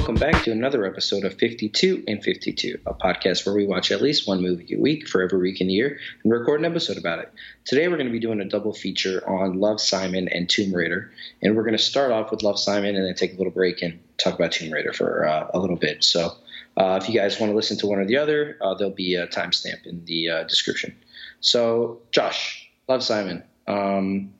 welcome 0.00 0.18
back 0.18 0.40
to 0.40 0.50
another 0.50 0.86
episode 0.86 1.24
of 1.24 1.34
52 1.34 2.02
and 2.08 2.24
52, 2.24 2.78
a 2.86 2.94
podcast 2.94 3.44
where 3.44 3.54
we 3.54 3.66
watch 3.66 3.92
at 3.92 4.00
least 4.00 4.26
one 4.26 4.40
movie 4.40 4.74
a 4.74 4.80
week 4.80 5.06
for 5.06 5.20
every 5.20 5.38
week 5.38 5.60
in 5.60 5.66
the 5.66 5.74
year 5.74 6.00
and 6.24 6.32
record 6.32 6.58
an 6.58 6.64
episode 6.64 6.96
about 6.96 7.18
it. 7.18 7.30
Today 7.66 7.86
we're 7.86 7.98
going 7.98 8.06
to 8.06 8.12
be 8.12 8.18
doing 8.18 8.40
a 8.40 8.46
double 8.46 8.72
feature 8.72 9.22
on 9.28 9.60
Love 9.60 9.78
Simon 9.78 10.26
and 10.28 10.48
Tomb 10.48 10.74
Raider, 10.74 11.12
and 11.42 11.54
we're 11.54 11.64
going 11.64 11.76
to 11.76 11.82
start 11.82 12.12
off 12.12 12.30
with 12.30 12.42
Love 12.42 12.58
Simon 12.58 12.96
and 12.96 13.04
then 13.04 13.14
take 13.14 13.34
a 13.34 13.36
little 13.36 13.52
break 13.52 13.82
and 13.82 14.00
talk 14.16 14.32
about 14.32 14.52
Tomb 14.52 14.72
Raider 14.72 14.94
for 14.94 15.28
uh, 15.28 15.50
a 15.52 15.58
little 15.58 15.76
bit. 15.76 16.02
So 16.02 16.32
uh, 16.78 16.98
if 17.02 17.06
you 17.06 17.14
guys 17.14 17.38
want 17.38 17.52
to 17.52 17.54
listen 17.54 17.76
to 17.76 17.86
one 17.86 17.98
or 17.98 18.06
the 18.06 18.16
other, 18.16 18.56
uh, 18.62 18.72
there'll 18.72 18.94
be 18.94 19.16
a 19.16 19.26
timestamp 19.26 19.84
in 19.84 20.02
the 20.06 20.30
uh, 20.30 20.42
description. 20.44 20.96
So, 21.40 22.00
Josh, 22.10 22.70
Love 22.88 23.02
Simon, 23.02 23.42
um, 23.68 24.32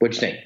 what'd 0.00 0.16
you 0.16 0.20
think? 0.20 0.40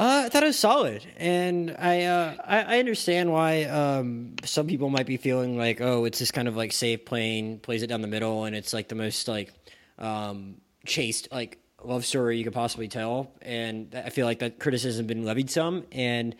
Uh, 0.00 0.22
I 0.24 0.28
thought 0.30 0.42
it 0.42 0.46
was 0.46 0.58
solid, 0.58 1.06
and 1.18 1.76
I 1.78 2.04
uh, 2.04 2.34
I, 2.42 2.76
I, 2.76 2.78
understand 2.78 3.30
why 3.30 3.64
um, 3.64 4.36
some 4.44 4.66
people 4.66 4.88
might 4.88 5.04
be 5.04 5.18
feeling 5.18 5.58
like, 5.58 5.82
oh, 5.82 6.06
it's 6.06 6.18
this 6.18 6.30
kind 6.30 6.48
of 6.48 6.56
like 6.56 6.72
safe 6.72 7.04
playing, 7.04 7.58
plays 7.58 7.82
it 7.82 7.88
down 7.88 8.00
the 8.00 8.08
middle, 8.08 8.46
and 8.46 8.56
it's 8.56 8.72
like 8.72 8.88
the 8.88 8.94
most 8.94 9.28
like 9.28 9.52
um, 9.98 10.54
chaste 10.86 11.28
like 11.30 11.58
love 11.84 12.06
story 12.06 12.38
you 12.38 12.44
could 12.44 12.54
possibly 12.54 12.88
tell, 12.88 13.30
and 13.42 13.94
I 13.94 14.08
feel 14.08 14.24
like 14.24 14.38
that 14.38 14.58
criticism 14.58 15.04
has 15.04 15.06
been 15.06 15.26
levied 15.26 15.50
some, 15.50 15.84
and 15.92 16.34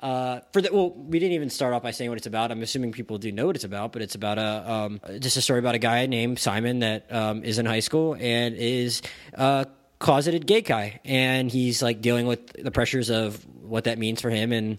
uh, 0.00 0.40
for 0.54 0.62
the 0.62 0.70
well, 0.72 0.92
we 0.92 1.18
didn't 1.18 1.34
even 1.34 1.50
start 1.50 1.74
off 1.74 1.82
by 1.82 1.90
saying 1.90 2.10
what 2.10 2.16
it's 2.16 2.26
about. 2.26 2.50
I'm 2.50 2.62
assuming 2.62 2.92
people 2.92 3.18
do 3.18 3.30
know 3.30 3.44
what 3.44 3.56
it's 3.56 3.64
about, 3.66 3.92
but 3.92 4.00
it's 4.00 4.14
about 4.14 4.38
a 4.38 4.72
um, 4.72 5.00
just 5.18 5.36
a 5.36 5.42
story 5.42 5.58
about 5.58 5.74
a 5.74 5.78
guy 5.78 6.06
named 6.06 6.38
Simon 6.38 6.78
that 6.78 7.12
um, 7.12 7.44
is 7.44 7.58
in 7.58 7.66
high 7.66 7.80
school 7.80 8.16
and 8.18 8.54
is 8.54 9.02
uh, 9.36 9.66
closeted 10.02 10.48
gay 10.48 10.60
guy 10.60 11.00
and 11.04 11.48
he's 11.48 11.80
like 11.80 12.00
dealing 12.00 12.26
with 12.26 12.52
the 12.60 12.72
pressures 12.72 13.08
of 13.08 13.46
what 13.62 13.84
that 13.84 13.98
means 13.98 14.20
for 14.20 14.30
him 14.30 14.50
and 14.50 14.78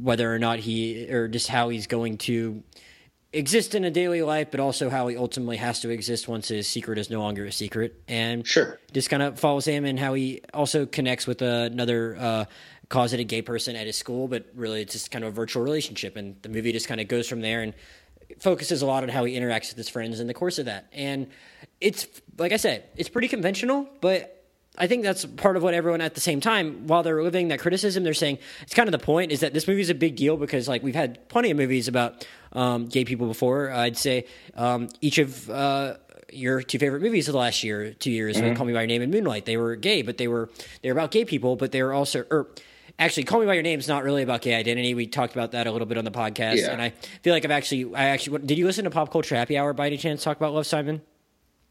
whether 0.00 0.34
or 0.34 0.38
not 0.38 0.58
he 0.58 1.10
or 1.10 1.28
just 1.28 1.46
how 1.46 1.68
he's 1.68 1.86
going 1.86 2.16
to 2.16 2.62
exist 3.34 3.74
in 3.74 3.84
a 3.84 3.90
daily 3.90 4.22
life 4.22 4.50
but 4.50 4.60
also 4.60 4.88
how 4.88 5.08
he 5.08 5.16
ultimately 5.16 5.58
has 5.58 5.80
to 5.80 5.90
exist 5.90 6.26
once 6.26 6.48
his 6.48 6.66
secret 6.66 6.96
is 6.96 7.10
no 7.10 7.20
longer 7.20 7.44
a 7.44 7.52
secret. 7.52 8.02
And 8.08 8.46
sure. 8.46 8.80
just 8.94 9.10
kind 9.10 9.22
of 9.22 9.38
follows 9.38 9.66
him 9.66 9.84
and 9.84 9.98
how 9.98 10.14
he 10.14 10.40
also 10.54 10.86
connects 10.86 11.26
with 11.26 11.42
another 11.42 12.16
uh, 12.18 12.44
closeted 12.88 13.28
gay 13.28 13.42
person 13.42 13.76
at 13.76 13.86
his 13.86 13.96
school 13.96 14.26
but 14.26 14.46
really 14.54 14.80
it's 14.80 14.94
just 14.94 15.10
kind 15.10 15.22
of 15.22 15.32
a 15.32 15.34
virtual 15.34 15.62
relationship 15.62 16.16
and 16.16 16.40
the 16.40 16.48
movie 16.48 16.72
just 16.72 16.88
kind 16.88 17.00
of 17.00 17.08
goes 17.08 17.28
from 17.28 17.42
there 17.42 17.60
and 17.60 17.74
focuses 18.40 18.80
a 18.80 18.86
lot 18.86 19.02
on 19.02 19.10
how 19.10 19.24
he 19.24 19.34
interacts 19.34 19.68
with 19.68 19.76
his 19.76 19.90
friends 19.90 20.18
in 20.18 20.28
the 20.28 20.34
course 20.34 20.58
of 20.58 20.64
that. 20.64 20.88
And 20.92 21.26
it's 21.78 22.06
like 22.38 22.52
i 22.52 22.56
said 22.56 22.84
it's 22.96 23.08
pretty 23.08 23.28
conventional 23.28 23.86
but 24.00 24.41
I 24.78 24.86
think 24.86 25.02
that's 25.02 25.26
part 25.26 25.56
of 25.56 25.62
what 25.62 25.74
everyone 25.74 26.00
at 26.00 26.14
the 26.14 26.20
same 26.20 26.40
time, 26.40 26.86
while 26.86 27.02
they're 27.02 27.22
living 27.22 27.48
that 27.48 27.60
criticism, 27.60 28.04
they're 28.04 28.14
saying 28.14 28.38
it's 28.62 28.72
kind 28.72 28.88
of 28.88 28.92
the 28.92 29.04
point 29.04 29.30
is 29.30 29.40
that 29.40 29.52
this 29.52 29.68
movie 29.68 29.82
is 29.82 29.90
a 29.90 29.94
big 29.94 30.16
deal 30.16 30.36
because 30.36 30.66
like 30.66 30.82
we've 30.82 30.94
had 30.94 31.28
plenty 31.28 31.50
of 31.50 31.58
movies 31.58 31.88
about 31.88 32.26
um, 32.52 32.86
gay 32.86 33.04
people 33.04 33.26
before. 33.26 33.70
I'd 33.70 33.98
say 33.98 34.26
um, 34.54 34.88
each 35.02 35.18
of 35.18 35.50
uh, 35.50 35.96
your 36.32 36.62
two 36.62 36.78
favorite 36.78 37.02
movies 37.02 37.28
of 37.28 37.32
the 37.32 37.38
last 37.38 37.62
year, 37.62 37.92
two 37.92 38.10
years, 38.10 38.38
mm-hmm. 38.38 38.54
Call 38.54 38.64
Me 38.64 38.72
by 38.72 38.80
Your 38.80 38.86
Name 38.86 39.02
and 39.02 39.12
Moonlight, 39.12 39.44
they 39.44 39.58
were 39.58 39.76
gay, 39.76 40.00
but 40.00 40.16
they 40.16 40.28
were 40.28 40.48
they 40.80 40.90
were 40.90 40.98
about 40.98 41.10
gay 41.10 41.26
people, 41.26 41.56
but 41.56 41.70
they 41.70 41.82
were 41.82 41.92
also 41.92 42.24
or 42.30 42.48
actually 42.98 43.24
call 43.24 43.40
me 43.40 43.46
by 43.46 43.54
your 43.54 43.62
name 43.62 43.78
is 43.78 43.88
not 43.88 44.04
really 44.04 44.22
about 44.22 44.42
gay 44.42 44.54
identity 44.54 44.94
we 44.94 45.06
talked 45.06 45.32
about 45.32 45.52
that 45.52 45.66
a 45.66 45.72
little 45.72 45.86
bit 45.86 45.98
on 45.98 46.04
the 46.04 46.10
podcast 46.10 46.58
yeah. 46.58 46.70
and 46.70 46.80
i 46.82 46.90
feel 47.22 47.32
like 47.32 47.44
i've 47.44 47.50
actually 47.50 47.92
i 47.94 48.08
actually 48.08 48.38
did 48.44 48.58
you 48.58 48.66
listen 48.66 48.84
to 48.84 48.90
pop 48.90 49.10
culture 49.10 49.34
happy 49.34 49.56
hour 49.56 49.72
by 49.72 49.86
any 49.86 49.96
chance 49.96 50.22
talk 50.22 50.36
about 50.36 50.52
love 50.52 50.66
simon 50.66 51.00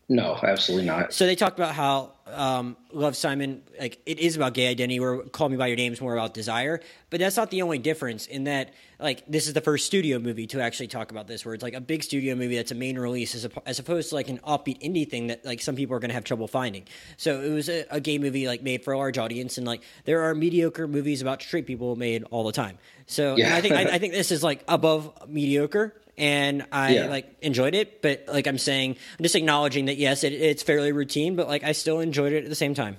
no 0.10 0.38
absolutely 0.44 0.86
not 0.86 1.14
so 1.14 1.26
they 1.26 1.36
talked 1.36 1.58
about 1.58 1.74
how 1.76 2.12
um, 2.34 2.78
Love 2.92 3.16
Simon, 3.16 3.64
like 3.80 4.00
it 4.06 4.20
is 4.20 4.36
about 4.36 4.54
gay 4.54 4.68
identity, 4.68 5.00
or 5.00 5.24
Call 5.24 5.50
Me 5.50 5.58
by 5.58 5.68
Your 5.68 5.78
Name 5.78 5.94
is 5.94 6.02
more 6.02 6.14
about 6.14 6.34
desire. 6.34 6.82
But 7.10 7.20
that's 7.20 7.38
not 7.38 7.52
the 7.52 7.62
only 7.62 7.78
difference. 7.78 8.26
In 8.26 8.46
that, 8.46 8.74
like 9.00 9.26
this 9.28 9.48
is 9.48 9.54
the 9.54 9.62
first 9.62 9.86
studio 9.86 10.20
movie 10.20 10.48
to 10.48 10.62
actually 10.62 10.88
talk 10.88 11.12
about 11.12 11.28
this, 11.28 11.46
where 11.46 11.54
it's 11.54 11.64
like 11.64 11.74
a 11.74 11.82
big 11.82 12.04
studio 12.04 12.36
movie 12.36 12.56
that's 12.56 12.72
a 12.72 12.76
main 12.76 12.98
release, 12.98 13.36
as, 13.36 13.46
a, 13.46 13.52
as 13.66 13.80
opposed 13.80 14.10
to 14.10 14.16
like 14.16 14.30
an 14.30 14.40
offbeat 14.40 14.82
indie 14.82 15.10
thing 15.10 15.28
that 15.28 15.46
like 15.46 15.62
some 15.62 15.76
people 15.76 15.96
are 15.96 16.00
going 16.00 16.10
to 16.10 16.16
have 16.16 16.24
trouble 16.24 16.48
finding. 16.48 16.86
So 17.18 17.42
it 17.42 17.52
was 17.52 17.70
a, 17.70 17.86
a, 17.90 18.00
gay 18.00 18.18
movie 18.18 18.48
like 18.48 18.62
made 18.62 18.84
for 18.84 18.94
a 18.94 18.98
large 18.98 19.18
audience, 19.18 19.58
and 19.58 19.68
like 19.68 19.82
there 20.06 20.22
are 20.24 20.34
mediocre 20.36 20.88
movies 20.88 21.22
about 21.22 21.42
straight 21.42 21.68
people 21.68 21.96
made 21.96 22.24
all 22.32 22.44
the 22.44 22.52
time. 22.52 22.78
So 23.06 23.36
yeah. 23.36 23.56
I 23.56 23.62
think 23.62 23.76
I, 23.76 23.84
I 23.84 23.98
think 24.00 24.14
this 24.14 24.32
is 24.32 24.44
like 24.44 24.64
above 24.68 25.30
mediocre 25.30 26.01
and 26.22 26.68
I 26.72 26.94
yeah. 26.94 27.06
like 27.08 27.36
enjoyed 27.42 27.74
it. 27.74 28.02
But 28.02 28.26
like 28.28 28.48
I'm 28.48 28.60
saying, 28.60 28.96
I'm 29.18 29.24
just 29.24 29.36
acknowledging 29.36 29.86
that 29.86 29.98
yes, 29.98 30.24
it, 30.24 30.32
it's 30.32 30.64
fairly 30.64 30.92
routine, 30.94 31.36
but 31.36 31.48
like 31.48 31.64
I 31.64 31.74
still 31.74 32.00
enjoyed 32.00 32.32
it 32.32 32.44
at 32.44 32.50
the 32.50 32.56
same 32.56 32.76
time. 32.76 32.96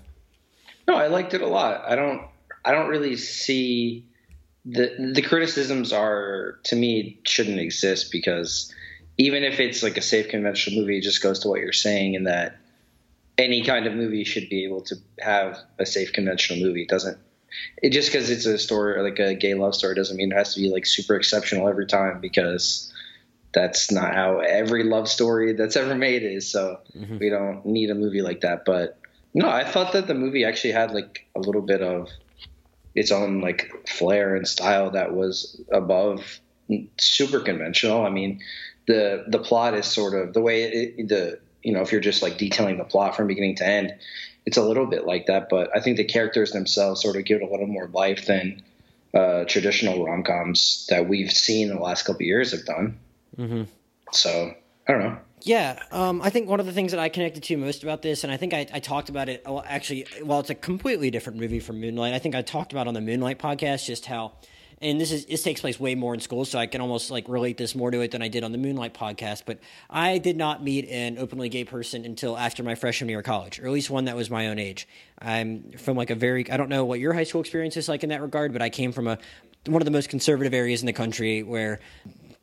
No, 0.88 0.96
I 0.96 1.06
liked 1.06 1.32
it 1.32 1.40
a 1.40 1.46
lot. 1.46 1.84
I 1.86 1.94
don't, 1.94 2.22
I 2.64 2.72
don't 2.72 2.88
really 2.88 3.16
see 3.16 4.04
the 4.64 5.12
the 5.14 5.22
criticisms 5.22 5.92
are 5.92 6.58
to 6.64 6.76
me 6.76 7.18
shouldn't 7.24 7.58
exist 7.58 8.12
because 8.12 8.72
even 9.18 9.44
if 9.44 9.60
it's 9.60 9.82
like 9.82 9.96
a 9.96 10.02
safe 10.02 10.28
conventional 10.28 10.80
movie, 10.80 10.98
it 10.98 11.02
just 11.02 11.22
goes 11.22 11.38
to 11.40 11.48
what 11.48 11.60
you're 11.60 11.72
saying 11.72 12.14
in 12.14 12.24
that 12.24 12.56
any 13.38 13.64
kind 13.64 13.86
of 13.86 13.94
movie 13.94 14.24
should 14.24 14.48
be 14.48 14.64
able 14.64 14.82
to 14.82 14.96
have 15.20 15.58
a 15.78 15.86
safe 15.86 16.12
conventional 16.12 16.60
movie. 16.60 16.82
It 16.82 16.88
doesn't 16.88 17.18
it 17.82 17.90
just 17.90 18.10
because 18.10 18.30
it's 18.30 18.46
a 18.46 18.58
story 18.58 19.00
like 19.02 19.18
a 19.18 19.34
gay 19.34 19.54
love 19.54 19.74
story 19.74 19.94
doesn't 19.94 20.16
mean 20.16 20.32
it 20.32 20.34
has 20.34 20.54
to 20.54 20.60
be 20.60 20.70
like 20.70 20.86
super 20.86 21.14
exceptional 21.14 21.68
every 21.68 21.86
time 21.86 22.20
because 22.20 22.92
that's 23.52 23.90
not 23.90 24.14
how 24.14 24.38
every 24.38 24.84
love 24.84 25.08
story 25.08 25.52
that's 25.52 25.76
ever 25.76 25.94
made 25.94 26.22
is. 26.22 26.50
So 26.50 26.80
mm-hmm. 26.96 27.18
we 27.18 27.28
don't 27.28 27.64
need 27.66 27.90
a 27.90 27.94
movie 27.94 28.22
like 28.22 28.40
that. 28.40 28.64
But 28.64 28.98
no, 29.34 29.48
I 29.48 29.64
thought 29.64 29.92
that 29.92 30.06
the 30.06 30.14
movie 30.14 30.44
actually 30.44 30.72
had 30.72 30.92
like 30.92 31.26
a 31.34 31.40
little 31.40 31.62
bit 31.62 31.82
of 31.82 32.08
its 32.94 33.10
own 33.10 33.40
like 33.40 33.70
flair 33.88 34.34
and 34.34 34.46
style 34.46 34.90
that 34.90 35.14
was 35.14 35.60
above 35.70 36.40
super 36.98 37.40
conventional. 37.40 38.04
I 38.04 38.10
mean, 38.10 38.40
the 38.86 39.24
the 39.28 39.38
plot 39.38 39.74
is 39.74 39.86
sort 39.86 40.14
of 40.14 40.34
the 40.34 40.40
way 40.40 40.62
it, 40.64 41.08
the 41.08 41.38
you 41.62 41.72
know 41.72 41.80
if 41.80 41.92
you're 41.92 42.00
just 42.00 42.22
like 42.22 42.38
detailing 42.38 42.78
the 42.78 42.84
plot 42.84 43.16
from 43.16 43.26
beginning 43.26 43.56
to 43.56 43.66
end, 43.66 43.94
it's 44.46 44.56
a 44.56 44.62
little 44.62 44.86
bit 44.86 45.06
like 45.06 45.26
that. 45.26 45.48
But 45.48 45.70
I 45.74 45.80
think 45.80 45.96
the 45.96 46.04
characters 46.04 46.52
themselves 46.52 47.02
sort 47.02 47.16
of 47.16 47.24
give 47.24 47.40
it 47.40 47.48
a 47.48 47.50
little 47.50 47.66
more 47.66 47.88
life 47.88 48.26
than 48.26 48.62
uh, 49.14 49.44
traditional 49.44 50.04
rom 50.04 50.22
coms 50.22 50.86
that 50.90 51.08
we've 51.08 51.30
seen 51.30 51.70
in 51.70 51.76
the 51.76 51.82
last 51.82 52.02
couple 52.02 52.22
of 52.22 52.26
years 52.26 52.52
have 52.52 52.64
done. 52.64 52.98
Mm-hmm. 53.38 53.62
So 54.12 54.54
I 54.88 54.92
don't 54.92 55.02
know. 55.02 55.18
Yeah, 55.44 55.82
um, 55.90 56.22
I 56.22 56.30
think 56.30 56.48
one 56.48 56.60
of 56.60 56.66
the 56.66 56.72
things 56.72 56.92
that 56.92 57.00
I 57.00 57.08
connected 57.08 57.42
to 57.44 57.56
most 57.56 57.82
about 57.82 58.00
this, 58.00 58.22
and 58.22 58.32
I 58.32 58.36
think 58.36 58.54
I, 58.54 58.66
I 58.72 58.78
talked 58.78 59.08
about 59.08 59.28
it 59.28 59.44
actually, 59.66 60.06
well, 60.22 60.38
it's 60.38 60.50
a 60.50 60.54
completely 60.54 61.10
different 61.10 61.40
movie 61.40 61.58
from 61.58 61.80
Moonlight. 61.80 62.14
I 62.14 62.20
think 62.20 62.36
I 62.36 62.42
talked 62.42 62.72
about 62.72 62.86
on 62.86 62.94
the 62.94 63.00
Moonlight 63.00 63.40
podcast 63.40 63.86
just 63.86 64.06
how, 64.06 64.34
and 64.80 65.00
this 65.00 65.10
is 65.10 65.26
this 65.26 65.42
takes 65.42 65.60
place 65.60 65.80
way 65.80 65.94
more 65.94 66.14
in 66.14 66.20
school, 66.20 66.44
so 66.44 66.58
I 66.58 66.66
can 66.66 66.80
almost 66.80 67.10
like 67.10 67.28
relate 67.28 67.56
this 67.56 67.74
more 67.74 67.90
to 67.90 68.00
it 68.00 68.12
than 68.12 68.22
I 68.22 68.28
did 68.28 68.44
on 68.44 68.52
the 68.52 68.58
Moonlight 68.58 68.94
podcast. 68.94 69.42
But 69.46 69.58
I 69.90 70.18
did 70.18 70.36
not 70.36 70.62
meet 70.62 70.88
an 70.88 71.18
openly 71.18 71.48
gay 71.48 71.64
person 71.64 72.04
until 72.04 72.36
after 72.36 72.62
my 72.62 72.74
freshman 72.74 73.08
year 73.08 73.20
of 73.20 73.24
college, 73.24 73.58
or 73.58 73.66
at 73.66 73.72
least 73.72 73.90
one 73.90 74.04
that 74.04 74.16
was 74.16 74.30
my 74.30 74.48
own 74.48 74.58
age. 74.58 74.86
I'm 75.20 75.72
from 75.72 75.96
like 75.96 76.10
a 76.10 76.16
very, 76.16 76.50
I 76.50 76.56
don't 76.56 76.68
know 76.68 76.84
what 76.84 76.98
your 77.00 77.12
high 77.12 77.24
school 77.24 77.40
experience 77.40 77.76
is 77.76 77.88
like 77.88 78.02
in 78.02 78.10
that 78.10 78.22
regard, 78.22 78.52
but 78.52 78.62
I 78.62 78.70
came 78.70 78.92
from 78.92 79.06
a 79.06 79.18
one 79.66 79.80
of 79.80 79.84
the 79.84 79.92
most 79.92 80.08
conservative 80.08 80.52
areas 80.52 80.82
in 80.82 80.86
the 80.86 80.92
country 80.92 81.42
where 81.42 81.78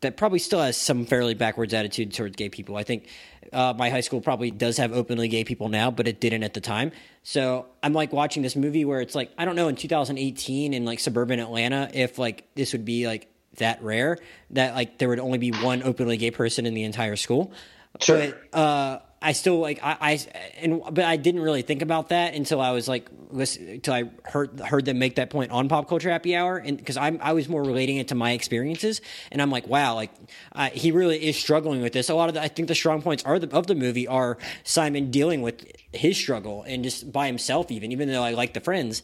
that 0.01 0.17
probably 0.17 0.39
still 0.39 0.61
has 0.61 0.77
some 0.77 1.05
fairly 1.05 1.33
backwards 1.33 1.73
attitude 1.73 2.13
towards 2.13 2.35
gay 2.35 2.49
people. 2.49 2.77
I 2.77 2.83
think 2.83 3.07
uh, 3.51 3.73
my 3.77 3.89
high 3.89 4.01
school 4.01 4.21
probably 4.21 4.51
does 4.51 4.77
have 4.77 4.93
openly 4.93 5.27
gay 5.27 5.43
people 5.43 5.69
now, 5.69 5.91
but 5.91 6.07
it 6.07 6.19
didn't 6.19 6.43
at 6.43 6.53
the 6.53 6.61
time. 6.61 6.91
So 7.23 7.65
I'm 7.83 7.93
like 7.93 8.13
watching 8.13 8.43
this 8.43 8.55
movie 8.55 8.85
where 8.85 9.01
it's 9.01 9.15
like 9.15 9.31
I 9.37 9.45
don't 9.45 9.55
know 9.55 9.67
in 9.67 9.75
2018 9.75 10.73
in 10.73 10.85
like 10.85 10.99
suburban 10.99 11.39
Atlanta 11.39 11.89
if 11.93 12.17
like 12.17 12.47
this 12.55 12.73
would 12.73 12.85
be 12.85 13.07
like 13.07 13.27
that 13.57 13.83
rare 13.83 14.17
that 14.51 14.75
like 14.75 14.97
there 14.97 15.09
would 15.09 15.19
only 15.19 15.37
be 15.37 15.51
one 15.51 15.83
openly 15.83 16.17
gay 16.17 16.31
person 16.31 16.65
in 16.65 16.73
the 16.73 16.83
entire 16.83 17.15
school. 17.15 17.51
Sure. 17.99 18.31
But 18.51 18.57
uh, 18.57 18.99
I 19.21 19.33
still 19.33 19.59
like 19.59 19.79
I, 19.83 19.97
I 19.99 20.19
and 20.61 20.81
but 20.91 21.03
I 21.03 21.17
didn't 21.17 21.41
really 21.41 21.61
think 21.61 21.81
about 21.81 22.09
that 22.09 22.35
until 22.35 22.61
I 22.61 22.71
was 22.71 22.87
like 22.87 23.09
listen 23.29 23.67
until 23.67 23.93
I 23.93 24.03
heard 24.23 24.59
heard 24.59 24.85
them 24.85 24.97
make 24.97 25.15
that 25.15 25.29
point 25.29 25.51
on 25.51 25.67
Pop 25.67 25.89
Culture 25.89 26.09
Happy 26.09 26.35
Hour 26.35 26.57
and 26.57 26.77
because 26.77 26.95
I'm 26.95 27.19
I 27.21 27.33
was 27.33 27.49
more 27.49 27.61
relating 27.61 27.97
it 27.97 28.07
to 28.09 28.15
my 28.15 28.31
experiences 28.31 29.01
and 29.31 29.41
I'm 29.41 29.51
like 29.51 29.67
wow 29.67 29.95
like 29.95 30.11
he 30.73 30.91
really 30.91 31.27
is 31.27 31.37
struggling 31.37 31.81
with 31.81 31.93
this. 31.93 32.09
A 32.09 32.15
lot 32.15 32.29
of 32.29 32.35
the, 32.35 32.41
I 32.41 32.47
think 32.47 32.67
the 32.67 32.75
strong 32.75 33.01
points 33.01 33.23
are 33.25 33.39
the, 33.39 33.55
of 33.55 33.67
the 33.67 33.75
movie 33.75 34.07
are 34.07 34.37
Simon 34.63 35.11
dealing 35.11 35.41
with 35.41 35.65
his 35.91 36.17
struggle 36.17 36.63
and 36.63 36.83
just 36.83 37.11
by 37.11 37.27
himself 37.27 37.71
even 37.71 37.91
even 37.91 38.07
though 38.07 38.23
I 38.23 38.31
like 38.31 38.53
the 38.53 38.61
friends 38.61 39.03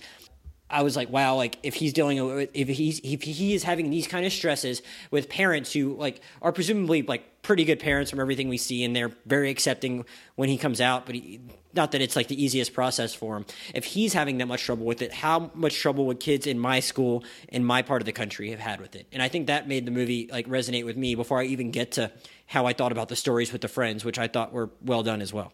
I 0.70 0.82
was 0.82 0.96
like, 0.96 1.10
wow, 1.10 1.36
like 1.36 1.60
if 1.62 1.76
he's 1.76 1.94
dealing 1.94 2.24
with, 2.26 2.50
if 2.54 2.68
he's, 2.68 3.00
if 3.04 3.22
he 3.22 3.54
is 3.54 3.64
having 3.64 3.92
these 3.92 4.08
kind 4.08 4.26
of 4.26 4.34
stresses 4.34 4.82
with 5.12 5.30
parents 5.30 5.72
who 5.72 5.96
like 5.96 6.22
are 6.42 6.52
presumably 6.52 7.04
like 7.04 7.44
pretty 7.44 7.66
good 7.66 7.80
parents 7.80 8.10
from 8.10 8.20
everything 8.20 8.50
we 8.50 8.58
see, 8.58 8.84
and 8.84 8.96
they're 8.96 9.12
very 9.28 9.52
accepting 9.52 10.06
when 10.36 10.50
he 10.50 10.58
comes 10.58 10.82
out, 10.82 11.06
but 11.06 11.14
he, 11.14 11.40
not 11.76 11.92
that 11.92 12.02
it's 12.02 12.16
like 12.16 12.28
the 12.28 12.44
easiest 12.44 12.74
process 12.74 13.14
for 13.14 13.38
him. 13.38 13.46
If 13.76 13.86
he's 13.86 14.14
having 14.14 14.40
that 14.40 14.48
much 14.48 14.64
trouble 14.64 14.86
with 14.86 15.04
it, 15.04 15.14
how 15.14 15.52
much 15.54 15.78
trouble 15.78 16.08
would 16.08 16.20
kids 16.20 16.48
in 16.48 16.58
my 16.58 16.80
school, 16.80 17.24
in 17.50 17.64
my 17.64 17.84
part 17.84 18.02
of 18.02 18.08
the 18.08 18.14
country, 18.14 18.50
have 18.50 18.60
had 18.60 18.82
with 18.82 18.96
it? 18.96 19.06
And 19.12 19.22
I 19.22 19.28
think 19.28 19.48
that 19.48 19.68
made 19.68 19.86
the 19.86 19.92
movie 19.92 20.30
like 20.32 20.48
resonate 20.48 20.86
with 20.86 20.98
me 20.98 21.14
before 21.14 21.40
I 21.40 21.46
even 21.46 21.70
get 21.70 21.92
to 21.94 22.12
how 22.48 22.66
I 22.66 22.74
thought 22.74 22.92
about 22.92 23.10
the 23.10 23.16
stories 23.16 23.52
with 23.52 23.62
the 23.62 23.68
friends, 23.68 24.04
which 24.04 24.18
I 24.18 24.28
thought 24.28 24.52
were 24.52 24.72
well 24.82 25.04
done 25.04 25.22
as 25.22 25.32
well. 25.32 25.54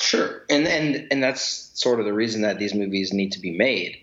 Sure, 0.00 0.44
and 0.50 0.66
and 0.66 1.06
and 1.12 1.22
that's 1.22 1.70
sort 1.74 2.00
of 2.00 2.06
the 2.06 2.12
reason 2.12 2.42
that 2.42 2.58
these 2.58 2.74
movies 2.74 3.12
need 3.12 3.32
to 3.32 3.38
be 3.38 3.56
made 3.56 3.98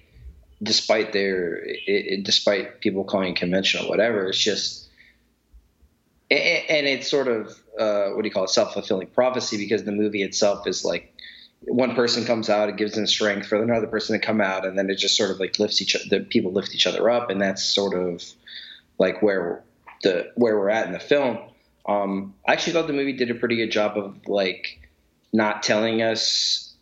despite 0.61 1.13
their 1.13 1.55
it, 1.55 1.79
it, 1.87 2.23
despite 2.23 2.79
people 2.81 3.03
calling 3.03 3.33
it 3.33 3.37
conventional, 3.37 3.89
whatever. 3.89 4.27
It's 4.27 4.37
just 4.37 4.87
and 6.29 6.85
it's 6.85 7.09
sort 7.09 7.27
of 7.27 7.57
uh, 7.79 8.09
what 8.09 8.23
do 8.23 8.27
you 8.27 8.33
call 8.33 8.43
it 8.43 8.49
self 8.49 8.73
fulfilling 8.73 9.07
prophecy 9.07 9.57
because 9.57 9.83
the 9.83 9.91
movie 9.91 10.23
itself 10.23 10.67
is 10.67 10.83
like 10.83 11.13
one 11.61 11.95
person 11.95 12.25
comes 12.25 12.49
out, 12.49 12.69
it 12.69 12.77
gives 12.77 12.93
them 12.93 13.07
strength 13.07 13.47
for 13.47 13.61
another 13.61 13.87
person 13.87 14.19
to 14.19 14.25
come 14.25 14.41
out, 14.41 14.65
and 14.65 14.77
then 14.77 14.89
it 14.89 14.95
just 14.95 15.17
sort 15.17 15.31
of 15.31 15.39
like 15.39 15.57
lifts 15.59 15.81
each 15.81 15.95
the 16.09 16.19
people 16.21 16.51
lift 16.51 16.75
each 16.75 16.87
other 16.87 17.09
up, 17.09 17.29
and 17.29 17.41
that's 17.41 17.63
sort 17.63 17.93
of 17.93 18.23
like 18.97 19.21
where 19.21 19.63
the 20.03 20.31
where 20.35 20.57
we're 20.57 20.69
at 20.69 20.87
in 20.87 20.93
the 20.93 20.99
film. 20.99 21.39
Um, 21.87 22.33
I 22.47 22.53
actually 22.53 22.73
thought 22.73 22.87
the 22.87 22.93
movie 22.93 23.13
did 23.13 23.31
a 23.31 23.35
pretty 23.35 23.55
good 23.55 23.71
job 23.71 23.97
of 23.97 24.27
like 24.27 24.89
not 25.31 25.63
telling 25.63 26.01
us 26.01 26.75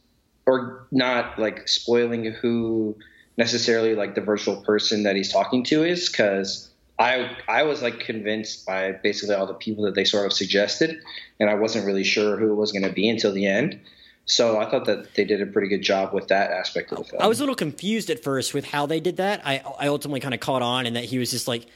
or 0.45 0.87
not 0.91 1.37
like 1.39 1.67
spoiling 1.67 2.25
who 2.25 2.95
necessarily 3.37 3.95
like 3.95 4.15
the 4.15 4.21
virtual 4.21 4.57
person 4.57 5.03
that 5.03 5.15
he's 5.15 5.31
talking 5.31 5.63
to 5.65 5.83
is 5.83 6.09
because 6.09 6.69
I 6.97 7.35
I 7.47 7.63
was 7.63 7.81
like 7.81 7.99
convinced 7.99 8.65
by 8.65 8.93
basically 8.93 9.35
all 9.35 9.47
the 9.47 9.53
people 9.53 9.85
that 9.85 9.95
they 9.95 10.05
sort 10.05 10.25
of 10.25 10.33
suggested, 10.33 11.01
and 11.39 11.49
I 11.49 11.55
wasn't 11.55 11.85
really 11.85 12.03
sure 12.03 12.37
who 12.37 12.51
it 12.51 12.55
was 12.55 12.71
going 12.71 12.83
to 12.83 12.93
be 12.93 13.09
until 13.09 13.33
the 13.33 13.45
end. 13.45 13.79
So 14.27 14.57
I 14.57 14.69
thought 14.69 14.85
that 14.85 15.13
they 15.13 15.23
did 15.23 15.41
a 15.41 15.45
pretty 15.45 15.67
good 15.67 15.83
job 15.83 16.11
with 16.11 16.29
that 16.29 16.49
aspect 16.49 16.91
of 16.91 16.97
the 16.99 17.03
film. 17.03 17.21
I 17.21 17.27
was 17.27 17.39
a 17.39 17.43
little 17.43 17.55
confused 17.55 18.09
at 18.09 18.23
first 18.23 18.55
with 18.55 18.65
how 18.65 18.85
they 18.85 18.99
did 18.99 19.17
that. 19.17 19.45
I 19.45 19.61
I 19.79 19.87
ultimately 19.87 20.19
kind 20.19 20.33
of 20.33 20.39
caught 20.39 20.61
on, 20.61 20.85
and 20.85 20.95
that 20.95 21.05
he 21.05 21.19
was 21.19 21.31
just 21.31 21.47
like 21.47 21.67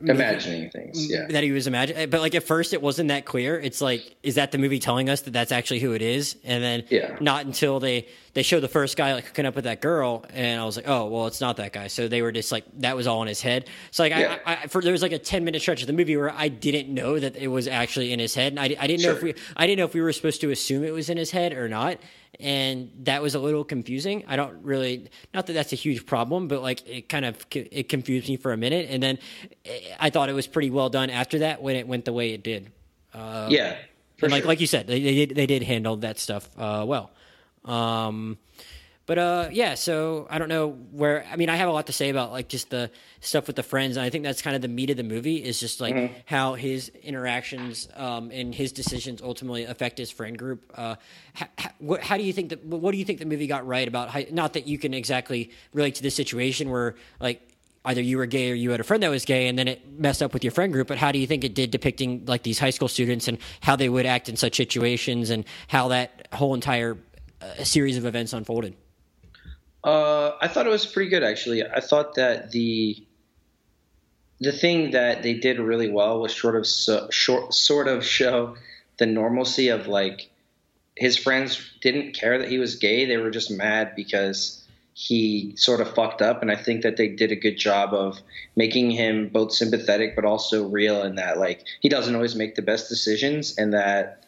imagining 0.00 0.68
things 0.70 1.08
yeah 1.08 1.26
that 1.28 1.44
he 1.44 1.52
was 1.52 1.68
imagining 1.68 2.02
eh, 2.02 2.06
but 2.06 2.20
like 2.20 2.34
at 2.34 2.42
first 2.42 2.72
it 2.72 2.82
wasn't 2.82 3.08
that 3.08 3.24
clear 3.24 3.60
it's 3.60 3.80
like 3.80 4.16
is 4.24 4.34
that 4.34 4.50
the 4.50 4.58
movie 4.58 4.80
telling 4.80 5.08
us 5.08 5.20
that 5.20 5.30
that's 5.30 5.52
actually 5.52 5.78
who 5.78 5.92
it 5.92 6.02
is 6.02 6.36
and 6.42 6.64
then 6.64 6.84
yeah. 6.90 7.16
not 7.20 7.46
until 7.46 7.78
they 7.78 8.06
they 8.32 8.42
show 8.42 8.58
the 8.58 8.68
first 8.68 8.96
guy 8.96 9.14
like 9.14 9.24
hooking 9.24 9.46
up 9.46 9.54
with 9.54 9.64
that 9.64 9.80
girl 9.80 10.24
and 10.30 10.60
i 10.60 10.64
was 10.64 10.76
like 10.76 10.88
oh 10.88 11.06
well 11.06 11.28
it's 11.28 11.40
not 11.40 11.58
that 11.58 11.72
guy 11.72 11.86
so 11.86 12.08
they 12.08 12.22
were 12.22 12.32
just 12.32 12.50
like 12.50 12.64
that 12.78 12.96
was 12.96 13.06
all 13.06 13.22
in 13.22 13.28
his 13.28 13.40
head 13.40 13.68
so 13.92 14.02
like 14.02 14.10
yeah. 14.10 14.38
I, 14.44 14.56
I, 14.56 14.66
for 14.66 14.82
there 14.82 14.92
was 14.92 15.02
like 15.02 15.12
a 15.12 15.18
10 15.18 15.44
minute 15.44 15.62
stretch 15.62 15.80
of 15.80 15.86
the 15.86 15.92
movie 15.92 16.16
where 16.16 16.32
i 16.32 16.48
didn't 16.48 16.92
know 16.92 17.20
that 17.20 17.36
it 17.36 17.48
was 17.48 17.68
actually 17.68 18.12
in 18.12 18.18
his 18.18 18.34
head 18.34 18.52
and 18.52 18.58
i, 18.58 18.64
I 18.64 18.88
didn't 18.88 19.00
sure. 19.00 19.12
know 19.12 19.16
if 19.16 19.22
we 19.22 19.34
i 19.56 19.64
didn't 19.64 19.78
know 19.78 19.84
if 19.84 19.94
we 19.94 20.00
were 20.00 20.12
supposed 20.12 20.40
to 20.40 20.50
assume 20.50 20.82
it 20.82 20.92
was 20.92 21.08
in 21.08 21.18
his 21.18 21.30
head 21.30 21.52
or 21.52 21.68
not 21.68 21.98
and 22.40 22.90
that 23.04 23.22
was 23.22 23.34
a 23.34 23.38
little 23.38 23.64
confusing. 23.64 24.24
I 24.26 24.36
don't 24.36 24.62
really, 24.62 25.08
not 25.32 25.46
that 25.46 25.52
that's 25.52 25.72
a 25.72 25.76
huge 25.76 26.06
problem, 26.06 26.48
but 26.48 26.62
like 26.62 26.86
it 26.88 27.08
kind 27.08 27.24
of 27.24 27.46
it 27.52 27.88
confused 27.88 28.28
me 28.28 28.36
for 28.36 28.52
a 28.52 28.56
minute, 28.56 28.88
and 28.90 29.02
then 29.02 29.18
I 29.98 30.10
thought 30.10 30.28
it 30.28 30.34
was 30.34 30.46
pretty 30.46 30.70
well 30.70 30.88
done 30.88 31.10
after 31.10 31.40
that 31.40 31.62
when 31.62 31.76
it 31.76 31.86
went 31.86 32.04
the 32.04 32.12
way 32.12 32.32
it 32.32 32.42
did. 32.42 32.70
Uh, 33.12 33.48
yeah, 33.50 33.76
and 34.22 34.32
like 34.32 34.42
sure. 34.42 34.48
like 34.48 34.60
you 34.60 34.66
said, 34.66 34.86
they, 34.86 35.00
they 35.00 35.26
did 35.26 35.36
they 35.36 35.46
did 35.46 35.62
handle 35.62 35.96
that 35.96 36.18
stuff 36.18 36.48
uh, 36.58 36.84
well. 36.86 37.10
Um, 37.64 38.38
but 39.06 39.18
uh, 39.18 39.48
yeah, 39.52 39.74
so 39.74 40.26
I 40.30 40.38
don't 40.38 40.48
know 40.48 40.70
where. 40.70 41.26
I 41.30 41.36
mean, 41.36 41.50
I 41.50 41.56
have 41.56 41.68
a 41.68 41.72
lot 41.72 41.88
to 41.88 41.92
say 41.92 42.08
about 42.08 42.32
like 42.32 42.48
just 42.48 42.70
the 42.70 42.90
stuff 43.20 43.46
with 43.46 43.56
the 43.56 43.62
friends, 43.62 43.98
and 43.98 44.06
I 44.06 44.08
think 44.08 44.24
that's 44.24 44.40
kind 44.40 44.56
of 44.56 44.62
the 44.62 44.68
meat 44.68 44.88
of 44.88 44.96
the 44.96 45.02
movie 45.02 45.44
is 45.44 45.60
just 45.60 45.78
like 45.78 45.94
mm-hmm. 45.94 46.14
how 46.24 46.54
his 46.54 46.88
interactions 47.02 47.86
um, 47.96 48.30
and 48.30 48.54
his 48.54 48.72
decisions 48.72 49.20
ultimately 49.20 49.64
affect 49.64 49.98
his 49.98 50.10
friend 50.10 50.38
group. 50.38 50.72
Uh, 50.74 50.96
how, 51.34 51.46
how, 51.58 51.98
how, 52.00 52.16
do 52.16 52.22
you 52.22 52.32
think 52.32 52.48
that? 52.48 52.64
What 52.64 52.92
do 52.92 52.98
you 52.98 53.04
think 53.04 53.18
the 53.18 53.26
movie 53.26 53.46
got 53.46 53.66
right 53.66 53.86
about? 53.86 54.08
How, 54.08 54.22
not 54.30 54.54
that 54.54 54.66
you 54.66 54.78
can 54.78 54.94
exactly 54.94 55.50
relate 55.74 55.96
to 55.96 56.02
this 56.02 56.14
situation 56.14 56.70
where 56.70 56.94
like 57.20 57.46
either 57.84 58.00
you 58.00 58.16
were 58.16 58.24
gay 58.24 58.50
or 58.50 58.54
you 58.54 58.70
had 58.70 58.80
a 58.80 58.84
friend 58.84 59.02
that 59.02 59.10
was 59.10 59.26
gay 59.26 59.48
and 59.48 59.58
then 59.58 59.68
it 59.68 59.86
messed 59.98 60.22
up 60.22 60.32
with 60.32 60.42
your 60.42 60.50
friend 60.50 60.72
group 60.72 60.88
but 60.88 60.96
how 60.96 61.12
do 61.12 61.18
you 61.18 61.26
think 61.26 61.44
it 61.44 61.54
did 61.54 61.70
depicting 61.70 62.24
like 62.24 62.42
these 62.42 62.58
high 62.58 62.70
school 62.70 62.88
students 62.88 63.28
and 63.28 63.36
how 63.60 63.76
they 63.76 63.90
would 63.90 64.06
act 64.06 64.30
in 64.30 64.36
such 64.36 64.56
situations 64.56 65.28
and 65.28 65.44
how 65.68 65.88
that 65.88 66.26
whole 66.32 66.54
entire 66.54 66.96
uh, 67.42 67.62
series 67.62 67.98
of 67.98 68.06
events 68.06 68.32
unfolded 68.32 68.74
uh, 69.84 70.36
I 70.40 70.48
thought 70.48 70.66
it 70.66 70.70
was 70.70 70.86
pretty 70.86 71.10
good 71.10 71.22
actually. 71.22 71.64
I 71.64 71.80
thought 71.80 72.14
that 72.14 72.50
the 72.50 73.04
the 74.40 74.52
thing 74.52 74.90
that 74.90 75.22
they 75.22 75.34
did 75.34 75.58
really 75.58 75.90
well 75.90 76.20
was 76.20 76.34
sort 76.34 76.56
of 76.56 76.66
so, 76.66 77.08
short, 77.10 77.54
sort 77.54 77.86
of 77.86 78.04
show 78.04 78.56
the 78.98 79.06
normalcy 79.06 79.68
of 79.68 79.86
like 79.86 80.30
his 80.96 81.16
friends 81.16 81.70
didn't 81.80 82.14
care 82.14 82.38
that 82.38 82.48
he 82.48 82.58
was 82.58 82.76
gay. 82.76 83.04
They 83.04 83.16
were 83.16 83.30
just 83.30 83.50
mad 83.50 83.94
because 83.94 84.64
he 84.94 85.52
sort 85.56 85.80
of 85.80 85.92
fucked 85.94 86.22
up. 86.22 86.40
And 86.40 86.50
I 86.50 86.56
think 86.56 86.82
that 86.82 86.96
they 86.96 87.08
did 87.08 87.32
a 87.32 87.36
good 87.36 87.58
job 87.58 87.92
of 87.92 88.20
making 88.56 88.90
him 88.92 89.28
both 89.28 89.52
sympathetic 89.52 90.14
but 90.14 90.24
also 90.24 90.68
real 90.68 91.02
in 91.02 91.16
that 91.16 91.38
like 91.38 91.64
he 91.80 91.88
doesn't 91.88 92.14
always 92.14 92.36
make 92.36 92.54
the 92.54 92.62
best 92.62 92.88
decisions 92.88 93.56
and 93.58 93.72
that 93.74 94.23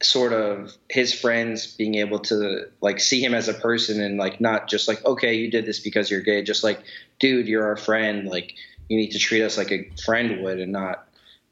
sort 0.00 0.32
of 0.32 0.76
his 0.88 1.12
friends 1.12 1.74
being 1.74 1.96
able 1.96 2.20
to 2.20 2.66
like 2.80 3.00
see 3.00 3.22
him 3.22 3.34
as 3.34 3.48
a 3.48 3.54
person 3.54 4.00
and 4.00 4.16
like 4.16 4.40
not 4.40 4.68
just 4.68 4.86
like 4.86 5.04
okay 5.04 5.34
you 5.34 5.50
did 5.50 5.66
this 5.66 5.80
because 5.80 6.08
you're 6.08 6.20
gay 6.20 6.40
just 6.42 6.62
like 6.62 6.80
dude 7.18 7.48
you're 7.48 7.66
our 7.66 7.76
friend 7.76 8.28
like 8.28 8.54
you 8.88 8.96
need 8.96 9.10
to 9.10 9.18
treat 9.18 9.42
us 9.42 9.58
like 9.58 9.72
a 9.72 9.90
friend 10.04 10.42
would 10.42 10.60
and 10.60 10.70
not 10.70 11.08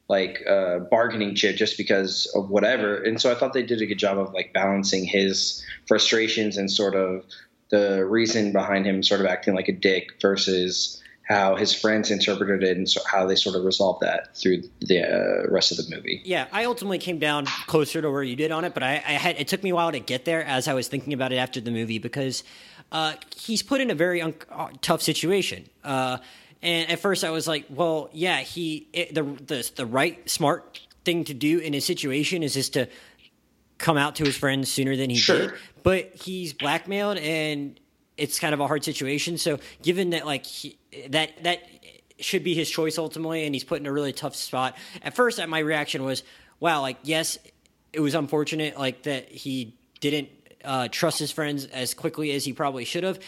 like 0.09 0.41
a 0.47 0.87
bargaining 0.89 1.35
chip 1.35 1.57
just 1.57 1.77
because 1.77 2.31
of 2.33 2.49
whatever. 2.49 3.03
And 3.03 3.19
so 3.19 3.31
i 3.31 3.35
thought 3.35 3.53
they 3.53 3.63
did 3.63 3.81
a 3.81 3.85
good 3.85 3.99
job 3.99 4.17
of 4.17 4.33
like 4.33 4.53
balancing 4.53 5.03
his 5.03 5.63
frustrations 5.87 6.57
and 6.57 6.71
sort 6.71 6.95
of 6.95 7.25
the 7.69 8.05
reason 8.05 8.53
behind 8.53 8.85
him 8.85 9.03
sort 9.03 9.19
of 9.19 9.27
acting 9.27 9.53
like 9.53 9.67
a 9.67 9.73
dick 9.73 10.21
versus 10.21 11.01
how 11.27 11.55
his 11.55 11.73
friends 11.73 12.09
interpreted 12.09 12.63
it 12.63 12.77
and 12.77 12.89
so 12.89 13.01
how 13.05 13.25
they 13.25 13.35
sort 13.35 13.55
of 13.55 13.65
resolved 13.65 14.01
that 14.01 14.35
through 14.35 14.63
the 14.79 15.03
uh, 15.03 15.51
rest 15.51 15.71
of 15.71 15.77
the 15.77 15.95
movie. 15.95 16.21
Yeah, 16.23 16.47
I 16.53 16.63
ultimately 16.65 16.99
came 16.99 17.19
down 17.19 17.45
closer 17.67 18.01
to 18.01 18.09
where 18.09 18.23
you 18.23 18.37
did 18.37 18.51
on 18.51 18.63
it, 18.63 18.73
but 18.73 18.81
I, 18.81 18.95
I, 18.95 19.11
had 19.13 19.35
it 19.37 19.49
took 19.49 19.61
me 19.61 19.71
a 19.71 19.75
while 19.75 19.91
to 19.91 19.99
get 19.99 20.23
there 20.23 20.43
as 20.43 20.69
I 20.69 20.73
was 20.73 20.87
thinking 20.87 21.11
about 21.11 21.33
it 21.33 21.35
after 21.35 21.59
the 21.59 21.71
movie 21.71 21.99
because 21.99 22.43
uh, 22.93 23.15
he's 23.35 23.61
put 23.61 23.81
in 23.81 23.91
a 23.91 23.95
very 23.95 24.21
un- 24.21 24.35
uh, 24.49 24.69
tough 24.81 25.01
situation. 25.01 25.67
Uh, 25.83 26.19
and 26.61 26.89
at 26.89 26.99
first, 26.99 27.25
I 27.25 27.29
was 27.29 27.47
like, 27.47 27.65
"Well, 27.69 28.09
yeah, 28.13 28.39
he 28.39 28.87
it, 28.93 29.13
the, 29.13 29.23
the 29.23 29.69
the 29.75 29.85
right 29.85 30.27
smart 30.29 30.79
thing 31.03 31.25
to 31.25 31.33
do 31.33 31.59
in 31.59 31.73
his 31.73 31.85
situation 31.85 32.41
is 32.41 32.53
just 32.53 32.73
to 32.73 32.87
come 33.77 33.97
out 33.97 34.15
to 34.15 34.23
his 34.23 34.37
friends 34.37 34.71
sooner 34.71 34.95
than 34.95 35.09
he 35.09 35.17
sure. 35.17 35.37
did." 35.37 35.53
But 35.83 36.15
he's 36.15 36.53
blackmailed 36.53 37.17
and 37.17 37.79
it's 38.17 38.39
kind 38.39 38.53
of 38.53 38.59
a 38.59 38.67
hard 38.67 38.83
situation. 38.83 39.37
So 39.37 39.59
given 39.81 40.11
that 40.11 40.25
like 40.25 40.45
he, 40.45 40.77
that 41.09 41.43
that 41.43 41.61
should 42.19 42.43
be 42.43 42.53
his 42.53 42.69
choice 42.69 42.97
ultimately, 42.97 43.45
and 43.45 43.53
he's 43.53 43.63
put 43.63 43.79
in 43.79 43.85
a 43.85 43.91
really 43.91 44.13
tough 44.13 44.35
spot. 44.35 44.75
At 45.03 45.15
first, 45.15 45.45
my 45.47 45.59
reaction 45.59 46.03
was, 46.03 46.23
"Wow, 46.59 46.81
like 46.81 46.97
yes, 47.03 47.37
it 47.93 47.99
was 47.99 48.15
unfortunate 48.15 48.77
like 48.77 49.03
that 49.03 49.29
he 49.29 49.75
didn't 49.99 50.29
uh, 50.63 50.87
trust 50.89 51.19
his 51.19 51.31
friends 51.31 51.65
as 51.65 51.93
quickly 51.93 52.31
as 52.31 52.43
he 52.43 52.53
probably 52.53 52.85
should 52.85 53.03
have." 53.03 53.19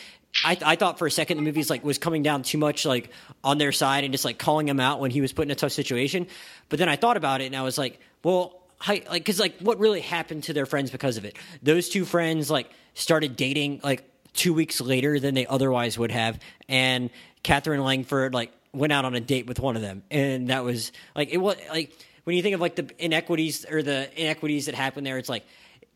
I, 0.45 0.57
I 0.63 0.75
thought 0.75 0.99
for 0.99 1.07
a 1.07 1.11
second 1.11 1.37
the 1.37 1.43
movie's 1.43 1.69
like 1.69 1.83
was 1.83 1.97
coming 1.97 2.21
down 2.21 2.43
too 2.43 2.57
much 2.57 2.85
like 2.85 3.09
on 3.43 3.57
their 3.57 3.71
side 3.71 4.03
and 4.03 4.13
just 4.13 4.25
like 4.25 4.37
calling 4.37 4.67
him 4.67 4.79
out 4.79 4.99
when 4.99 5.11
he 5.11 5.21
was 5.21 5.33
put 5.33 5.43
in 5.43 5.51
a 5.51 5.55
tough 5.55 5.71
situation. 5.71 6.27
But 6.69 6.79
then 6.79 6.87
I 6.87 6.95
thought 6.95 7.17
about 7.17 7.41
it 7.41 7.45
and 7.45 7.55
I 7.55 7.63
was 7.63 7.77
like, 7.77 7.99
well, 8.23 8.61
like 8.87 9.09
because 9.09 9.39
like 9.39 9.59
what 9.59 9.79
really 9.79 10.01
happened 10.01 10.43
to 10.43 10.53
their 10.53 10.65
friends 10.65 10.91
because 10.91 11.17
of 11.17 11.25
it? 11.25 11.35
Those 11.63 11.89
two 11.89 12.05
friends 12.05 12.49
like 12.49 12.69
started 12.93 13.35
dating 13.35 13.81
like 13.83 14.08
two 14.39 14.53
weeks 14.53 14.79
later 14.79 15.19
than 15.19 15.35
they 15.35 15.45
otherwise 15.45 15.99
would 15.99 16.11
have. 16.11 16.39
And 16.69 17.09
Katherine 17.43 17.83
Langford 17.83 18.33
like 18.33 18.51
went 18.73 18.93
out 18.93 19.03
on 19.03 19.13
a 19.13 19.19
date 19.19 19.47
with 19.47 19.59
one 19.59 19.75
of 19.75 19.81
them, 19.81 20.03
and 20.09 20.47
that 20.47 20.63
was 20.63 20.91
like 21.15 21.29
it 21.29 21.37
was 21.37 21.57
like 21.69 21.93
when 22.23 22.35
you 22.35 22.41
think 22.41 22.55
of 22.55 22.61
like 22.61 22.75
the 22.75 22.89
inequities 22.97 23.65
or 23.69 23.83
the 23.83 24.09
inequities 24.19 24.67
that 24.67 24.75
happened 24.75 25.05
there, 25.05 25.17
it's 25.17 25.29
like 25.29 25.43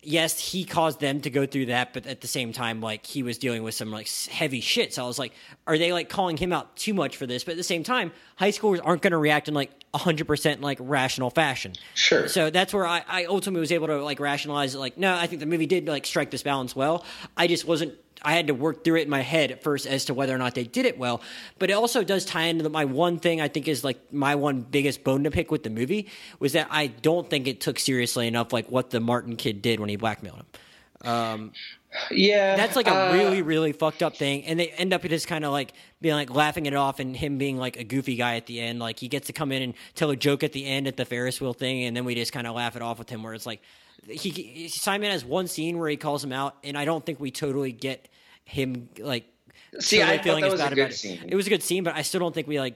yes, 0.06 0.38
he 0.38 0.64
caused 0.64 1.00
them 1.00 1.20
to 1.22 1.30
go 1.30 1.46
through 1.46 1.66
that, 1.66 1.92
but 1.92 2.06
at 2.06 2.20
the 2.20 2.26
same 2.26 2.52
time, 2.52 2.80
like 2.80 3.06
he 3.06 3.22
was 3.22 3.38
dealing 3.38 3.62
with 3.62 3.74
some 3.74 3.90
like 3.90 4.08
heavy 4.30 4.60
shit. 4.60 4.94
So 4.94 5.04
I 5.04 5.06
was 5.06 5.18
like, 5.18 5.32
are 5.66 5.78
they 5.78 5.92
like 5.92 6.08
calling 6.08 6.36
him 6.36 6.52
out 6.52 6.76
too 6.76 6.94
much 6.94 7.16
for 7.16 7.26
this? 7.26 7.44
But 7.44 7.52
at 7.52 7.56
the 7.56 7.64
same 7.64 7.82
time, 7.82 8.12
high 8.36 8.50
schoolers 8.50 8.80
aren't 8.84 9.02
going 9.02 9.12
to 9.12 9.18
react 9.18 9.48
in 9.48 9.54
like 9.54 9.70
hundred 9.94 10.26
percent 10.26 10.60
like 10.60 10.78
rational 10.80 11.30
fashion. 11.30 11.72
Sure. 11.94 12.28
So 12.28 12.50
that's 12.50 12.74
where 12.74 12.86
I, 12.86 13.02
I 13.08 13.24
ultimately 13.26 13.60
was 13.60 13.72
able 13.72 13.86
to 13.88 14.02
like 14.02 14.20
rationalize 14.20 14.74
it. 14.74 14.78
Like, 14.78 14.98
no, 14.98 15.14
I 15.14 15.26
think 15.26 15.40
the 15.40 15.46
movie 15.46 15.66
did 15.66 15.86
like 15.86 16.06
strike 16.06 16.30
this 16.30 16.42
balance 16.42 16.74
well. 16.74 17.04
I 17.36 17.46
just 17.46 17.64
wasn't 17.66 17.94
I 18.22 18.32
had 18.34 18.46
to 18.46 18.54
work 18.54 18.84
through 18.84 18.96
it 18.96 19.02
in 19.02 19.10
my 19.10 19.20
head 19.20 19.50
at 19.50 19.62
first 19.62 19.86
as 19.86 20.06
to 20.06 20.14
whether 20.14 20.34
or 20.34 20.38
not 20.38 20.54
they 20.54 20.64
did 20.64 20.86
it 20.86 20.98
well. 20.98 21.20
But 21.58 21.70
it 21.70 21.74
also 21.74 22.02
does 22.02 22.24
tie 22.24 22.44
into 22.44 22.68
my 22.68 22.84
one 22.84 23.18
thing 23.18 23.40
I 23.40 23.48
think 23.48 23.68
is 23.68 23.84
like 23.84 24.12
my 24.12 24.34
one 24.34 24.62
biggest 24.62 25.04
bone 25.04 25.24
to 25.24 25.30
pick 25.30 25.50
with 25.50 25.62
the 25.62 25.70
movie 25.70 26.08
was 26.38 26.52
that 26.52 26.68
I 26.70 26.88
don't 26.88 27.28
think 27.28 27.46
it 27.46 27.60
took 27.60 27.78
seriously 27.78 28.26
enough 28.26 28.52
like 28.52 28.70
what 28.70 28.90
the 28.90 29.00
Martin 29.00 29.36
kid 29.36 29.62
did 29.62 29.80
when 29.80 29.88
he 29.88 29.96
blackmailed 29.96 30.38
him. 30.38 30.46
Um, 31.10 31.52
yeah, 32.10 32.56
that's 32.56 32.76
like 32.76 32.88
a 32.88 33.10
uh, 33.10 33.12
really 33.12 33.42
really 33.42 33.72
fucked 33.72 34.02
up 34.02 34.16
thing, 34.16 34.44
and 34.46 34.58
they 34.58 34.68
end 34.68 34.92
up 34.92 35.02
just 35.02 35.28
kind 35.28 35.44
of 35.44 35.52
like 35.52 35.74
being 36.00 36.14
like 36.14 36.30
laughing 36.30 36.66
it 36.66 36.74
off, 36.74 36.98
and 36.98 37.16
him 37.16 37.38
being 37.38 37.56
like 37.56 37.76
a 37.76 37.84
goofy 37.84 38.16
guy 38.16 38.36
at 38.36 38.46
the 38.46 38.60
end. 38.60 38.80
Like 38.80 38.98
he 38.98 39.08
gets 39.08 39.28
to 39.28 39.32
come 39.32 39.52
in 39.52 39.62
and 39.62 39.74
tell 39.94 40.10
a 40.10 40.16
joke 40.16 40.42
at 40.42 40.52
the 40.52 40.66
end 40.66 40.88
at 40.88 40.96
the 40.96 41.04
Ferris 41.04 41.40
wheel 41.40 41.52
thing, 41.52 41.84
and 41.84 41.96
then 41.96 42.04
we 42.04 42.14
just 42.14 42.32
kind 42.32 42.46
of 42.46 42.54
laugh 42.54 42.74
it 42.74 42.82
off 42.82 42.98
with 42.98 43.10
him. 43.10 43.22
Where 43.22 43.34
it's 43.34 43.46
like 43.46 43.60
he 44.08 44.68
Simon 44.68 45.10
has 45.10 45.24
one 45.24 45.46
scene 45.46 45.78
where 45.78 45.88
he 45.88 45.96
calls 45.96 46.22
him 46.22 46.32
out, 46.32 46.56
and 46.64 46.76
I 46.76 46.84
don't 46.84 47.04
think 47.04 47.20
we 47.20 47.30
totally 47.30 47.72
get 47.72 48.08
him 48.44 48.88
like 48.98 49.24
see 49.80 50.02
I 50.02 50.18
feeling 50.18 50.42
that 50.42 50.52
was 50.52 50.60
a 50.60 50.74
good 50.74 50.94
scene. 50.94 51.20
It. 51.24 51.32
it 51.32 51.36
was 51.36 51.46
a 51.46 51.50
good 51.50 51.62
scene, 51.62 51.84
but 51.84 51.94
I 51.94 52.02
still 52.02 52.20
don't 52.20 52.34
think 52.34 52.46
we 52.46 52.58
like 52.58 52.74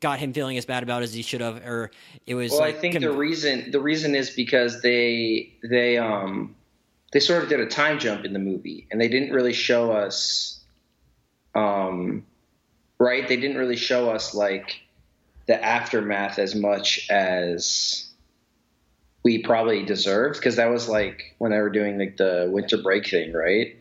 got 0.00 0.18
him 0.18 0.32
feeling 0.32 0.58
as 0.58 0.66
bad 0.66 0.82
about 0.82 1.02
as 1.02 1.14
he 1.14 1.22
should 1.22 1.40
have 1.40 1.64
or 1.64 1.92
it 2.26 2.34
was 2.34 2.50
well 2.50 2.62
like, 2.62 2.74
i 2.74 2.78
think 2.80 2.98
the 2.98 3.08
reason 3.08 3.70
the 3.70 3.78
reason 3.78 4.16
is 4.16 4.30
because 4.30 4.82
they 4.82 5.54
they 5.62 5.96
um 5.96 6.56
they 7.12 7.20
sort 7.20 7.44
of 7.44 7.48
did 7.48 7.60
a 7.60 7.66
time 7.66 7.96
jump 7.96 8.24
in 8.24 8.32
the 8.32 8.38
movie 8.40 8.88
and 8.90 9.00
they 9.00 9.06
didn't 9.06 9.30
really 9.30 9.52
show 9.52 9.92
us 9.92 10.56
um, 11.56 12.26
right? 12.98 13.26
They 13.26 13.36
didn't 13.36 13.56
really 13.56 13.76
show 13.76 14.10
us 14.10 14.34
like 14.34 14.82
the 15.46 15.62
aftermath 15.62 16.38
as 16.38 16.54
much 16.54 17.08
as 17.10 18.05
we 19.26 19.38
probably 19.38 19.82
deserved 19.82 20.36
because 20.38 20.54
that 20.54 20.70
was 20.70 20.88
like 20.88 21.34
when 21.38 21.50
they 21.50 21.58
were 21.58 21.68
doing 21.68 21.98
like 21.98 22.16
the 22.16 22.48
winter 22.48 22.78
break 22.78 23.08
thing, 23.08 23.32
right? 23.32 23.74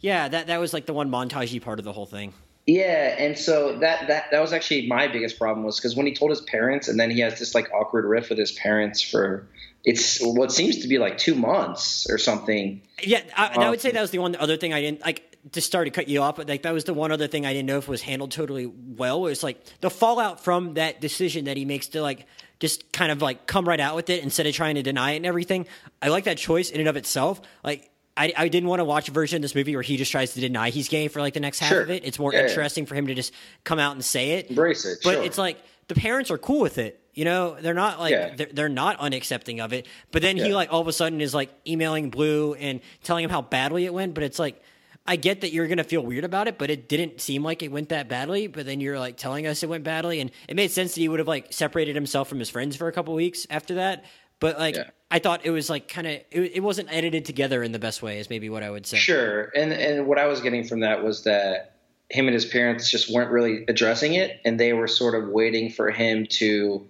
Yeah, 0.00 0.26
that 0.26 0.46
that 0.46 0.58
was 0.58 0.72
like 0.72 0.86
the 0.86 0.94
one 0.94 1.10
montagey 1.10 1.60
part 1.60 1.78
of 1.78 1.84
the 1.84 1.92
whole 1.92 2.06
thing. 2.06 2.32
Yeah, 2.66 3.14
and 3.18 3.36
so 3.36 3.78
that 3.80 4.08
that 4.08 4.30
that 4.30 4.40
was 4.40 4.54
actually 4.54 4.86
my 4.86 5.06
biggest 5.06 5.38
problem 5.38 5.66
was 5.66 5.78
because 5.78 5.94
when 5.94 6.06
he 6.06 6.14
told 6.14 6.30
his 6.30 6.40
parents, 6.40 6.88
and 6.88 6.98
then 6.98 7.10
he 7.10 7.20
has 7.20 7.38
this 7.38 7.54
like 7.54 7.70
awkward 7.74 8.06
riff 8.06 8.30
with 8.30 8.38
his 8.38 8.52
parents 8.52 9.02
for 9.02 9.46
it's 9.84 10.18
what 10.22 10.50
seems 10.50 10.78
to 10.78 10.88
be 10.88 10.96
like 10.96 11.18
two 11.18 11.34
months 11.34 12.06
or 12.08 12.16
something. 12.16 12.80
Yeah, 13.02 13.20
I, 13.36 13.48
um, 13.48 13.64
I 13.64 13.68
would 13.68 13.82
say 13.82 13.90
that 13.90 14.00
was 14.00 14.12
the 14.12 14.18
one 14.18 14.34
other 14.36 14.56
thing 14.56 14.72
I 14.72 14.80
didn't 14.80 15.02
like 15.02 15.36
to 15.52 15.60
start 15.60 15.84
to 15.84 15.90
cut 15.90 16.08
you 16.08 16.22
off, 16.22 16.36
but 16.36 16.48
like 16.48 16.62
that 16.62 16.72
was 16.72 16.84
the 16.84 16.94
one 16.94 17.12
other 17.12 17.26
thing 17.26 17.44
I 17.44 17.52
didn't 17.52 17.66
know 17.66 17.76
if 17.76 17.86
was 17.86 18.00
handled 18.00 18.30
totally 18.30 18.64
well. 18.64 19.26
It 19.26 19.28
was 19.28 19.42
like 19.42 19.62
the 19.82 19.90
fallout 19.90 20.42
from 20.42 20.74
that 20.74 21.02
decision 21.02 21.44
that 21.44 21.58
he 21.58 21.66
makes 21.66 21.88
to 21.88 22.00
like 22.00 22.26
just 22.58 22.92
kind 22.92 23.12
of 23.12 23.22
like 23.22 23.46
come 23.46 23.68
right 23.68 23.80
out 23.80 23.96
with 23.96 24.10
it 24.10 24.22
instead 24.22 24.46
of 24.46 24.54
trying 24.54 24.76
to 24.76 24.82
deny 24.82 25.12
it 25.12 25.16
and 25.16 25.26
everything. 25.26 25.66
I 26.00 26.08
like 26.08 26.24
that 26.24 26.38
choice 26.38 26.70
in 26.70 26.80
and 26.80 26.88
of 26.88 26.96
itself. 26.96 27.40
Like 27.62 27.90
I, 28.16 28.32
I 28.36 28.48
didn't 28.48 28.68
want 28.68 28.80
to 28.80 28.84
watch 28.84 29.08
a 29.08 29.12
version 29.12 29.36
of 29.36 29.42
this 29.42 29.54
movie 29.54 29.76
where 29.76 29.82
he 29.82 29.96
just 29.96 30.10
tries 30.10 30.34
to 30.34 30.40
deny 30.40 30.70
he's 30.70 30.88
gay 30.88 31.08
for 31.08 31.20
like 31.20 31.34
the 31.34 31.40
next 31.40 31.58
half 31.58 31.68
sure. 31.68 31.82
of 31.82 31.90
it. 31.90 32.04
It's 32.04 32.18
more 32.18 32.32
yeah, 32.32 32.46
interesting 32.46 32.84
yeah. 32.84 32.88
for 32.88 32.94
him 32.94 33.08
to 33.08 33.14
just 33.14 33.32
come 33.64 33.78
out 33.78 33.92
and 33.92 34.04
say 34.04 34.32
it, 34.32 34.50
embrace 34.50 34.84
it. 34.86 35.00
But 35.04 35.14
sure. 35.14 35.22
it's 35.24 35.38
like 35.38 35.58
the 35.88 35.94
parents 35.94 36.30
are 36.30 36.38
cool 36.38 36.60
with 36.60 36.78
it. 36.78 37.00
You 37.12 37.24
know, 37.24 37.56
they're 37.60 37.74
not 37.74 37.98
like 37.98 38.12
Yeah. 38.12 38.34
they're, 38.34 38.48
they're 38.52 38.68
not 38.68 38.98
unaccepting 38.98 39.64
of 39.64 39.72
it. 39.72 39.86
But 40.12 40.22
then 40.22 40.36
he 40.36 40.54
like 40.54 40.72
all 40.72 40.80
of 40.80 40.88
a 40.88 40.92
sudden 40.92 41.20
is 41.20 41.34
like 41.34 41.50
emailing 41.66 42.10
Blue 42.10 42.54
and 42.54 42.80
telling 43.02 43.24
him 43.24 43.30
how 43.30 43.42
badly 43.42 43.84
it 43.84 43.92
went. 43.92 44.14
But 44.14 44.22
it's 44.22 44.38
like 44.38 44.62
I 45.08 45.16
get 45.16 45.42
that 45.42 45.52
you're 45.52 45.66
gonna 45.66 45.84
feel 45.84 46.02
weird 46.02 46.24
about 46.24 46.48
it, 46.48 46.58
but 46.58 46.70
it 46.70 46.88
didn't 46.88 47.20
seem 47.20 47.42
like 47.42 47.62
it 47.62 47.70
went 47.70 47.90
that 47.90 48.08
badly. 48.08 48.46
But 48.46 48.66
then 48.66 48.80
you're 48.80 48.98
like 48.98 49.16
telling 49.16 49.46
us 49.46 49.62
it 49.62 49.68
went 49.68 49.84
badly, 49.84 50.20
and 50.20 50.30
it 50.48 50.56
made 50.56 50.70
sense 50.70 50.94
that 50.94 51.00
he 51.00 51.08
would 51.08 51.18
have 51.18 51.28
like 51.28 51.52
separated 51.52 51.94
himself 51.94 52.28
from 52.28 52.38
his 52.38 52.50
friends 52.50 52.76
for 52.76 52.88
a 52.88 52.92
couple 52.92 53.14
weeks 53.14 53.46
after 53.50 53.74
that. 53.76 54.04
But 54.40 54.58
like 54.58 54.76
Yeah. 54.76 54.90
I 55.10 55.18
thought 55.18 55.46
it 55.46 55.50
was 55.50 55.70
like 55.70 55.88
kind 55.88 56.06
of 56.06 56.12
it, 56.30 56.56
it 56.56 56.62
wasn't 56.62 56.92
edited 56.92 57.24
together 57.24 57.62
in 57.62 57.72
the 57.72 57.78
best 57.78 58.02
way, 58.02 58.18
is 58.18 58.28
maybe 58.28 58.50
what 58.50 58.62
I 58.62 58.70
would 58.70 58.86
say. 58.86 58.96
Sure, 58.96 59.52
and 59.54 59.72
and 59.72 60.06
what 60.06 60.18
I 60.18 60.26
was 60.26 60.40
getting 60.40 60.64
from 60.64 60.80
that 60.80 61.02
was 61.04 61.24
that 61.24 61.76
him 62.10 62.26
and 62.26 62.34
his 62.34 62.44
parents 62.44 62.90
just 62.90 63.12
weren't 63.12 63.30
really 63.30 63.64
addressing 63.68 64.14
it, 64.14 64.40
and 64.44 64.60
they 64.60 64.72
were 64.72 64.88
sort 64.88 65.14
of 65.14 65.28
waiting 65.28 65.70
for 65.70 65.90
him 65.90 66.26
to, 66.26 66.86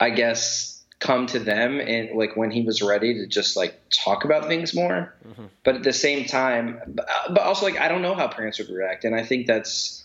I 0.00 0.10
guess, 0.10 0.81
come 1.02 1.26
to 1.26 1.38
them 1.38 1.80
and 1.80 2.16
like 2.16 2.36
when 2.36 2.50
he 2.52 2.62
was 2.62 2.80
ready 2.80 3.14
to 3.14 3.26
just 3.26 3.56
like 3.56 3.74
talk 3.90 4.24
about 4.24 4.46
things 4.46 4.72
more. 4.74 5.14
But 5.64 5.74
at 5.74 5.82
the 5.82 5.92
same 5.92 6.26
time, 6.26 6.80
but 7.28 7.40
also 7.40 7.66
like 7.66 7.78
I 7.78 7.88
don't 7.88 8.02
know 8.02 8.14
how 8.14 8.28
parents 8.28 8.58
would 8.58 8.70
react, 8.70 9.04
and 9.04 9.14
I 9.14 9.24
think 9.24 9.46
that's 9.46 10.04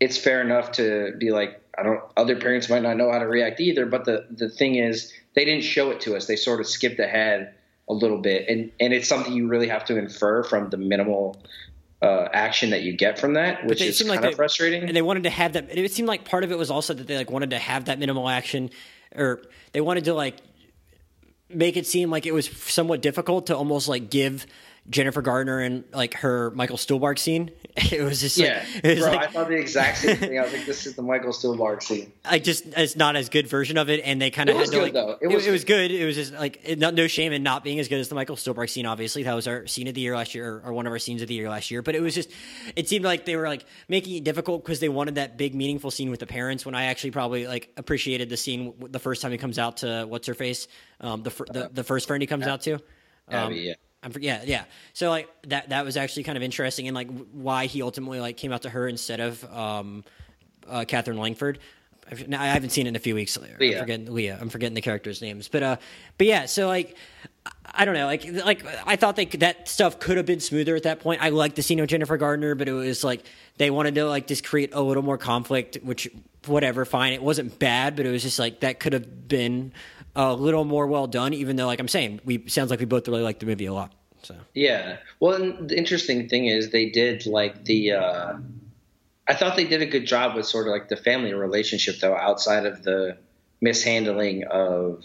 it's 0.00 0.18
fair 0.18 0.40
enough 0.40 0.72
to 0.72 1.14
be 1.18 1.30
like 1.30 1.60
I 1.76 1.82
don't. 1.82 2.00
Other 2.16 2.36
parents 2.36 2.68
might 2.68 2.82
not 2.82 2.96
know 2.96 3.10
how 3.10 3.18
to 3.18 3.26
react 3.26 3.60
either, 3.60 3.86
but 3.86 4.04
the 4.04 4.26
the 4.30 4.48
thing 4.48 4.74
is 4.74 5.12
they 5.34 5.44
didn't 5.44 5.64
show 5.64 5.90
it 5.90 6.00
to 6.02 6.16
us. 6.16 6.26
They 6.26 6.36
sort 6.36 6.60
of 6.60 6.66
skipped 6.66 6.98
ahead 7.00 7.54
a 7.88 7.94
little 7.94 8.18
bit, 8.18 8.48
and 8.48 8.70
and 8.80 8.92
it's 8.92 9.08
something 9.08 9.32
you 9.32 9.48
really 9.48 9.68
have 9.68 9.84
to 9.86 9.96
infer 9.96 10.42
from 10.42 10.70
the 10.70 10.76
minimal 10.76 11.40
uh, 12.02 12.28
action 12.32 12.70
that 12.70 12.82
you 12.82 12.92
get 12.96 13.18
from 13.18 13.34
that, 13.34 13.64
which 13.66 13.80
is 13.80 13.98
kind 13.98 14.10
like 14.10 14.18
of 14.18 14.24
they- 14.24 14.34
frustrating. 14.34 14.82
and 14.84 14.94
they 14.96 15.02
wanted 15.02 15.22
to 15.24 15.30
have 15.30 15.54
that. 15.54 15.76
It 15.76 15.90
seemed 15.92 16.08
like 16.08 16.24
part 16.24 16.44
of 16.44 16.52
it 16.52 16.58
was 16.58 16.70
also 16.70 16.94
that 16.94 17.06
they 17.06 17.16
like 17.16 17.30
wanted 17.30 17.50
to 17.50 17.58
have 17.58 17.86
that 17.86 17.98
minimal 17.98 18.28
action, 18.28 18.70
or 19.14 19.42
they 19.72 19.80
wanted 19.80 20.04
to 20.04 20.14
like 20.14 20.36
make 21.48 21.76
it 21.76 21.86
seem 21.86 22.10
like 22.10 22.26
it 22.26 22.32
was 22.32 22.48
somewhat 22.48 23.00
difficult 23.00 23.46
to 23.46 23.56
almost 23.56 23.88
like 23.88 24.10
give 24.10 24.46
Jennifer 24.90 25.20
Garner 25.22 25.60
and 25.60 25.84
like 25.92 26.14
her 26.14 26.50
Michael 26.52 26.76
Stuhlbarg 26.76 27.18
scene. 27.18 27.50
It 27.92 28.02
was 28.02 28.20
just 28.20 28.36
like, 28.36 28.48
yeah, 28.48 28.64
it 28.82 28.96
was 28.96 29.04
bro, 29.04 29.12
like, 29.12 29.28
I 29.28 29.30
thought 29.30 29.48
the 29.48 29.54
exact 29.54 29.98
same 29.98 30.16
thing. 30.18 30.36
I 30.36 30.42
was 30.42 30.52
like, 30.52 30.66
this 30.66 30.84
is 30.84 30.96
the 30.96 31.02
Michael 31.02 31.30
Stuhlbarg 31.30 31.80
scene. 31.80 32.12
I 32.24 32.40
just 32.40 32.66
it's 32.76 32.96
not 32.96 33.14
as 33.14 33.28
good 33.28 33.46
version 33.46 33.78
of 33.78 33.88
it, 33.88 34.00
and 34.04 34.20
they 34.20 34.30
kind 34.30 34.50
of 34.50 34.56
It 34.56 34.58
had 34.58 34.66
to 34.66 34.72
good, 34.72 34.82
like 34.82 34.92
though. 34.94 35.10
It 35.20 35.30
it, 35.30 35.34
was 35.34 35.46
it 35.46 35.52
was 35.52 35.64
good. 35.64 35.92
It 35.92 36.04
was 36.04 36.16
just 36.16 36.32
like 36.32 36.60
it, 36.64 36.80
no, 36.80 36.90
no 36.90 37.06
shame 37.06 37.32
in 37.32 37.44
not 37.44 37.62
being 37.62 37.78
as 37.78 37.86
good 37.86 38.00
as 38.00 38.08
the 38.08 38.16
Michael 38.16 38.34
Stuhlbarg 38.34 38.68
scene. 38.68 38.84
Obviously, 38.84 39.22
that 39.22 39.34
was 39.34 39.46
our 39.46 39.66
scene 39.68 39.86
of 39.86 39.94
the 39.94 40.00
year 40.00 40.16
last 40.16 40.34
year, 40.34 40.56
or, 40.56 40.62
or 40.66 40.72
one 40.72 40.88
of 40.88 40.92
our 40.92 40.98
scenes 40.98 41.22
of 41.22 41.28
the 41.28 41.34
year 41.34 41.48
last 41.48 41.70
year. 41.70 41.82
But 41.82 41.94
it 41.94 42.00
was 42.00 42.16
just 42.16 42.30
it 42.74 42.88
seemed 42.88 43.04
like 43.04 43.24
they 43.26 43.36
were 43.36 43.46
like 43.46 43.64
making 43.88 44.16
it 44.16 44.24
difficult 44.24 44.64
because 44.64 44.80
they 44.80 44.88
wanted 44.88 45.14
that 45.14 45.38
big 45.38 45.54
meaningful 45.54 45.92
scene 45.92 46.10
with 46.10 46.18
the 46.18 46.26
parents. 46.26 46.66
When 46.66 46.74
I 46.74 46.86
actually 46.86 47.12
probably 47.12 47.46
like 47.46 47.72
appreciated 47.76 48.28
the 48.28 48.36
scene 48.36 48.72
w- 48.72 48.88
the 48.88 48.98
first 48.98 49.22
time 49.22 49.30
he 49.30 49.38
comes 49.38 49.58
out 49.58 49.78
to 49.78 50.04
what's 50.08 50.26
her 50.26 50.34
face, 50.34 50.66
um, 51.00 51.22
the, 51.22 51.30
the 51.30 51.70
the 51.72 51.84
first 51.84 52.08
friend 52.08 52.20
he 52.20 52.26
comes 52.26 52.46
out 52.46 52.62
to. 52.62 52.74
Um, 52.74 52.80
Abby, 53.30 53.56
yeah. 53.56 53.74
I'm 54.02 54.12
for, 54.12 54.20
yeah, 54.20 54.42
yeah. 54.44 54.64
So 54.92 55.10
like 55.10 55.28
that 55.48 55.70
that 55.70 55.84
was 55.84 55.96
actually 55.96 56.22
kind 56.24 56.36
of 56.36 56.42
interesting, 56.42 56.86
and 56.88 56.94
like 56.94 57.08
why 57.32 57.66
he 57.66 57.82
ultimately 57.82 58.20
like 58.20 58.36
came 58.36 58.52
out 58.52 58.62
to 58.62 58.70
her 58.70 58.86
instead 58.86 59.20
of 59.20 59.44
um, 59.52 60.04
uh, 60.68 60.84
Katherine 60.86 61.18
Langford. 61.18 61.58
I've, 62.10 62.32
I 62.32 62.46
haven't 62.46 62.70
seen 62.70 62.86
it 62.86 62.90
in 62.90 62.96
a 62.96 63.00
few 63.00 63.14
weeks. 63.14 63.36
I'm 63.36 63.44
Leah. 63.58 63.80
forgetting 63.80 64.12
Leah. 64.14 64.38
I'm 64.40 64.48
forgetting 64.48 64.74
the 64.74 64.80
characters' 64.80 65.20
names, 65.20 65.48
but 65.48 65.62
uh, 65.62 65.76
but 66.16 66.26
yeah. 66.26 66.46
So 66.46 66.66
like, 66.68 66.96
I- 67.44 67.50
I 67.70 67.84
don't 67.84 67.94
know. 67.94 68.06
Like 68.06 68.24
like 68.44 68.64
I 68.86 68.96
thought 68.96 69.16
they 69.16 69.26
that 69.26 69.68
stuff 69.68 69.98
could 70.00 70.16
have 70.16 70.24
been 70.26 70.40
smoother 70.40 70.74
at 70.74 70.84
that 70.84 71.00
point. 71.00 71.22
I 71.22 71.28
liked 71.28 71.56
the 71.56 71.62
scene 71.62 71.80
with 71.80 71.90
Jennifer 71.90 72.16
Garner, 72.16 72.54
but 72.54 72.66
it 72.66 72.72
was 72.72 73.04
like 73.04 73.24
they 73.58 73.70
wanted 73.70 73.94
to 73.96 74.06
like 74.06 74.26
just 74.26 74.42
create 74.42 74.70
a 74.72 74.80
little 74.80 75.02
more 75.02 75.18
conflict, 75.18 75.76
which 75.82 76.08
whatever, 76.46 76.84
fine. 76.86 77.12
It 77.12 77.22
wasn't 77.22 77.58
bad, 77.58 77.94
but 77.94 78.06
it 78.06 78.10
was 78.10 78.22
just 78.22 78.38
like 78.38 78.60
that 78.60 78.80
could 78.80 78.94
have 78.94 79.28
been 79.28 79.72
a 80.16 80.34
little 80.34 80.64
more 80.64 80.86
well 80.86 81.06
done. 81.06 81.32
Even 81.34 81.56
though, 81.56 81.66
like 81.66 81.80
I'm 81.80 81.88
saying, 81.88 82.20
we 82.24 82.48
sounds 82.48 82.70
like 82.70 82.80
we 82.80 82.86
both 82.86 83.08
really 83.08 83.22
like 83.22 83.38
the 83.38 83.46
movie 83.46 83.66
a 83.66 83.72
lot. 83.72 83.92
So. 84.22 84.34
Yeah. 84.54 84.96
Well, 85.20 85.38
the 85.38 85.76
interesting 85.76 86.28
thing 86.28 86.46
is 86.46 86.70
they 86.70 86.90
did 86.90 87.26
like 87.26 87.64
the. 87.64 87.92
Uh, 87.92 88.38
I 89.26 89.34
thought 89.34 89.56
they 89.56 89.66
did 89.66 89.82
a 89.82 89.86
good 89.86 90.06
job 90.06 90.36
with 90.36 90.46
sort 90.46 90.66
of 90.66 90.72
like 90.72 90.88
the 90.88 90.96
family 90.96 91.34
relationship 91.34 92.00
though, 92.00 92.16
outside 92.16 92.66
of 92.66 92.82
the 92.82 93.18
mishandling 93.60 94.44
of 94.44 95.04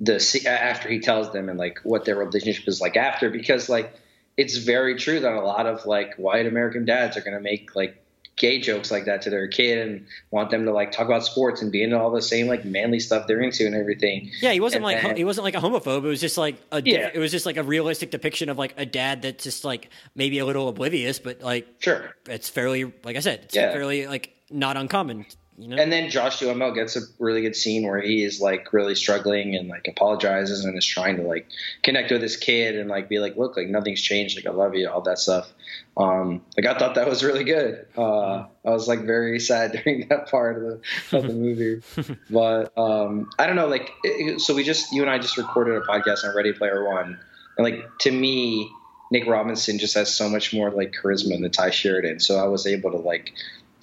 the 0.00 0.46
after 0.46 0.88
he 0.88 1.00
tells 1.00 1.32
them 1.32 1.48
and 1.48 1.58
like 1.58 1.80
what 1.82 2.04
their 2.04 2.16
relationship 2.16 2.66
is 2.68 2.80
like 2.80 2.96
after 2.96 3.30
because 3.30 3.68
like 3.68 3.92
it's 4.36 4.56
very 4.56 4.96
true 4.96 5.20
that 5.20 5.32
a 5.32 5.40
lot 5.40 5.66
of 5.66 5.86
like 5.86 6.14
white 6.16 6.46
American 6.46 6.84
dads 6.84 7.16
are 7.16 7.20
gonna 7.20 7.40
make 7.40 7.74
like 7.74 8.02
gay 8.38 8.60
jokes 8.60 8.90
like 8.90 9.04
that 9.04 9.20
to 9.22 9.30
their 9.30 9.48
kid 9.48 9.78
and 9.86 10.06
want 10.30 10.50
them 10.50 10.64
to 10.64 10.72
like 10.72 10.92
talk 10.92 11.06
about 11.06 11.24
sports 11.24 11.60
and 11.62 11.70
be 11.72 11.82
into 11.82 11.98
all 11.98 12.10
the 12.10 12.22
same 12.22 12.46
like 12.46 12.64
manly 12.64 13.00
stuff 13.00 13.26
they're 13.26 13.40
into 13.40 13.66
and 13.66 13.74
everything. 13.74 14.30
Yeah, 14.40 14.52
he 14.52 14.60
wasn't 14.60 14.84
And 14.84 14.84
like 14.84 15.02
then- 15.02 15.16
he 15.16 15.24
wasn't 15.24 15.44
like 15.44 15.54
a 15.54 15.58
homophobe. 15.60 15.98
It 16.04 16.08
was 16.08 16.20
just 16.20 16.38
like 16.38 16.56
a 16.72 16.82
Yeah. 16.84 17.10
it 17.12 17.18
was 17.18 17.30
just 17.30 17.46
like 17.46 17.56
a 17.56 17.62
realistic 17.62 18.10
depiction 18.10 18.48
of 18.48 18.56
like 18.58 18.74
a 18.76 18.86
dad 18.86 19.22
that's 19.22 19.44
just 19.44 19.64
like 19.64 19.90
maybe 20.14 20.38
a 20.38 20.46
little 20.46 20.68
oblivious, 20.68 21.18
but 21.18 21.42
like 21.42 21.66
Sure. 21.80 22.14
it's 22.28 22.48
fairly 22.48 22.92
like 23.04 23.16
I 23.16 23.20
said, 23.20 23.40
it's 23.44 23.54
Yeah. 23.56 23.72
fairly 23.72 24.06
like 24.06 24.30
not 24.50 24.76
uncommon. 24.76 25.26
You 25.58 25.66
know, 25.66 25.82
And 25.82 25.90
then 25.90 26.08
Josh 26.08 26.38
Duhamel 26.38 26.72
gets 26.72 26.94
a 26.96 27.00
really 27.18 27.42
good 27.42 27.56
scene 27.56 27.84
where 27.84 28.00
he 28.00 28.22
is 28.22 28.40
like 28.40 28.72
really 28.72 28.94
struggling 28.94 29.56
and 29.56 29.68
like 29.68 29.88
apologizes 29.88 30.64
and 30.64 30.78
is 30.78 30.86
trying 30.86 31.16
to 31.16 31.22
like 31.22 31.48
connect 31.82 32.12
with 32.12 32.22
his 32.22 32.36
kid 32.36 32.76
and 32.76 32.88
like 32.88 33.08
be 33.08 33.18
like, 33.18 33.36
look, 33.36 33.56
like 33.56 33.66
nothing's 33.66 34.00
changed, 34.00 34.36
like 34.36 34.46
I 34.46 34.56
love 34.56 34.76
you, 34.76 34.88
all 34.88 35.00
that 35.00 35.18
stuff. 35.18 35.52
Um, 35.96 36.42
like 36.56 36.64
I 36.64 36.78
thought 36.78 36.94
that 36.94 37.08
was 37.08 37.24
really 37.24 37.42
good. 37.42 37.86
Uh, 37.96 38.44
I 38.64 38.70
was 38.70 38.86
like 38.86 39.00
very 39.00 39.40
sad 39.40 39.72
during 39.72 40.06
that 40.08 40.30
part 40.30 40.58
of 40.58 40.62
the 40.62 41.18
of 41.18 41.26
the 41.26 41.34
movie, 41.34 41.82
but 42.30 42.78
um, 42.78 43.28
I 43.36 43.48
don't 43.48 43.56
know. 43.56 43.66
Like, 43.66 43.90
it, 44.04 44.40
so 44.40 44.54
we 44.54 44.62
just 44.62 44.92
you 44.92 45.02
and 45.02 45.10
I 45.10 45.18
just 45.18 45.36
recorded 45.36 45.74
a 45.74 45.80
podcast 45.80 46.24
on 46.24 46.36
Ready 46.36 46.52
Player 46.52 46.84
One, 46.84 47.18
and 47.56 47.64
like 47.64 47.84
to 48.02 48.12
me, 48.12 48.70
Nick 49.10 49.26
Robinson 49.26 49.80
just 49.80 49.94
has 49.94 50.14
so 50.14 50.28
much 50.28 50.54
more 50.54 50.70
like 50.70 50.94
charisma 50.94 51.40
than 51.40 51.50
Tye 51.50 51.70
Sheridan. 51.70 52.20
So 52.20 52.38
I 52.38 52.46
was 52.46 52.64
able 52.64 52.92
to 52.92 52.98
like 52.98 53.32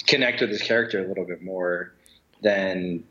connect 0.07 0.41
with 0.41 0.49
his 0.49 0.61
character 0.61 1.03
a 1.03 1.07
little 1.07 1.25
bit 1.25 1.41
more 1.41 1.93
than 2.41 3.03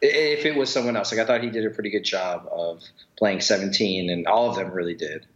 if 0.00 0.44
it 0.44 0.54
was 0.54 0.72
someone 0.72 0.96
else. 0.96 1.12
Like 1.12 1.20
I 1.20 1.24
thought 1.26 1.42
he 1.42 1.50
did 1.50 1.64
a 1.64 1.70
pretty 1.70 1.90
good 1.90 2.04
job 2.04 2.46
of 2.50 2.82
playing 3.16 3.40
17, 3.40 4.10
and 4.10 4.26
all 4.26 4.50
of 4.50 4.56
them 4.56 4.70
really 4.70 4.94
did. 4.94 5.26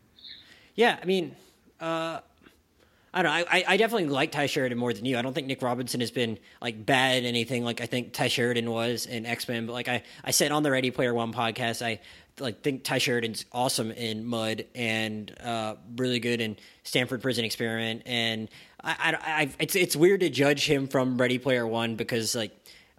yeah, 0.75 0.99
I 1.01 1.07
mean, 1.07 1.35
uh, 1.81 2.21
I 3.13 3.23
don't 3.23 3.33
know. 3.33 3.45
I, 3.51 3.65
I 3.67 3.77
definitely 3.79 4.09
like 4.09 4.33
Tye 4.33 4.47
Sheridan 4.47 4.77
more 4.77 4.93
than 4.93 5.05
you. 5.05 5.17
I 5.17 5.23
don't 5.23 5.33
think 5.33 5.47
Nick 5.47 5.63
Robinson 5.63 6.01
has 6.01 6.11
been 6.11 6.39
like 6.61 6.85
bad 6.85 7.25
at 7.25 7.27
anything 7.27 7.65
like 7.65 7.81
I 7.81 7.87
think 7.87 8.13
Tye 8.13 8.29
Sheridan 8.29 8.71
was 8.71 9.07
in 9.07 9.25
X 9.25 9.49
Men. 9.49 9.67
But 9.67 9.73
like 9.73 9.89
I, 9.89 10.03
I 10.23 10.31
said 10.31 10.53
on 10.53 10.63
the 10.63 10.71
Ready 10.71 10.91
Player 10.91 11.15
One 11.15 11.33
podcast, 11.33 11.85
I 11.85 12.01
like 12.41 12.63
think 12.63 12.85
Tye 12.85 12.99
Sheridan's 12.99 13.45
awesome 13.53 13.91
in 13.91 14.25
Mud 14.25 14.65
and 14.75 15.35
uh, 15.43 15.75
really 15.97 16.21
good 16.21 16.41
in 16.41 16.57
Stanford 16.85 17.23
Prison 17.23 17.45
Experiment. 17.45 18.03
And 18.07 18.49
I, 18.83 19.17
I, 19.25 19.33
I, 19.43 19.51
it's 19.59 19.77
it's 19.77 19.97
weird 19.97 20.21
to 20.21 20.31
judge 20.31 20.67
him 20.67 20.87
from 20.89 21.19
Ready 21.19 21.39
Player 21.39 21.67
One 21.67 21.97
because 21.97 22.35
like 22.35 22.53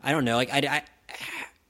I 0.04 0.12
don't 0.12 0.26
know, 0.26 0.36
like 0.36 0.52
I, 0.54 0.84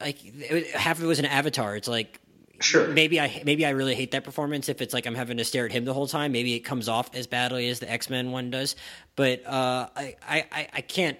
I 0.00 0.04
like 0.04 0.18
it, 0.24 0.70
half 0.74 0.98
of 0.98 1.04
it 1.04 1.06
was 1.06 1.18
an 1.18 1.24
Avatar. 1.26 1.76
It's 1.76 1.88
like 1.88 2.20
Sure. 2.62 2.86
maybe 2.88 3.18
I 3.18 3.42
maybe 3.46 3.64
I 3.64 3.70
really 3.70 3.94
hate 3.94 4.10
that 4.10 4.22
performance 4.22 4.68
if 4.68 4.82
it's 4.82 4.92
like 4.92 5.06
I'm 5.06 5.14
having 5.14 5.38
to 5.38 5.44
stare 5.44 5.64
at 5.64 5.72
him 5.72 5.86
the 5.86 5.94
whole 5.94 6.06
time. 6.06 6.32
Maybe 6.32 6.52
it 6.54 6.60
comes 6.60 6.90
off 6.90 7.08
as 7.14 7.26
badly 7.26 7.68
as 7.70 7.78
the 7.80 7.90
X 7.90 8.10
Men 8.10 8.32
one 8.32 8.50
does, 8.50 8.76
but 9.16 9.46
uh, 9.46 9.88
I, 9.96 10.16
I 10.28 10.44
I- 10.52 10.68
I 10.74 10.80
can't. 10.82 11.18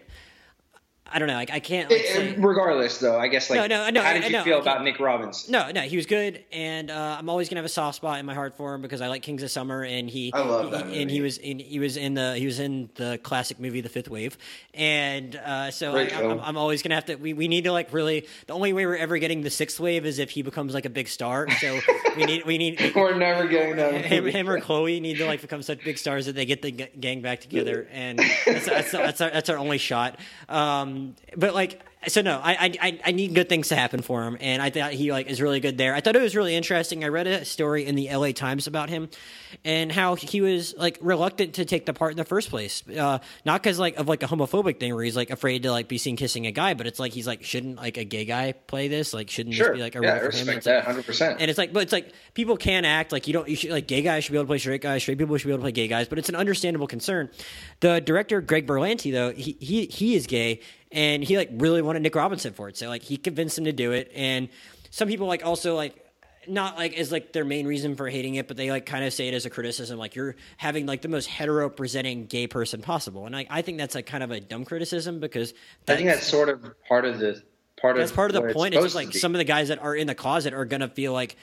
I 1.12 1.18
don't 1.18 1.28
know. 1.28 1.34
Like 1.34 1.50
I 1.50 1.60
can't. 1.60 1.90
Like, 1.90 2.02
say, 2.04 2.36
regardless, 2.36 2.98
though, 2.98 3.18
I 3.18 3.28
guess 3.28 3.50
like 3.50 3.56
No, 3.58 3.66
no, 3.66 3.90
no, 3.90 4.02
how 4.02 4.12
did 4.12 4.24
you 4.24 4.30
no, 4.30 4.44
feel 4.44 4.60
about 4.60 4.82
Nick 4.84 5.00
Robbins? 5.00 5.48
no, 5.48 5.70
no, 5.70 5.80
he 5.82 5.96
was 5.96 6.06
good, 6.06 6.44
and 6.52 6.90
uh, 6.90 7.16
I'm 7.18 7.28
always 7.28 7.48
gonna 7.48 7.58
have 7.58 7.64
a 7.66 7.68
soft 7.68 7.96
spot 7.96 8.18
in 8.20 8.26
my 8.26 8.34
heart 8.34 8.56
for 8.56 8.74
him 8.74 8.82
because 8.82 9.00
I 9.00 9.08
like 9.08 9.22
Kings 9.22 9.42
of 9.42 9.50
Summer, 9.50 9.82
and 9.84 10.08
he, 10.08 10.32
I 10.32 10.40
love 10.40 10.70
that 10.70 10.86
he- 10.86 11.02
and 11.02 11.10
he 11.10 11.20
was 11.20 11.38
in, 11.38 11.58
he 11.58 11.78
was 11.80 11.96
in 11.96 12.14
the 12.14 12.36
he 12.36 12.46
was 12.46 12.60
in 12.60 12.90
the 12.94 13.18
classic 13.22 13.58
movie 13.58 13.80
The 13.80 13.88
Fifth 13.88 14.08
Wave, 14.08 14.38
and 14.74 15.36
uh, 15.36 15.70
so 15.70 15.96
I, 15.96 16.02
I'm. 16.10 16.40
I'm 16.40 16.56
always 16.56 16.82
gonna 16.82 16.94
have 16.94 17.06
to. 17.06 17.16
We, 17.16 17.32
we 17.32 17.48
need 17.48 17.64
to 17.64 17.72
like 17.72 17.92
really. 17.92 18.26
The 18.46 18.52
only 18.54 18.72
way 18.72 18.86
we're 18.86 18.96
ever 18.96 19.18
getting 19.18 19.42
the 19.42 19.50
sixth 19.50 19.78
wave 19.80 20.06
is 20.06 20.18
if 20.18 20.30
he 20.30 20.42
becomes 20.42 20.74
like 20.74 20.84
a 20.84 20.90
big 20.90 21.08
star. 21.08 21.48
So 21.50 21.80
we 22.16 22.24
need 22.24 22.44
we 22.46 22.58
need 22.58 22.92
We're 22.96 23.14
never 23.16 23.46
getting 23.48 23.76
that. 23.76 24.04
him, 24.04 24.26
him 24.26 24.48
or 24.48 24.60
Chloe 24.60 25.00
need 25.00 25.18
to 25.18 25.26
like 25.26 25.40
become 25.40 25.62
such 25.62 25.84
big 25.84 25.98
stars 25.98 26.26
that 26.26 26.34
they 26.34 26.44
get 26.46 26.62
the 26.62 26.72
g- 26.72 26.88
gang 26.98 27.20
back 27.20 27.40
together, 27.40 27.88
and 27.92 28.18
that's 28.18 28.66
that's, 28.66 28.92
that's, 28.92 29.20
our, 29.20 29.30
that's 29.30 29.48
our 29.48 29.58
only 29.58 29.78
shot. 29.78 30.18
Um, 30.48 30.99
but 31.36 31.54
like, 31.54 31.80
so 32.08 32.22
no, 32.22 32.40
I, 32.42 32.72
I 32.80 32.98
I- 33.04 33.12
need 33.12 33.34
good 33.34 33.50
things 33.50 33.68
to 33.68 33.76
happen 33.76 34.00
for 34.00 34.24
him, 34.24 34.38
and 34.40 34.62
I 34.62 34.70
thought 34.70 34.92
he 34.92 35.12
like 35.12 35.26
is 35.28 35.40
really 35.42 35.60
good 35.60 35.76
there. 35.76 35.94
I 35.94 36.00
thought 36.00 36.16
it 36.16 36.22
was 36.22 36.34
really 36.34 36.56
interesting. 36.56 37.04
I 37.04 37.08
read 37.08 37.26
a 37.26 37.44
story 37.44 37.84
in 37.84 37.94
the 37.94 38.08
L.A. 38.08 38.32
Times 38.32 38.66
about 38.66 38.88
him 38.88 39.10
and 39.66 39.92
how 39.92 40.14
he 40.14 40.40
was 40.40 40.74
like 40.78 40.96
reluctant 41.02 41.54
to 41.56 41.66
take 41.66 41.84
the 41.84 41.92
part 41.92 42.12
in 42.12 42.16
the 42.16 42.24
first 42.24 42.48
place, 42.48 42.82
uh, 42.98 43.18
not 43.44 43.62
because 43.62 43.78
like 43.78 43.98
of 43.98 44.08
like 44.08 44.22
a 44.22 44.26
homophobic 44.26 44.80
thing 44.80 44.94
where 44.94 45.04
he's 45.04 45.14
like 45.16 45.28
afraid 45.28 45.64
to 45.64 45.70
like 45.70 45.88
be 45.88 45.98
seen 45.98 46.16
kissing 46.16 46.46
a 46.46 46.52
guy, 46.52 46.72
but 46.72 46.86
it's 46.86 46.98
like 46.98 47.12
he's 47.12 47.26
like 47.26 47.44
shouldn't 47.44 47.76
like 47.76 47.98
a 47.98 48.04
gay 48.04 48.24
guy 48.24 48.52
play 48.52 48.88
this? 48.88 49.12
Like 49.12 49.28
shouldn't 49.28 49.54
Sure. 49.54 49.68
this 49.68 49.76
be 49.76 49.82
like 49.82 49.94
a 49.94 50.00
yeah, 50.02 50.08
role 50.08 50.16
I 50.16 50.30
for 50.30 50.36
him? 50.36 50.46
respect 50.46 50.64
that 50.64 50.86
100. 50.86 51.04
percent 51.04 51.36
and 51.40 51.50
it's 51.50 51.58
like, 51.58 51.74
but 51.74 51.82
it's 51.82 51.92
like 51.92 52.14
people 52.32 52.56
can 52.56 52.86
act 52.86 53.12
like 53.12 53.26
you 53.26 53.34
don't. 53.34 53.46
You 53.46 53.56
should 53.56 53.72
like 53.72 53.86
gay 53.86 54.00
guys 54.00 54.24
should 54.24 54.32
be 54.32 54.38
able 54.38 54.44
to 54.44 54.48
play 54.48 54.58
straight 54.58 54.80
guys. 54.80 55.02
Straight 55.02 55.18
people 55.18 55.36
should 55.36 55.48
be 55.48 55.52
able 55.52 55.58
to 55.58 55.64
play 55.64 55.72
gay 55.72 55.88
guys. 55.88 56.08
But 56.08 56.18
it's 56.18 56.30
an 56.30 56.36
understandable 56.36 56.86
concern. 56.86 57.28
The 57.80 58.00
director 58.00 58.40
Greg 58.40 58.66
Berlanti 58.66 59.12
though 59.12 59.32
he 59.32 59.58
he 59.60 59.84
he 59.84 60.14
is 60.14 60.26
gay 60.26 60.60
and 60.92 61.22
he 61.22 61.36
like 61.36 61.50
really 61.52 61.82
wanted 61.82 62.02
Nick 62.02 62.14
Robinson 62.14 62.52
for 62.52 62.68
it. 62.68 62.76
So 62.76 62.88
like 62.88 63.02
he 63.02 63.16
convinced 63.16 63.58
him 63.58 63.64
to 63.64 63.72
do 63.72 63.92
it. 63.92 64.10
And 64.14 64.48
some 64.90 65.08
people 65.08 65.26
like 65.26 65.44
also 65.44 65.74
like 65.76 66.04
not 66.48 66.76
like 66.76 66.94
as 66.98 67.12
like 67.12 67.32
their 67.32 67.44
main 67.44 67.66
reason 67.66 67.94
for 67.96 68.08
hating 68.08 68.36
it, 68.36 68.48
but 68.48 68.56
they 68.56 68.70
like 68.70 68.86
kind 68.86 69.04
of 69.04 69.12
say 69.12 69.28
it 69.28 69.34
as 69.34 69.46
a 69.46 69.50
criticism, 69.50 69.98
like 69.98 70.14
you're 70.16 70.36
having 70.56 70.86
like 70.86 71.02
the 71.02 71.08
most 71.08 71.26
hetero 71.26 71.68
presenting 71.68 72.26
gay 72.26 72.46
person 72.46 72.80
possible. 72.80 73.26
And 73.26 73.36
I, 73.36 73.46
I 73.50 73.62
think 73.62 73.78
that's 73.78 73.94
like 73.94 74.06
kind 74.06 74.22
of 74.22 74.30
a 74.30 74.40
dumb 74.40 74.64
criticism 74.64 75.20
because 75.20 75.54
I 75.86 75.96
think 75.96 76.08
that's 76.08 76.26
sort 76.26 76.48
of 76.48 76.64
part 76.88 77.04
of 77.04 77.18
the 77.18 77.42
part 77.80 77.96
that's 77.96 78.10
of 78.10 78.16
part 78.16 78.34
of 78.34 78.42
the 78.42 78.52
point. 78.52 78.74
It's 78.74 78.82
just 78.82 78.94
like 78.94 79.14
some 79.14 79.34
of 79.34 79.38
the 79.38 79.44
guys 79.44 79.68
that 79.68 79.80
are 79.80 79.94
in 79.94 80.06
the 80.06 80.14
closet 80.14 80.54
are 80.54 80.64
gonna 80.64 80.88
feel 80.88 81.12
like 81.12 81.36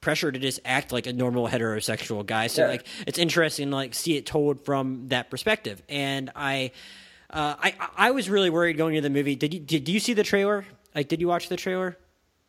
pressure 0.00 0.32
to 0.32 0.38
just 0.38 0.60
act 0.64 0.92
like 0.92 1.06
a 1.06 1.12
normal 1.12 1.46
heterosexual 1.48 2.26
guy. 2.26 2.48
So 2.48 2.62
Yeah. 2.62 2.68
like 2.68 2.86
it's 3.06 3.18
interesting 3.18 3.70
to 3.70 3.76
like 3.76 3.94
see 3.94 4.16
it 4.16 4.26
told 4.26 4.64
from 4.64 5.08
that 5.08 5.30
perspective. 5.30 5.82
And 5.88 6.30
I 6.34 6.72
uh, 7.32 7.54
I 7.58 7.74
I 7.96 8.10
was 8.10 8.28
really 8.28 8.50
worried 8.50 8.76
going 8.76 8.94
into 8.94 9.08
the 9.08 9.14
movie. 9.14 9.36
Did 9.36 9.54
you 9.54 9.60
did 9.60 9.88
you 9.88 10.00
see 10.00 10.12
the 10.12 10.24
trailer? 10.24 10.64
Like 10.94 11.08
did 11.08 11.20
you 11.20 11.28
watch 11.28 11.48
the 11.48 11.56
trailer? 11.56 11.96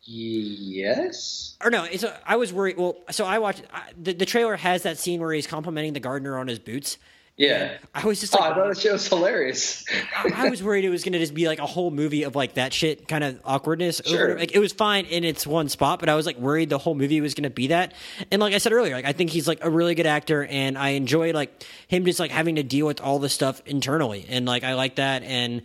Yes. 0.04 1.56
Or 1.62 1.70
no, 1.70 1.84
it's 1.84 2.02
a, 2.02 2.18
I 2.28 2.36
was 2.36 2.52
worried. 2.52 2.76
Well, 2.76 2.96
so 3.10 3.24
I 3.24 3.38
watched 3.38 3.62
I, 3.72 3.90
the 4.00 4.12
the 4.12 4.26
trailer 4.26 4.56
has 4.56 4.82
that 4.82 4.98
scene 4.98 5.20
where 5.20 5.32
he's 5.32 5.46
complimenting 5.46 5.92
the 5.92 6.00
gardener 6.00 6.38
on 6.38 6.48
his 6.48 6.58
boots. 6.58 6.98
Yeah. 7.42 7.78
I 7.92 8.06
was 8.06 8.20
just 8.20 8.36
Oh, 8.36 8.40
I 8.40 8.54
thought 8.54 8.72
the 8.72 8.80
shit 8.80 8.92
was 8.92 9.08
hilarious. 9.08 9.84
I 10.32 10.48
was 10.48 10.62
worried 10.62 10.84
it 10.84 10.90
was 10.90 11.02
going 11.02 11.14
to 11.14 11.18
just 11.18 11.34
be 11.34 11.48
like 11.48 11.58
a 11.58 11.66
whole 11.66 11.90
movie 11.90 12.22
of 12.22 12.36
like 12.36 12.54
that 12.54 12.72
shit 12.72 13.08
kind 13.08 13.24
of 13.24 13.40
awkwardness. 13.44 14.00
Sure. 14.06 14.30
Over, 14.30 14.38
like 14.38 14.54
it 14.54 14.60
was 14.60 14.72
fine 14.72 15.06
in 15.06 15.24
its 15.24 15.44
one 15.44 15.68
spot, 15.68 15.98
but 15.98 16.08
I 16.08 16.14
was 16.14 16.24
like 16.24 16.36
worried 16.38 16.68
the 16.70 16.78
whole 16.78 16.94
movie 16.94 17.20
was 17.20 17.34
going 17.34 17.42
to 17.42 17.50
be 17.50 17.66
that. 17.68 17.94
And 18.30 18.40
like 18.40 18.54
I 18.54 18.58
said 18.58 18.72
earlier, 18.72 18.94
like 18.94 19.06
I 19.06 19.12
think 19.12 19.30
he's 19.30 19.48
like 19.48 19.58
a 19.64 19.68
really 19.70 19.96
good 19.96 20.06
actor, 20.06 20.44
and 20.44 20.78
I 20.78 20.90
enjoy 20.90 21.32
like 21.32 21.64
him 21.88 22.04
just 22.04 22.20
like 22.20 22.30
having 22.30 22.54
to 22.56 22.62
deal 22.62 22.86
with 22.86 23.00
all 23.00 23.18
the 23.18 23.28
stuff 23.28 23.60
internally, 23.66 24.24
and 24.28 24.46
like 24.46 24.62
I 24.62 24.74
like 24.74 24.94
that. 24.96 25.24
And 25.24 25.62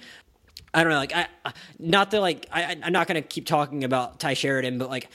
I 0.74 0.84
don't 0.84 0.92
know, 0.92 0.98
like 0.98 1.14
I 1.16 1.28
not 1.78 2.10
that 2.10 2.22
like 2.22 2.48
I- 2.52 2.76
I'm 2.84 2.92
not 2.92 3.08
going 3.08 3.22
to 3.22 3.28
keep 3.28 3.46
talking 3.46 3.84
about 3.84 4.20
Tye 4.20 4.34
Sheridan, 4.34 4.80
but 4.80 4.90
like. 4.90 5.10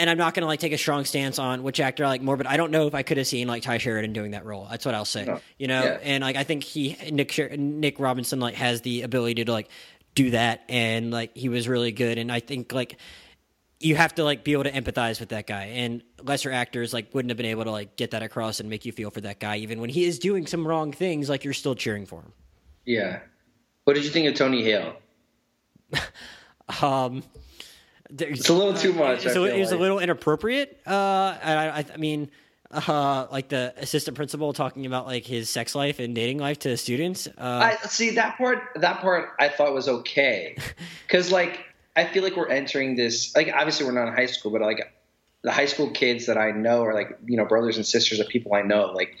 And 0.00 0.08
I'm 0.08 0.16
not 0.18 0.32
going 0.34 0.40
to 0.42 0.46
like 0.46 0.60
take 0.60 0.72
a 0.72 0.78
strong 0.78 1.04
stance 1.04 1.38
on 1.38 1.62
which 1.62 1.78
actor 1.78 2.04
I 2.04 2.08
like 2.08 2.22
more, 2.22 2.36
but 2.36 2.46
I 2.46 2.56
don't 2.56 2.70
know 2.70 2.86
if 2.86 2.94
I 2.94 3.02
could 3.02 3.18
have 3.18 3.26
seen 3.26 3.46
like 3.46 3.62
Tye 3.62 3.76
Sheridan 3.78 4.12
doing 4.14 4.30
that 4.30 4.46
role. 4.46 4.66
That's 4.70 4.86
what 4.86 4.94
I'll 4.94 5.04
say. 5.04 5.26
No. 5.26 5.40
You 5.58 5.68
know, 5.68 5.82
Yeah. 5.84 5.98
and 6.02 6.22
like 6.24 6.36
I 6.36 6.44
think 6.44 6.64
he 6.64 6.96
Nick 7.12 7.36
Nick 7.58 8.00
Robinson 8.00 8.40
like 8.40 8.54
has 8.54 8.80
the 8.80 9.02
ability 9.02 9.44
to 9.44 9.52
like 9.52 9.68
do 10.14 10.30
that, 10.30 10.62
and 10.68 11.10
like 11.10 11.36
he 11.36 11.48
was 11.50 11.68
really 11.68 11.92
good. 11.92 12.16
And 12.18 12.32
I 12.32 12.40
think 12.40 12.72
like 12.72 12.96
you 13.78 13.94
have 13.96 14.14
to 14.14 14.24
like 14.24 14.42
be 14.42 14.52
able 14.52 14.64
to 14.64 14.72
empathize 14.72 15.20
with 15.20 15.28
that 15.28 15.46
guy, 15.46 15.64
and 15.66 16.02
lesser 16.22 16.50
actors 16.50 16.92
like 16.94 17.14
wouldn't 17.14 17.30
have 17.30 17.36
been 17.36 17.46
able 17.46 17.64
to 17.64 17.70
like 17.70 17.96
get 17.96 18.10
that 18.12 18.22
across 18.22 18.58
and 18.60 18.68
make 18.70 18.84
you 18.86 18.92
feel 18.92 19.10
for 19.10 19.20
that 19.20 19.38
guy, 19.38 19.58
even 19.58 19.80
when 19.80 19.90
he 19.90 20.04
is 20.04 20.18
doing 20.18 20.46
some 20.46 20.66
wrong 20.66 20.92
things. 20.92 21.28
Like 21.28 21.44
you're 21.44 21.52
still 21.52 21.74
cheering 21.74 22.06
for 22.06 22.20
him. 22.22 22.32
Yeah. 22.86 23.20
What 23.84 23.94
did 23.94 24.04
you 24.04 24.10
think 24.10 24.26
of 24.28 24.34
Tony 24.34 24.62
Hale? 24.64 24.96
Um, 26.82 27.24
It's 28.18 28.48
a 28.48 28.52
little 28.52 28.74
too 28.74 28.92
much. 28.92 29.22
So 29.22 29.28
I 29.28 29.30
a, 29.30 29.34
feel 29.34 29.44
it 29.44 29.58
was 29.58 29.72
a 29.72 29.78
little 29.78 29.98
inappropriate. 29.98 30.80
Uh, 30.86 31.36
and 31.42 31.58
I, 31.58 31.78
I, 31.78 31.84
I 31.94 31.96
mean, 31.96 32.30
uh, 32.70 33.26
like 33.32 33.48
the 33.48 33.74
assistant 33.78 34.16
principal 34.16 34.52
talking 34.52 34.86
about 34.86 35.06
like 35.06 35.24
his 35.24 35.50
sex 35.50 35.74
life 35.74 35.98
and 35.98 36.14
dating 36.14 36.38
life 36.38 36.58
to 36.60 36.68
the 36.68 36.76
students. 36.76 37.26
Uh, 37.26 37.32
I 37.38 37.86
see 37.86 38.10
that 38.10 38.38
part. 38.38 38.62
That 38.76 39.00
part 39.00 39.30
I 39.38 39.48
thought 39.48 39.74
was 39.74 39.88
okay, 39.88 40.56
because 41.06 41.32
like 41.32 41.60
I 41.96 42.04
feel 42.04 42.22
like 42.22 42.36
we're 42.36 42.48
entering 42.48 42.96
this. 42.96 43.34
Like 43.34 43.52
obviously 43.52 43.86
we're 43.86 43.92
not 43.92 44.08
in 44.08 44.14
high 44.14 44.26
school, 44.26 44.52
but 44.52 44.60
like 44.60 44.92
the 45.42 45.50
high 45.50 45.66
school 45.66 45.90
kids 45.90 46.26
that 46.26 46.38
I 46.38 46.52
know 46.52 46.84
are 46.84 46.94
like 46.94 47.18
you 47.26 47.36
know 47.36 47.44
brothers 47.44 47.76
and 47.76 47.86
sisters 47.86 48.20
of 48.20 48.28
people 48.28 48.54
I 48.54 48.62
know. 48.62 48.92
Like 48.92 49.16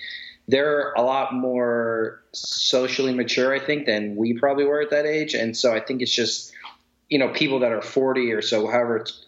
they're 0.46 0.92
a 0.92 1.02
lot 1.02 1.34
more 1.34 2.22
socially 2.32 3.12
mature, 3.12 3.52
I 3.54 3.58
think, 3.58 3.86
than 3.86 4.16
we 4.16 4.38
probably 4.38 4.64
were 4.64 4.80
at 4.80 4.90
that 4.90 5.06
age, 5.06 5.34
and 5.34 5.56
so 5.56 5.74
I 5.74 5.80
think 5.80 6.02
it's 6.02 6.14
just 6.14 6.49
you 7.10 7.18
know 7.18 7.28
people 7.28 7.58
that 7.58 7.72
are 7.72 7.82
40 7.82 8.32
or 8.32 8.40
so 8.40 8.66
however 8.66 8.96
it's- 8.98 9.18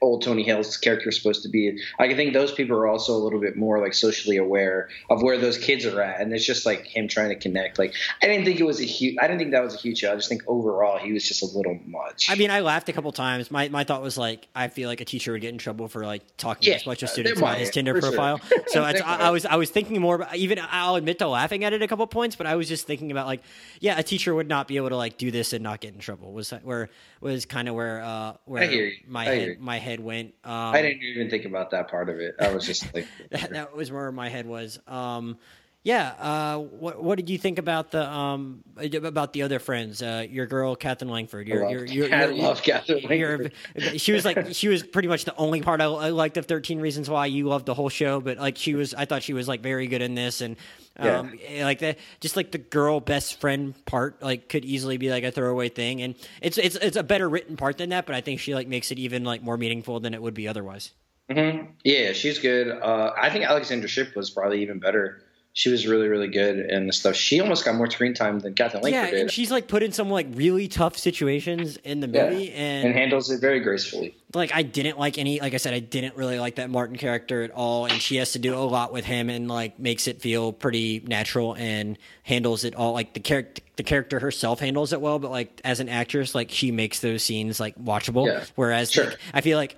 old 0.00 0.22
tony 0.22 0.42
hale's 0.42 0.76
character 0.78 1.08
is 1.10 1.16
supposed 1.16 1.42
to 1.42 1.48
be 1.48 1.78
i 1.98 2.14
think 2.14 2.32
those 2.32 2.52
people 2.52 2.76
are 2.76 2.86
also 2.86 3.12
a 3.12 3.18
little 3.22 3.40
bit 3.40 3.56
more 3.56 3.80
like 3.80 3.92
socially 3.92 4.36
aware 4.38 4.88
of 5.10 5.22
where 5.22 5.36
those 5.36 5.58
kids 5.58 5.84
are 5.84 6.00
at 6.00 6.20
and 6.20 6.32
it's 6.32 6.44
just 6.46 6.64
like 6.64 6.86
him 6.86 7.06
trying 7.08 7.28
to 7.28 7.36
connect 7.36 7.78
like 7.78 7.92
i 8.22 8.26
didn't 8.26 8.44
think 8.44 8.58
it 8.60 8.64
was 8.64 8.80
a 8.80 8.84
huge 8.84 9.16
i 9.20 9.26
didn't 9.26 9.38
think 9.38 9.50
that 9.50 9.62
was 9.62 9.74
a 9.74 9.78
huge 9.78 9.98
show 9.98 10.12
i 10.12 10.16
just 10.16 10.28
think 10.28 10.42
overall 10.46 10.96
he 10.98 11.12
was 11.12 11.26
just 11.26 11.42
a 11.42 11.46
little 11.56 11.78
much 11.86 12.30
I 12.30 12.36
mean, 12.36 12.50
I 12.50 12.60
laughed 12.60 12.88
a 12.88 12.92
couple 12.92 13.10
times. 13.12 13.50
My 13.50 13.68
my 13.68 13.84
thought 13.84 14.00
was 14.00 14.16
like, 14.16 14.48
I 14.54 14.68
feel 14.68 14.88
like 14.88 15.00
a 15.00 15.04
teacher 15.04 15.32
would 15.32 15.40
get 15.40 15.50
in 15.52 15.58
trouble 15.58 15.88
for 15.88 16.06
like 16.06 16.22
talking 16.36 16.70
Yeah, 16.70 16.76
as 16.76 16.86
much 16.86 17.02
as 17.02 17.10
uh, 17.10 17.12
students 17.12 17.38
about 17.40 17.58
his 17.58 17.70
Tinder 17.70 17.92
for 17.94 18.00
sure. 18.00 18.10
profile. 18.10 18.40
So 18.68 18.84
it's, 18.86 19.00
I. 19.00 19.26
I 19.26 19.30
was 19.30 19.44
I 19.44 19.56
was 19.56 19.68
thinking 19.70 20.00
more. 20.00 20.16
About, 20.16 20.34
even 20.36 20.58
I'll 20.70 20.94
admit 20.94 21.18
to 21.18 21.28
laughing 21.28 21.64
at 21.64 21.72
it 21.72 21.82
a 21.82 21.88
couple 21.88 22.06
points, 22.06 22.36
but 22.36 22.46
I 22.46 22.54
was 22.56 22.68
just 22.68 22.86
thinking 22.86 23.10
about 23.10 23.26
like, 23.26 23.42
yeah, 23.80 23.98
a 23.98 24.02
teacher 24.02 24.34
would 24.34 24.48
not 24.48 24.68
be 24.68 24.76
able 24.76 24.90
to 24.90 24.96
like 24.96 25.18
do 25.18 25.30
this 25.30 25.52
and 25.52 25.62
not 25.62 25.80
get 25.80 25.92
in 25.92 25.98
trouble. 26.00 26.32
Was 26.32 26.50
that 26.50 26.64
where 26.64 26.88
was 27.24 27.44
kind 27.46 27.68
of 27.68 27.74
where 27.74 28.00
uh 28.02 28.34
where 28.44 28.62
I 28.62 28.66
hear 28.66 28.84
you. 28.86 28.96
my 29.08 29.22
I 29.22 29.34
head 29.34 29.60
my 29.60 29.78
head 29.78 29.98
went. 30.00 30.34
Um, 30.44 30.52
i 30.52 30.80
didn't 30.82 31.02
even 31.02 31.28
think 31.30 31.44
about 31.46 31.70
that 31.72 31.88
part 31.88 32.08
of 32.08 32.20
it 32.20 32.36
i 32.40 32.52
was 32.54 32.64
just 32.66 32.94
like 32.94 33.08
that, 33.30 33.50
that 33.50 33.74
was 33.76 33.90
where 33.90 34.12
my 34.12 34.28
head 34.28 34.46
was. 34.46 34.78
Um, 34.86 35.38
yeah. 35.82 36.14
Uh, 36.18 36.58
what 36.60 37.02
what 37.04 37.16
did 37.16 37.28
you 37.28 37.36
think 37.36 37.58
about 37.58 37.90
the 37.90 38.10
um 38.10 38.62
about 38.94 39.34
the 39.34 39.42
other 39.42 39.58
friends? 39.58 40.00
Uh, 40.00 40.24
your 40.30 40.46
girl, 40.46 40.74
Kathleen 40.76 41.10
Langford. 41.10 41.46
Your, 41.46 41.66
I 41.66 41.70
your, 41.72 41.80
love- 41.80 41.90
your, 41.94 42.14
I 42.14 42.24
your- 42.24 42.34
love 42.36 42.62
Katherine 42.62 43.18
your- 43.18 43.38
Langford. 43.38 44.00
she 44.00 44.12
was 44.12 44.24
like 44.24 44.54
she 44.54 44.68
was 44.68 44.82
pretty 44.82 45.08
much 45.08 45.26
the 45.26 45.36
only 45.36 45.60
part 45.60 45.82
I, 45.82 45.84
I 45.84 46.08
liked 46.08 46.38
of 46.38 46.46
Thirteen 46.46 46.80
Reasons 46.80 47.10
Why. 47.10 47.26
You 47.26 47.48
loved 47.48 47.66
the 47.66 47.74
whole 47.74 47.90
show, 47.90 48.20
but 48.22 48.38
like 48.38 48.56
she 48.56 48.74
was, 48.74 48.94
I 48.94 49.04
thought 49.04 49.22
she 49.22 49.34
was 49.34 49.46
like 49.46 49.60
very 49.60 49.86
good 49.86 50.00
in 50.00 50.14
this, 50.14 50.40
and 50.40 50.56
um, 50.98 51.38
like 51.60 51.80
that, 51.80 51.98
just 52.20 52.36
like 52.36 52.52
the 52.52 52.58
girl 52.58 53.00
best 53.00 53.40
friend 53.40 53.74
part, 53.84 54.22
like 54.22 54.48
could 54.48 54.64
easily 54.64 54.96
be 54.96 55.10
like 55.10 55.24
a 55.24 55.30
throwaway 55.30 55.68
thing, 55.68 56.02
and 56.02 56.14
it's 56.40 56.58
it's 56.58 56.76
it's 56.76 56.96
a 56.96 57.02
better 57.02 57.28
written 57.28 57.56
part 57.56 57.78
than 57.78 57.90
that, 57.90 58.06
but 58.06 58.14
I 58.14 58.20
think 58.20 58.40
she 58.40 58.54
like 58.54 58.68
makes 58.68 58.90
it 58.90 58.98
even 58.98 59.24
like 59.24 59.42
more 59.42 59.56
meaningful 59.56 60.00
than 60.00 60.14
it 60.14 60.22
would 60.22 60.34
be 60.34 60.46
otherwise. 60.46 60.92
Mhm. 61.30 61.68
Yeah, 61.84 62.12
she's 62.12 62.38
good. 62.38 62.68
Uh, 62.68 63.12
I 63.16 63.30
think 63.30 63.44
Alexandra 63.44 63.88
Shipp 63.88 64.14
was 64.14 64.30
probably 64.30 64.62
even 64.62 64.78
better. 64.78 65.22
She 65.56 65.70
was 65.70 65.86
really, 65.86 66.08
really 66.08 66.26
good 66.26 66.58
in 66.58 66.88
the 66.88 66.92
stuff. 66.92 67.14
She 67.14 67.38
almost 67.40 67.64
got 67.64 67.76
more 67.76 67.88
screen 67.88 68.12
time 68.12 68.40
than 68.40 68.54
Kathleen 68.54 68.92
Yeah, 68.92 69.02
Langford 69.02 69.18
and 69.20 69.28
did, 69.28 69.32
she's 69.32 69.52
like 69.52 69.68
put 69.68 69.84
in 69.84 69.92
some 69.92 70.10
like 70.10 70.26
really 70.32 70.66
tough 70.66 70.98
situations 70.98 71.76
in 71.84 72.00
the 72.00 72.08
Yeah. 72.08 72.28
movie, 72.30 72.50
and 72.52 72.86
and 72.88 72.94
handles 72.94 73.30
it 73.30 73.40
very 73.40 73.60
gracefully. 73.60 74.16
like 74.34 74.52
I 74.52 74.62
didn't 74.62 74.98
like 74.98 75.16
any. 75.16 75.38
Like 75.38 75.54
I 75.54 75.58
said, 75.58 75.72
I 75.72 75.78
didn't 75.78 76.16
really 76.16 76.40
like 76.40 76.56
that 76.56 76.70
Martin 76.70 76.96
character 76.96 77.44
at 77.44 77.52
all, 77.52 77.86
and 77.86 78.02
she 78.02 78.16
has 78.16 78.32
to 78.32 78.40
do 78.40 78.52
a 78.52 78.58
lot 78.58 78.92
with 78.92 79.04
him, 79.04 79.30
and 79.30 79.46
like 79.46 79.78
makes 79.78 80.08
it 80.08 80.20
feel 80.20 80.52
pretty 80.52 81.00
natural 81.06 81.54
and 81.54 81.98
handles 82.24 82.64
it 82.64 82.74
all. 82.74 82.92
Like 82.92 83.14
the 83.14 83.20
character, 83.20 83.62
the 83.76 83.84
character 83.84 84.18
herself 84.18 84.58
handles 84.58 84.92
it 84.92 85.00
well, 85.00 85.20
but 85.20 85.30
like 85.30 85.60
as 85.64 85.78
an 85.78 85.88
actress, 85.88 86.34
like 86.34 86.50
she 86.50 86.72
makes 86.72 86.98
those 86.98 87.22
scenes 87.22 87.60
like 87.60 87.76
watchable. 87.78 88.26
Yeah. 88.26 88.42
Whereas 88.56 88.90
Sure. 88.90 89.04
like, 89.04 89.18
I 89.32 89.40
feel 89.40 89.56
like. 89.56 89.76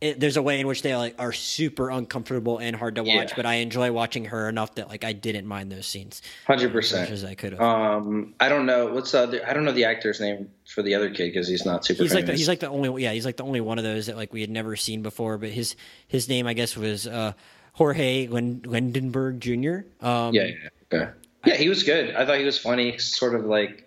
It, 0.00 0.18
there's 0.20 0.36
a 0.36 0.42
way 0.42 0.58
in 0.60 0.66
which 0.66 0.82
they 0.82 0.94
like 0.96 1.14
are 1.18 1.32
super 1.32 1.90
uncomfortable 1.90 2.58
and 2.58 2.74
hard 2.74 2.96
to 2.96 3.02
watch, 3.02 3.30
Yeah. 3.30 3.34
but 3.36 3.46
I 3.46 3.54
enjoy 3.54 3.92
watching 3.92 4.24
her 4.26 4.48
enough 4.48 4.74
that 4.76 4.88
like 4.88 5.04
I 5.04 5.12
didn't 5.12 5.46
mind 5.46 5.70
those 5.70 5.86
scenes 5.86 6.22
Hundred 6.46 6.72
percent. 6.72 7.10
as 7.10 7.24
I 7.24 7.34
could 7.34 7.52
have. 7.52 7.60
Um, 7.60 8.34
I 8.40 8.48
don't 8.48 8.66
know 8.66 8.92
what's 8.92 9.12
the 9.12 9.20
other. 9.20 9.48
I 9.48 9.52
don't 9.52 9.64
know 9.64 9.72
the 9.72 9.84
actor's 9.84 10.20
name 10.20 10.50
for 10.66 10.82
the 10.82 10.94
other 10.94 11.08
kid 11.10 11.32
because 11.32 11.46
he's 11.48 11.64
not 11.64 11.84
super. 11.84 12.02
he's 12.02 12.14
like 12.14 12.22
the, 12.22 12.28
famous. 12.28 12.40
he's 12.40 12.48
like 12.48 12.60
the 12.60 12.68
only 12.68 13.02
yeah 13.02 13.12
he's 13.12 13.24
like 13.24 13.36
the 13.36 13.44
only 13.44 13.60
one 13.60 13.78
of 13.78 13.84
those 13.84 14.06
that 14.06 14.16
like 14.16 14.32
we 14.32 14.40
had 14.40 14.50
never 14.50 14.74
seen 14.76 15.02
before 15.02 15.36
but 15.38 15.50
his 15.50 15.76
his 16.08 16.28
name 16.28 16.46
i 16.46 16.54
guess 16.54 16.76
was 16.76 17.06
uh 17.06 17.32
jorge 17.74 18.26
Lind- 18.28 18.66
lindenberg 18.66 19.40
jr 19.40 19.80
um 20.04 20.34
yeah, 20.34 20.44
yeah, 20.44 20.54
okay. 20.92 21.10
yeah. 21.44 21.54
He 21.56 21.68
was 21.68 21.82
good. 21.82 22.14
I 22.14 22.24
thought 22.26 22.38
he 22.38 22.44
was 22.44 22.58
funny. 22.58 22.98
Sort 22.98 23.34
of 23.34 23.44
like 23.44 23.86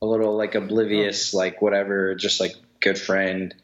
a 0.00 0.06
little 0.06 0.36
like 0.36 0.54
oblivious, 0.54 1.32
like 1.34 1.60
whatever, 1.62 2.14
just 2.14 2.40
like 2.40 2.52
good 2.80 2.98
friend. 2.98 3.54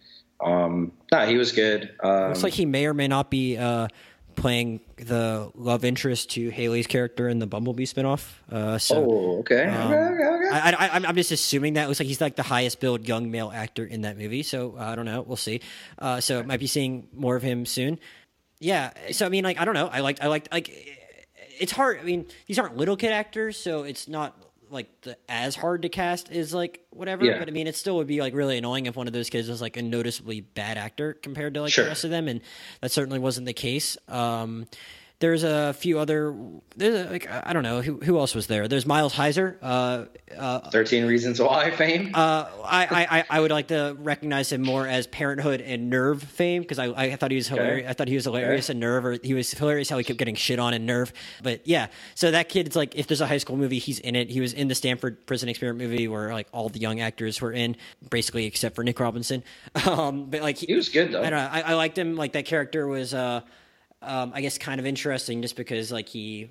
Um, 0.41 0.93
nah, 1.11 1.27
he 1.27 1.37
was 1.37 1.53
good. 1.53 1.95
Um, 2.03 2.29
Looks 2.29 2.43
like 2.43 2.53
he 2.53 2.67
may 2.67 2.87
or 2.87 2.95
may 2.95 3.09
not 3.09 3.31
be 3.31 3.57
uh, 3.57 3.89
playing 4.37 4.81
the 4.97 5.51
love 5.55 5.85
interest 5.85 6.31
to 6.31 6.51
Hailee's 6.51 6.87
character 6.87 7.29
in 7.29 7.39
the 7.41 7.47
Bumblebee 7.47 7.87
spinoff. 7.87 8.31
Uh, 8.51 8.79
so 8.79 8.97
oh, 8.97 9.39
okay. 9.41 9.65
Um, 9.65 9.93
okay, 9.93 9.97
okay, 10.15 10.25
okay. 10.47 10.49
I, 10.51 10.71
I, 10.71 10.87
I'm- 10.89 11.05
I'm 11.07 11.17
just 11.17 11.33
assuming 11.33 11.75
that 11.75 11.85
it 11.85 11.89
looks 11.89 11.99
like 12.01 12.07
he's 12.09 12.21
like 12.21 12.37
the 12.37 12.43
highest 12.45 12.79
billed 12.81 13.07
young 13.09 13.31
male 13.31 13.51
actor 13.53 13.85
in 13.85 14.03
that 14.03 14.17
movie. 14.17 14.43
So 14.45 14.77
uh, 14.79 14.83
I 14.85 14.95
don't 14.97 15.07
know. 15.07 15.23
We'll 15.23 15.37
see. 15.37 15.61
Uh, 15.99 16.21
so 16.21 16.43
might 16.45 16.61
be 16.61 16.67
seeing 16.69 17.09
more 17.13 17.35
of 17.37 17.43
him 17.43 17.67
soon. 17.67 17.99
Yeah. 18.61 18.93
So 19.13 19.27
I 19.27 19.29
mean, 19.29 19.45
like 19.45 19.61
I 19.61 19.65
don't 19.65 19.75
know. 19.75 19.89
I 19.89 20.01
liked. 20.01 20.23
I 20.23 20.29
liked. 20.29 20.53
like 20.53 20.71
it's 21.61 21.73
hard. 21.73 21.99
I 21.99 22.05
mean, 22.05 22.27
these 22.47 22.59
aren't 22.61 22.77
little 22.77 22.97
kid 22.97 23.11
actors, 23.13 23.57
so 23.57 23.83
it's 23.83 24.07
not 24.07 24.41
like 24.71 24.89
the, 25.03 25.17
as 25.29 25.55
hard 25.57 25.83
to 25.83 25.89
cast 25.89 26.31
as 26.31 26.53
like 26.55 26.85
whatever. 26.91 27.25
Yeah. 27.25 27.39
But 27.39 27.49
I 27.49 27.51
mean, 27.53 27.67
it 27.67 27.77
still 27.77 27.97
would 27.97 28.07
be 28.07 28.21
like 28.21 28.35
really 28.35 28.59
annoying 28.59 28.87
if 28.87 28.97
one 28.97 29.07
of 29.07 29.13
those 29.13 29.31
kids 29.31 29.49
was 29.49 29.61
like 29.61 29.77
a 29.77 29.83
noticeably 29.83 30.41
bad 30.41 30.79
actor 30.79 31.15
compared 31.15 31.55
to 31.55 31.63
like 31.63 31.73
Sure. 31.73 31.85
the 31.85 31.91
rest 31.91 32.05
of 32.05 32.11
them, 32.11 32.29
and 32.29 32.41
that 32.81 32.91
certainly 32.91 33.19
wasn't 33.19 33.47
the 33.47 33.53
case. 33.53 33.97
Um, 34.09 34.67
there's 35.21 35.43
a 35.43 35.73
few 35.73 35.99
other. 35.99 36.33
There's 36.77 37.07
a, 37.07 37.11
like 37.11 37.29
I 37.29 37.53
don't 37.53 37.65
know 37.65 37.83
who 37.83 37.97
who 37.97 38.19
else 38.19 38.37
was 38.37 38.47
there. 38.47 38.69
There's 38.69 38.87
Miles 38.87 39.13
Heizer. 39.13 39.57
Uh, 39.61 40.05
uh, 40.37 40.71
Thirteen 40.71 41.07
Reasons 41.07 41.41
Why 41.41 41.73
fame. 41.73 42.13
uh, 42.15 42.47
I, 42.65 43.07
I, 43.11 43.25
I 43.29 43.41
would 43.41 43.51
like 43.51 43.69
to 43.69 43.97
recognize 43.99 44.53
him 44.53 44.63
more 44.63 44.87
as 44.87 45.09
Parenthood 45.09 45.61
and 45.61 45.91
Nerve 45.91 46.23
fame 46.23 46.63
because 46.63 46.79
I, 46.79 46.87
I 46.87 47.17
thought 47.17 47.33
he 47.33 47.37
was 47.37 47.49
hilarious. 47.49 47.91
I 47.91 47.95
thought 47.95 48.07
he 48.07 48.15
was 48.15 48.25
hilarious 48.25 48.71
in 48.71 48.79
Nerve, 48.79 49.05
or 49.05 49.19
he 49.21 49.35
was 49.35 49.51
hilarious 49.51 49.89
how 49.91 49.99
he 49.99 50.05
kept 50.05 50.21
getting 50.21 50.37
shit 50.37 50.61
on 50.61 50.73
in 50.73 50.87
Nerve. 50.87 51.13
But 51.43 51.67
yeah, 51.67 51.89
so 52.15 52.31
that 52.31 52.49
kid, 52.49 52.69
it's 52.69 52.77
like 52.77 52.95
if 52.95 53.09
there's 53.09 53.21
a 53.21 53.27
high 53.27 53.39
school 53.39 53.57
movie, 53.57 53.81
he's 53.81 53.99
in 53.99 54.15
it. 54.15 54.31
He 54.31 54.41
was 54.41 54.53
in 54.53 54.69
the 54.69 54.75
Stanford 54.77 55.27
Prison 55.27 55.49
Experiment 55.49 55.91
movie 55.91 56.07
where 56.07 56.33
like 56.33 56.47
all 56.53 56.69
the 56.69 56.79
young 56.79 57.01
actors 57.01 57.41
were 57.41 57.53
in, 57.53 57.77
basically 58.09 58.45
except 58.47 58.77
for 58.77 58.85
Nick 58.85 59.01
Robinson. 59.01 59.43
Um, 59.89 60.27
but 60.27 60.43
like 60.43 60.59
he 60.59 60.75
was 60.75 60.91
good 60.91 61.13
though. 61.13 61.23
I 61.23 61.31
don't 61.31 61.39
know. 61.41 61.49
I, 61.51 61.73
I 61.73 61.75
liked 61.75 61.97
him. 61.97 62.15
Like 62.15 62.33
that 62.33 62.45
character 62.45 62.87
was, 62.87 63.15
uh, 63.15 63.41
um, 64.03 64.33
I 64.35 64.41
guess, 64.41 64.59
kind 64.59 64.79
of 64.81 64.87
interesting 64.87 65.43
just 65.43 65.57
because 65.57 65.91
like 65.93 66.09
he 66.09 66.51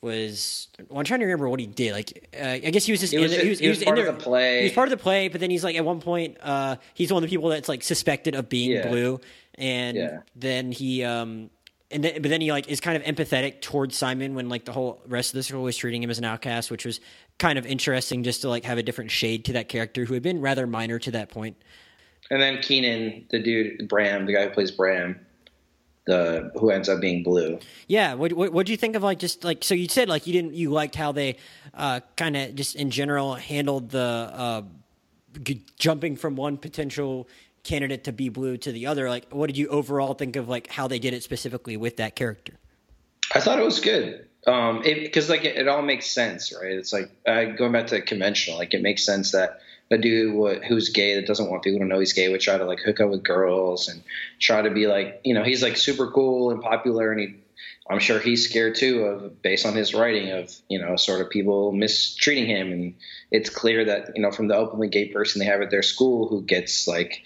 was. 0.00 0.68
Well, 0.88 0.98
I'm 0.98 1.04
trying 1.04 1.20
to 1.20 1.26
remember 1.26 1.48
what 1.48 1.60
he 1.60 1.66
did. 1.66 1.92
Like, 1.92 2.28
uh, 2.38 2.44
I 2.44 2.58
guess 2.58 2.84
he 2.84 2.92
was 2.92 3.00
just. 3.00 3.12
He 3.12 3.18
was 3.18 3.32
in, 3.32 3.40
he 3.40 3.48
was, 3.50 3.58
he 3.58 3.68
was 3.68 3.82
part 3.82 3.98
of 3.98 4.06
the 4.06 4.12
play. 4.12 4.58
He 4.58 4.64
was 4.64 4.72
part 4.72 4.86
of 4.86 4.90
the 4.96 5.02
play, 5.02 5.28
but 5.28 5.40
then 5.40 5.50
he's 5.50 5.64
like 5.64 5.76
at 5.76 5.84
one 5.84 6.00
point, 6.00 6.36
uh, 6.42 6.76
he's 6.94 7.12
one 7.12 7.22
of 7.24 7.28
the 7.28 7.34
people 7.34 7.48
that's 7.48 7.68
like 7.68 7.82
suspected 7.82 8.34
of 8.34 8.48
being 8.48 8.72
Yeah. 8.72 8.88
blue, 8.88 9.20
and 9.56 9.96
Yeah. 9.96 10.18
then 10.36 10.70
he. 10.72 11.02
Um, 11.04 11.50
and 11.90 12.02
then, 12.02 12.22
but 12.22 12.28
then 12.28 12.40
he 12.40 12.50
like 12.50 12.68
is 12.68 12.80
kind 12.80 12.96
of 12.96 13.02
empathetic 13.04 13.60
towards 13.60 13.96
Simon 13.96 14.34
when 14.34 14.48
like 14.48 14.64
the 14.64 14.72
whole 14.72 15.00
rest 15.06 15.30
of 15.30 15.34
the 15.36 15.42
school 15.44 15.62
was 15.62 15.76
treating 15.76 16.02
him 16.02 16.10
as 16.10 16.18
an 16.18 16.24
outcast, 16.24 16.70
which 16.70 16.84
was 16.84 16.98
kind 17.38 17.56
of 17.58 17.66
interesting 17.66 18.24
just 18.24 18.40
to 18.40 18.48
like 18.48 18.64
have 18.64 18.78
a 18.78 18.82
different 18.82 19.10
shade 19.12 19.44
to 19.44 19.52
that 19.52 19.68
character 19.68 20.04
who 20.04 20.14
had 20.14 20.22
been 20.22 20.40
rather 20.40 20.66
minor 20.66 20.98
to 20.98 21.10
that 21.12 21.28
point. 21.28 21.56
And 22.30 22.40
then 22.42 22.56
Keiynan, 22.56 23.28
the 23.28 23.38
dude 23.40 23.86
Bram, 23.88 24.26
the 24.26 24.32
guy 24.32 24.46
who 24.48 24.50
plays 24.50 24.70
Bram, 24.72 25.23
the 26.06 26.50
who 26.58 26.70
ends 26.70 26.88
up 26.88 27.00
being 27.00 27.22
blue. 27.22 27.58
Yeah, 27.88 28.14
what 28.14 28.32
what 28.32 28.52
what 28.52 28.66
do 28.66 28.72
you 28.72 28.78
think 28.78 28.96
of 28.96 29.02
like 29.02 29.18
just 29.18 29.44
like 29.44 29.64
so 29.64 29.74
you 29.74 29.88
said 29.88 30.08
like 30.08 30.26
you 30.26 30.32
didn't 30.32 30.54
you 30.54 30.70
liked 30.70 30.94
how 30.94 31.12
they 31.12 31.36
uh, 31.72 32.00
kind 32.16 32.36
of 32.36 32.54
just 32.54 32.76
in 32.76 32.90
general 32.90 33.34
handled 33.34 33.90
the 33.90 34.00
uh, 34.00 34.62
g- 35.42 35.64
jumping 35.78 36.16
from 36.16 36.36
one 36.36 36.56
potential 36.58 37.28
candidate 37.62 38.04
to 38.04 38.12
be 38.12 38.28
blue 38.28 38.58
to 38.58 38.70
the 38.72 38.86
other 38.86 39.08
like 39.08 39.26
what 39.32 39.46
did 39.46 39.56
you 39.56 39.68
overall 39.68 40.12
think 40.12 40.36
of 40.36 40.48
like 40.48 40.68
how 40.68 40.86
they 40.86 40.98
did 40.98 41.14
it 41.14 41.22
specifically 41.22 41.76
with 41.76 41.96
that 41.96 42.14
character? 42.14 42.54
I 43.34 43.40
thought 43.40 43.58
it 43.58 43.64
was 43.64 43.80
good. 43.80 44.28
Um, 44.46 44.82
because 44.82 45.30
like 45.30 45.44
it, 45.44 45.56
it 45.56 45.68
all 45.68 45.80
makes 45.80 46.10
sense, 46.10 46.52
right? 46.52 46.72
It's 46.72 46.92
like 46.92 47.10
uh, 47.26 47.44
going 47.44 47.72
back 47.72 47.86
to 47.88 48.02
conventional. 48.02 48.58
Like 48.58 48.74
it 48.74 48.82
makes 48.82 49.04
sense 49.04 49.32
that 49.32 49.60
a 49.90 49.98
dude 49.98 50.32
who- 50.32 50.60
who's 50.66 50.88
gay 50.88 51.14
that 51.14 51.26
doesn't 51.26 51.50
want 51.50 51.62
people 51.62 51.80
to 51.80 51.84
know 51.86 51.98
he's 51.98 52.12
gay 52.12 52.28
would 52.28 52.40
try 52.40 52.56
to 52.56 52.64
like 52.64 52.80
hook 52.80 53.00
up 53.00 53.10
with 53.10 53.22
girls 53.22 53.88
and 53.88 54.02
try 54.40 54.62
to 54.62 54.70
be 54.70 54.86
like, 54.86 55.20
you 55.24 55.34
know, 55.34 55.42
he's 55.42 55.62
like 55.62 55.76
super 55.76 56.10
cool 56.10 56.50
and 56.50 56.62
popular, 56.62 57.12
and 57.12 57.20
he, 57.20 57.34
I'm 57.88 57.98
sure 57.98 58.18
he's 58.18 58.48
scared 58.48 58.76
too 58.76 59.04
of 59.04 59.42
based 59.42 59.66
on 59.66 59.74
his 59.74 59.94
writing 59.94 60.30
of 60.30 60.54
you 60.68 60.80
know 60.80 60.96
sort 60.96 61.20
of 61.20 61.30
people 61.30 61.72
mistreating 61.72 62.46
him, 62.46 62.72
and 62.72 62.94
it's 63.30 63.50
clear 63.50 63.84
that 63.84 64.12
you 64.16 64.22
know 64.22 64.30
from 64.30 64.48
the 64.48 64.56
openly 64.56 64.88
gay 64.88 65.08
person 65.08 65.38
they 65.38 65.46
have 65.46 65.60
at 65.60 65.70
their 65.70 65.82
school 65.82 66.28
who 66.28 66.42
gets 66.42 66.88
like 66.88 67.22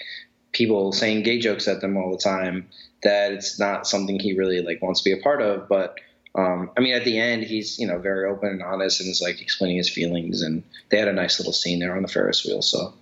people 0.53 0.93
saying 0.93 1.23
gay 1.23 1.39
jokes 1.39 1.69
at 1.69 1.81
them 1.81 1.97
all 1.97 2.11
the 2.11 2.19
time 2.19 2.69
that 3.03 3.33
it's 3.33 3.59
not 3.61 3.87
something 3.87 4.19
he 4.19 4.33
really 4.37 4.61
like 4.61 4.83
wants 4.83 5.03
to 5.03 5.11
be 5.11 5.19
a 5.19 5.23
part 5.23 5.41
of. 5.41 5.69
But 5.69 6.01
um, 6.35 6.71
I 6.77 6.81
mean, 6.81 6.95
at 6.95 7.05
the 7.05 7.19
end, 7.19 7.45
he's 7.45 7.79
you 7.79 7.87
know 7.87 7.99
very 7.99 8.29
open 8.29 8.51
and 8.51 8.63
honest, 8.63 9.01
and 9.01 9.09
is 9.09 9.21
like 9.21 9.41
explaining 9.41 9.77
his 9.77 9.89
feelings. 9.89 10.43
And 10.43 10.63
they 10.91 10.99
had 10.99 11.09
a 11.09 11.13
nice 11.13 11.39
little 11.39 11.53
scene 11.53 11.79
there 11.79 11.97
on 11.97 12.03
the 12.03 12.09
Ferris 12.09 12.45
wheel. 12.45 12.63
So 12.63 12.93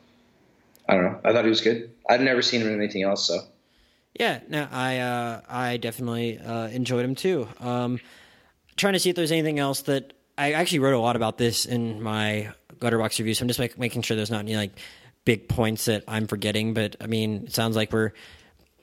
I 0.88 0.94
don't 0.94 1.04
know. 1.04 1.20
I 1.24 1.32
thought 1.32 1.44
he 1.44 1.50
was 1.50 1.60
good. 1.60 1.90
I'd 2.08 2.20
never 2.20 2.42
seen 2.42 2.60
him 2.60 2.68
in 2.68 2.74
anything 2.74 3.02
else. 3.02 3.26
So 3.26 3.40
Yeah, 4.18 4.40
no, 4.48 4.68
I 4.70 4.98
uh, 4.98 5.40
I 5.48 5.76
definitely 5.76 6.38
uh, 6.38 6.68
enjoyed 6.68 7.04
him 7.04 7.14
too. 7.14 7.48
Um, 7.60 8.00
trying 8.76 8.92
to 8.92 8.98
see 8.98 9.10
if 9.10 9.16
there's 9.16 9.32
anything 9.32 9.58
else 9.58 9.82
that 9.82 10.12
I 10.38 10.52
actually 10.52 10.80
wrote 10.80 10.94
a 10.94 11.00
lot 11.00 11.16
about 11.16 11.38
this 11.38 11.64
in 11.64 12.02
my 12.02 12.52
Letterboxd 12.78 13.18
review. 13.18 13.34
So 13.34 13.42
I'm 13.42 13.48
just 13.48 13.58
make, 13.58 13.78
making 13.78 14.02
sure 14.02 14.16
there's 14.16 14.30
not 14.30 14.40
any 14.40 14.56
like 14.56 14.78
big 15.24 15.48
points 15.48 15.86
that 15.86 16.04
I'm 16.06 16.26
forgetting. 16.26 16.74
But 16.74 16.96
I 17.00 17.06
mean, 17.06 17.44
it 17.46 17.54
sounds 17.54 17.74
like 17.76 17.92
we're 17.92 18.12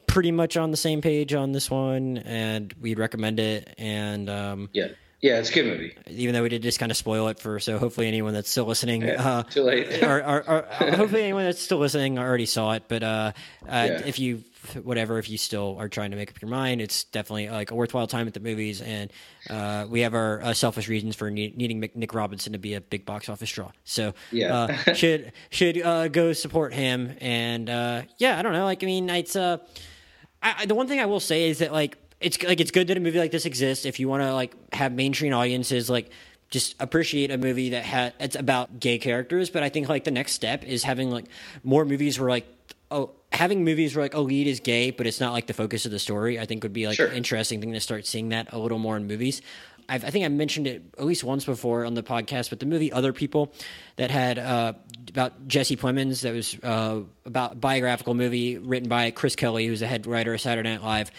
pretty 0.08 0.32
much 0.32 0.58
on 0.58 0.72
the 0.72 0.78
same 0.78 1.02
page 1.02 1.34
on 1.34 1.52
this 1.52 1.70
one, 1.72 2.18
and 2.18 2.74
we'd 2.82 3.00
recommend 3.00 3.40
it. 3.40 3.74
And 3.78 4.30
um, 4.30 4.70
yeah, 4.74 4.88
yeah, 5.22 5.40
it's 5.40 5.50
a 5.50 5.54
good 5.54 5.66
movie. 5.66 5.96
even 6.08 6.34
though 6.34 6.44
we 6.44 6.50
did 6.50 6.62
just 6.62 6.80
kind 6.80 6.92
of 6.92 6.98
spoil 6.98 7.28
it 7.30 7.40
for, 7.40 7.60
so 7.60 7.78
hopefully 7.78 8.08
anyone 8.08 8.34
that's 8.34 8.50
still 8.50 8.66
listening, 8.66 9.04
Yeah, 9.04 9.28
uh, 9.40 9.44
too 9.44 9.64
late. 9.64 10.04
or, 10.04 10.20
or, 10.24 10.50
or 10.50 10.92
hopefully 10.92 11.24
anyone 11.24 11.46
that's 11.46 11.62
still 11.62 11.78
listening 11.80 12.20
already 12.20 12.46
saw 12.46 12.74
it. 12.74 12.84
But 12.88 13.04
uh, 13.04 13.08
uh, 13.08 13.88
Yeah. 13.90 14.02
if 14.06 14.20
you, 14.20 14.44
whatever, 14.84 15.18
if 15.20 15.30
you 15.30 15.38
still 15.38 15.76
are 15.80 15.90
trying 15.90 16.12
to 16.12 16.18
make 16.18 16.30
up 16.32 16.42
your 16.42 16.50
mind, 16.50 16.82
it's 16.82 17.04
definitely 17.06 17.50
like 17.50 17.72
a 17.72 17.76
worthwhile 17.76 18.08
time 18.08 18.28
at 18.28 18.34
the 18.34 18.40
movies. 18.40 18.82
And 18.82 19.12
uh, 19.50 19.86
we 19.90 20.02
have 20.02 20.14
our 20.14 20.42
uh, 20.42 20.54
selfish 20.54 20.88
reasons 20.88 21.16
for 21.16 21.30
need, 21.30 21.58
needing 21.58 21.80
Nick 21.96 22.14
Robinson 22.14 22.54
to 22.54 22.60
be 22.60 22.74
a 22.74 22.82
big 22.82 23.06
box 23.06 23.30
office 23.30 23.52
draw. 23.52 23.72
So 23.84 24.14
Yeah. 24.32 24.56
uh, 24.88 24.94
should 24.94 25.32
should 25.50 25.82
uh, 25.82 26.08
go 26.08 26.34
support 26.34 26.74
him. 26.74 27.16
And 27.22 27.70
uh, 27.70 28.04
yeah, 28.18 28.38
I 28.40 28.42
don't 28.42 28.54
know. 28.54 28.66
Like 28.66 28.84
I 28.84 28.86
mean, 28.88 29.10
it's 29.10 29.36
uh, 29.36 29.58
I, 30.42 30.56
I- 30.60 30.66
the 30.66 30.76
one 30.76 30.88
thing 30.88 31.00
I 31.00 31.06
will 31.06 31.20
say 31.20 31.50
is 31.50 31.60
that 31.60 31.72
like 31.72 31.98
it's 32.20 32.42
like 32.44 32.60
it's 32.62 32.72
good 32.72 32.88
that 32.88 32.98
a 32.98 33.00
movie 33.02 33.20
like 33.20 33.32
this 33.32 33.46
exists 33.46 33.86
if 33.86 34.00
you 34.00 34.08
want 34.08 34.24
to 34.24 34.34
like 34.34 34.56
have 34.74 34.94
mainstream 34.94 35.34
audiences 35.34 35.90
like 35.90 36.10
just 36.50 36.76
appreciate 36.80 37.32
a 37.32 37.38
movie 37.38 37.72
that 37.72 37.84
had 37.84 38.14
it's 38.20 38.36
about 38.36 38.80
gay 38.80 38.98
characters 39.00 39.50
but 39.50 39.62
i 39.64 39.68
think 39.70 39.90
like 39.90 40.04
the 40.06 40.12
next 40.12 40.32
step 40.34 40.64
is 40.64 40.84
having 40.84 41.10
like 41.12 41.26
more 41.64 41.84
movies 41.84 42.18
where 42.20 42.30
like 42.30 42.48
oh 42.94 43.12
having 43.32 43.64
movies 43.64 43.96
where 43.96 44.06
like 44.06 44.14
a 44.14 44.20
lead 44.20 44.48
is 44.48 44.60
gay 44.60 44.92
but 44.92 45.08
it's 45.08 45.20
not 45.20 45.34
like 45.34 45.48
the 45.48 45.54
focus 45.54 45.86
of 45.86 45.92
the 45.92 46.00
story 46.00 46.40
i 46.40 46.46
think 46.46 46.64
would 46.64 46.74
be 46.74 46.88
like 46.88 46.96
Sure. 46.98 47.08
an 47.08 47.16
interesting 47.16 47.60
thing 47.60 47.74
to 47.74 47.80
start 47.80 48.06
seeing 48.06 48.30
that 48.30 48.54
a 48.54 48.60
little 48.60 48.78
more 48.80 48.96
in 48.96 49.08
movies 49.08 49.42
I've, 49.90 50.06
i 50.06 50.10
think 50.12 50.24
i 50.24 50.28
mentioned 50.30 50.68
it 50.68 50.84
at 50.98 51.06
least 51.06 51.24
once 51.24 51.44
before 51.44 51.84
on 51.86 51.94
the 51.96 52.04
podcast 52.04 52.50
but 52.52 52.60
the 52.60 52.66
movie 52.66 52.92
other 52.94 53.12
people 53.12 53.52
that 53.98 54.12
had 54.12 54.38
uh, 54.40 54.74
about 55.10 55.48
jesse 55.48 55.76
plemons 55.76 56.22
that 56.22 56.34
was 56.34 56.56
uh, 56.64 57.00
about 57.26 57.54
a 57.54 57.56
biographical 57.56 58.14
movie 58.14 58.58
written 58.60 58.88
by 58.88 59.10
chris 59.12 59.36
kelly 59.36 59.66
who's 59.68 59.80
the 59.82 59.88
head 59.88 60.06
writer 60.08 60.34
of 60.34 60.40
saturday 60.42 60.70
night 60.70 60.84
live 60.84 61.10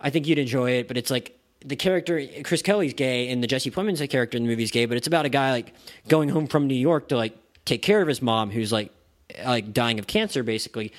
i 0.00 0.10
think 0.10 0.26
you'd 0.28 0.38
enjoy 0.38 0.70
it 0.70 0.88
but 0.88 0.96
it's 0.96 1.10
like 1.10 1.38
the 1.66 1.76
character 1.76 2.22
Chris 2.44 2.60
Kelly's 2.60 2.92
gay 2.92 3.30
and 3.30 3.42
the 3.42 3.46
Jesse 3.46 3.70
Plemons 3.70 4.06
character 4.10 4.36
in 4.36 4.42
the 4.42 4.48
movie 4.50 4.64
is 4.64 4.70
gay, 4.70 4.84
but 4.84 4.98
it's 4.98 5.06
about 5.06 5.24
a 5.24 5.30
guy 5.30 5.50
like 5.50 5.72
going 6.08 6.28
home 6.28 6.46
from 6.46 6.66
New 6.66 6.74
York 6.74 7.08
to 7.08 7.16
like 7.16 7.34
take 7.64 7.80
care 7.80 8.02
of 8.02 8.06
his 8.06 8.20
mom 8.20 8.50
who's 8.50 8.70
like 8.70 8.92
like 9.44 9.72
dying 9.72 9.98
of 9.98 10.06
cancer 10.06 10.42
basically. 10.42 10.92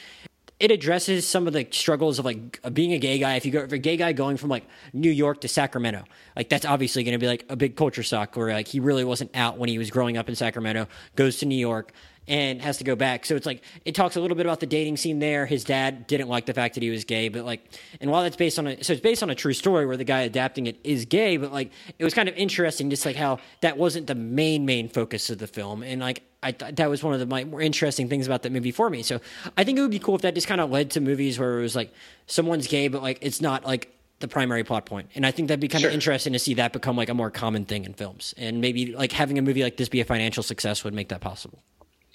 It 0.57 0.71
addresses 0.71 1.27
some 1.27 1.47
of 1.47 1.53
the 1.53 1.67
struggles 1.71 2.17
of 2.17 2.23
like 2.23 2.61
being 2.73 2.93
a 2.93 2.97
gay 2.97 3.19
guy. 3.19 3.35
If 3.35 3.45
you 3.45 3.51
go 3.51 3.59
if 3.59 3.71
a 3.73 3.77
gay 3.77 3.97
guy 3.97 4.13
going 4.13 4.37
from 4.37 4.49
like 4.49 4.65
New 4.93 5.11
York 5.11 5.41
to 5.41 5.49
Sacramento, 5.49 6.05
like 6.35 6.47
that's 6.47 6.65
obviously 6.65 7.03
going 7.03 7.13
to 7.13 7.19
be 7.19 7.27
like 7.27 7.45
a 7.49 7.57
big 7.57 7.75
culture 7.75 8.03
shock 8.03 8.37
where 8.37 8.53
like 8.53 8.67
he 8.67 8.79
really 8.79 9.03
wasn't 9.03 9.35
out 9.35 9.57
when 9.57 9.67
he 9.67 9.77
was 9.77 9.91
growing 9.91 10.17
up 10.17 10.29
in 10.29 10.35
Sacramento, 10.35 10.87
goes 11.15 11.37
to 11.37 11.45
New 11.45 11.57
York 11.57 11.91
and 12.27 12.61
has 12.61 12.77
to 12.77 12.83
go 12.83 12.95
back. 12.95 13.25
So 13.25 13.35
it's 13.35 13.45
like 13.45 13.61
it 13.85 13.95
talks 13.95 14.15
a 14.15 14.21
little 14.21 14.35
bit 14.38 14.45
about 14.45 14.59
the 14.59 14.65
dating 14.65 14.97
scene 14.97 15.19
there. 15.19 15.45
His 15.45 15.63
dad 15.63 16.07
didn't 16.07 16.27
like 16.27 16.45
the 16.45 16.53
fact 16.53 16.73
that 16.75 16.83
he 16.83 16.89
was 16.89 17.03
gay, 17.05 17.29
but 17.29 17.45
like, 17.45 17.61
and 18.01 18.09
while 18.09 18.23
that's 18.23 18.35
based 18.35 18.57
on 18.59 18.67
a, 18.67 18.83
so 18.83 18.93
it's 18.93 19.01
based 19.01 19.21
on 19.23 19.29
a 19.29 19.35
true 19.35 19.53
story 19.53 19.85
where 19.85 19.97
the 19.97 20.03
guy 20.03 20.21
adapting 20.21 20.67
it 20.67 20.77
is 20.83 21.05
gay, 21.05 21.38
but 21.38 21.51
like 21.51 21.71
it 21.99 22.03
was 22.03 22.13
kind 22.13 22.27
of 22.29 22.35
interesting, 22.35 22.89
just 22.89 23.05
like 23.05 23.15
how 23.15 23.39
that 23.61 23.77
wasn't 23.77 24.07
the 24.07 24.15
main 24.15 24.65
main 24.65 24.89
focus 24.89 25.29
of 25.29 25.38
the 25.38 25.47
film, 25.47 25.83
and 25.83 26.01
like 26.01 26.23
I 26.43 26.51
thought 26.51 26.75
that 26.75 26.89
was 26.89 27.03
one 27.03 27.13
of 27.13 27.19
the 27.19 27.25
my, 27.25 27.43
more 27.43 27.61
interesting 27.61 28.07
things 28.07 28.27
about 28.27 28.43
that 28.43 28.51
movie 28.51 28.71
for 28.71 28.89
me. 28.89 29.01
So 29.01 29.19
I 29.57 29.63
think 29.63 29.77
it 29.79 29.81
would 29.81 29.89
be 29.91 29.99
cool 29.99 30.15
if 30.15 30.21
that 30.21 30.35
just 30.35 30.47
kind 30.47 30.61
of 30.61 30.69
led 30.69 30.91
to 30.91 31.01
movies 31.01 31.39
where 31.39 31.57
it 31.59 31.61
was 31.61 31.75
like 31.75 31.91
someone's 32.27 32.67
gay, 32.67 32.88
but 32.88 33.01
like 33.01 33.17
it's 33.21 33.41
not 33.41 33.65
like 33.65 33.91
the 34.19 34.27
primary 34.27 34.63
plot 34.63 34.85
point. 34.85 35.09
And 35.15 35.25
I 35.25 35.31
think 35.31 35.47
that'd 35.49 35.59
be 35.59 35.67
kind 35.67 35.81
Sure. 35.81 35.89
of 35.89 35.93
interesting 35.93 36.33
to 36.33 36.39
see 36.39 36.53
that 36.53 36.71
become 36.71 36.95
like 36.95 37.09
a 37.09 37.13
more 37.13 37.29
common 37.31 37.65
thing 37.65 37.83
in 37.83 37.93
films. 37.93 38.33
And 38.38 38.61
maybe 38.61 38.93
like 38.93 39.11
having 39.11 39.38
a 39.38 39.41
movie 39.41 39.61
like 39.63 39.75
this 39.77 39.89
be 39.89 39.99
a 40.01 40.05
financial 40.05 40.41
success 40.43 40.83
would 40.83 40.93
make 40.93 41.09
that 41.09 41.19
possible. 41.19 41.59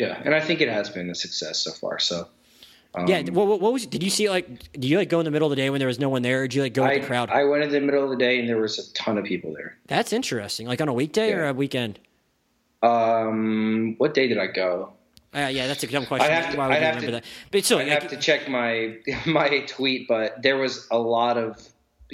Yeah, 0.01 0.19
and 0.25 0.35
I 0.35 0.41
think 0.41 0.63
it 0.63 0.69
has 0.71 0.89
been 0.89 1.11
a 1.11 1.15
success 1.15 1.59
so 1.59 1.73
far. 1.73 1.99
So 1.99 2.27
um, 2.95 3.07
yeah. 3.07 3.21
What, 3.25 3.61
what, 3.61 3.73
was? 3.73 3.85
Did 3.85 4.03
you 4.03 4.09
see 4.09 4.31
like? 4.31 4.73
Did 4.73 4.87
you 4.87 4.97
like 4.97 5.11
go 5.11 5.21
in 5.21 5.27
the 5.27 5.31
middle 5.31 5.47
of 5.47 5.51
the 5.51 5.57
day 5.57 5.69
when 5.69 5.79
there 5.79 5.89
was 5.89 5.99
no 5.99 6.09
one 6.09 6.23
there, 6.23 6.41
or 6.41 6.49
did 6.49 6.55
you 6.55 6.63
like 6.63 6.73
go 6.73 6.83
with 6.83 6.91
I, 6.93 6.99
the 7.01 7.07
crowd? 7.07 7.29
I 7.29 7.45
went 7.45 7.63
in 7.65 7.71
the 7.71 7.81
middle 7.83 8.03
of 8.03 8.09
the 8.09 8.17
day 8.17 8.41
and 8.41 8.49
there 8.49 8.57
was 8.57 8.79
a 8.79 8.93
ton 8.95 9.19
of 9.19 9.25
people 9.25 9.53
there. 9.53 9.77
That's 9.89 10.15
interesting. 10.15 10.67
Like 10.67 10.81
on 10.81 10.89
a 10.89 10.93
weekday 10.95 11.35
or 11.35 11.45
a 11.47 11.53
weekend? 11.53 11.99
Um, 12.83 13.97
what 13.99 14.15
day 14.15 14.27
did 14.27 14.39
I 14.39 14.47
go? 14.47 14.95
Uh, 15.35 15.51
yeah, 15.53 15.67
that's 15.67 15.85
a 15.85 15.87
dumb 15.87 16.07
question. 16.07 16.29
I'd 16.31 16.35
have 16.35 16.53
to- 16.53 16.59
Why 16.59 16.69
would 16.69 16.77
I'd 16.77 16.81
you 16.81 16.85
have 16.87 16.95
remember 16.97 17.19
to- 17.19 17.25
that? 17.25 17.25
But 17.53 17.71
I 17.71 17.75
like, 17.75 17.89
have 17.89 18.09
to 18.09 18.17
check 18.17 18.49
my 18.49 18.97
my 19.27 19.61
tweet, 19.67 20.09
but 20.09 20.43
there 20.43 20.57
was 20.57 20.89
a 20.91 20.99
lot 20.99 21.37
of 21.37 21.63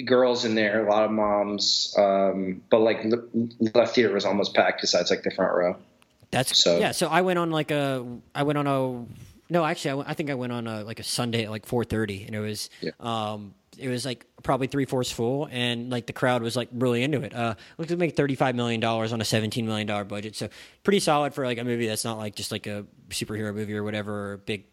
girls 0.05 0.43
in 0.43 0.55
there, 0.55 0.85
a 0.85 0.89
lot 0.89 1.05
of 1.05 1.11
moms. 1.11 1.95
Um, 1.97 2.61
but 2.69 2.79
like 2.79 3.05
l- 3.05 3.23
left 3.73 3.95
theater 3.95 4.13
was 4.13 4.25
almost 4.25 4.53
packed, 4.53 4.81
besides 4.81 5.09
like 5.09 5.23
the 5.23 5.31
front 5.31 5.55
row. 5.55 5.77
That's 6.31 6.57
So- 6.61 6.79
yeah. 6.79 6.91
So 6.91 7.07
I 7.07 7.21
went 7.21 7.39
on 7.39 7.51
like 7.51 7.71
a 7.71 8.05
I 8.35 8.43
went 8.43 8.57
on 8.57 8.67
a 8.67 9.05
no 9.49 9.63
actually 9.65 9.91
I, 9.91 9.93
went- 9.95 10.09
I 10.09 10.13
think 10.13 10.29
I 10.29 10.33
went 10.35 10.51
on 10.53 10.67
a 10.67 10.83
like 10.83 10.99
a 10.99 11.03
Sunday 11.03 11.45
at 11.45 11.49
like 11.49 11.65
four 11.65 11.83
thirty 11.83 12.23
and 12.25 12.35
it 12.35 12.39
was 12.39 12.69
Yeah. 12.81 12.91
um 12.99 13.53
it 13.77 13.89
was 13.89 14.05
like 14.05 14.25
probably 14.41 14.65
three 14.67 14.85
fourths 14.85 15.11
full 15.11 15.47
and 15.51 15.91
like 15.91 16.07
the 16.07 16.13
crowd 16.13 16.41
was 16.41 16.55
like 16.55 16.67
really 16.73 17.03
into 17.03 17.21
it. 17.21 17.31
Uh, 17.33 17.53
looked 17.77 17.89
to 17.89 17.97
make 17.97 18.15
thirty 18.17 18.33
five 18.35 18.55
million 18.55 18.79
dollars 18.81 19.13
on 19.13 19.21
a 19.21 19.25
seventeen 19.25 19.67
million 19.67 19.85
dollar 19.85 20.03
budget, 20.03 20.35
so 20.35 20.49
pretty 20.83 20.99
solid 20.99 21.33
for 21.35 21.45
like 21.45 21.59
a 21.59 21.63
movie 21.63 21.85
that's 21.87 22.03
not 22.03 22.17
like 22.17 22.33
just 22.35 22.51
like 22.51 22.65
a 22.65 22.85
superhero 23.09 23.53
movie 23.53 23.75
or 23.75 23.83
whatever 23.83 24.31
or 24.33 24.37
big 24.37 24.65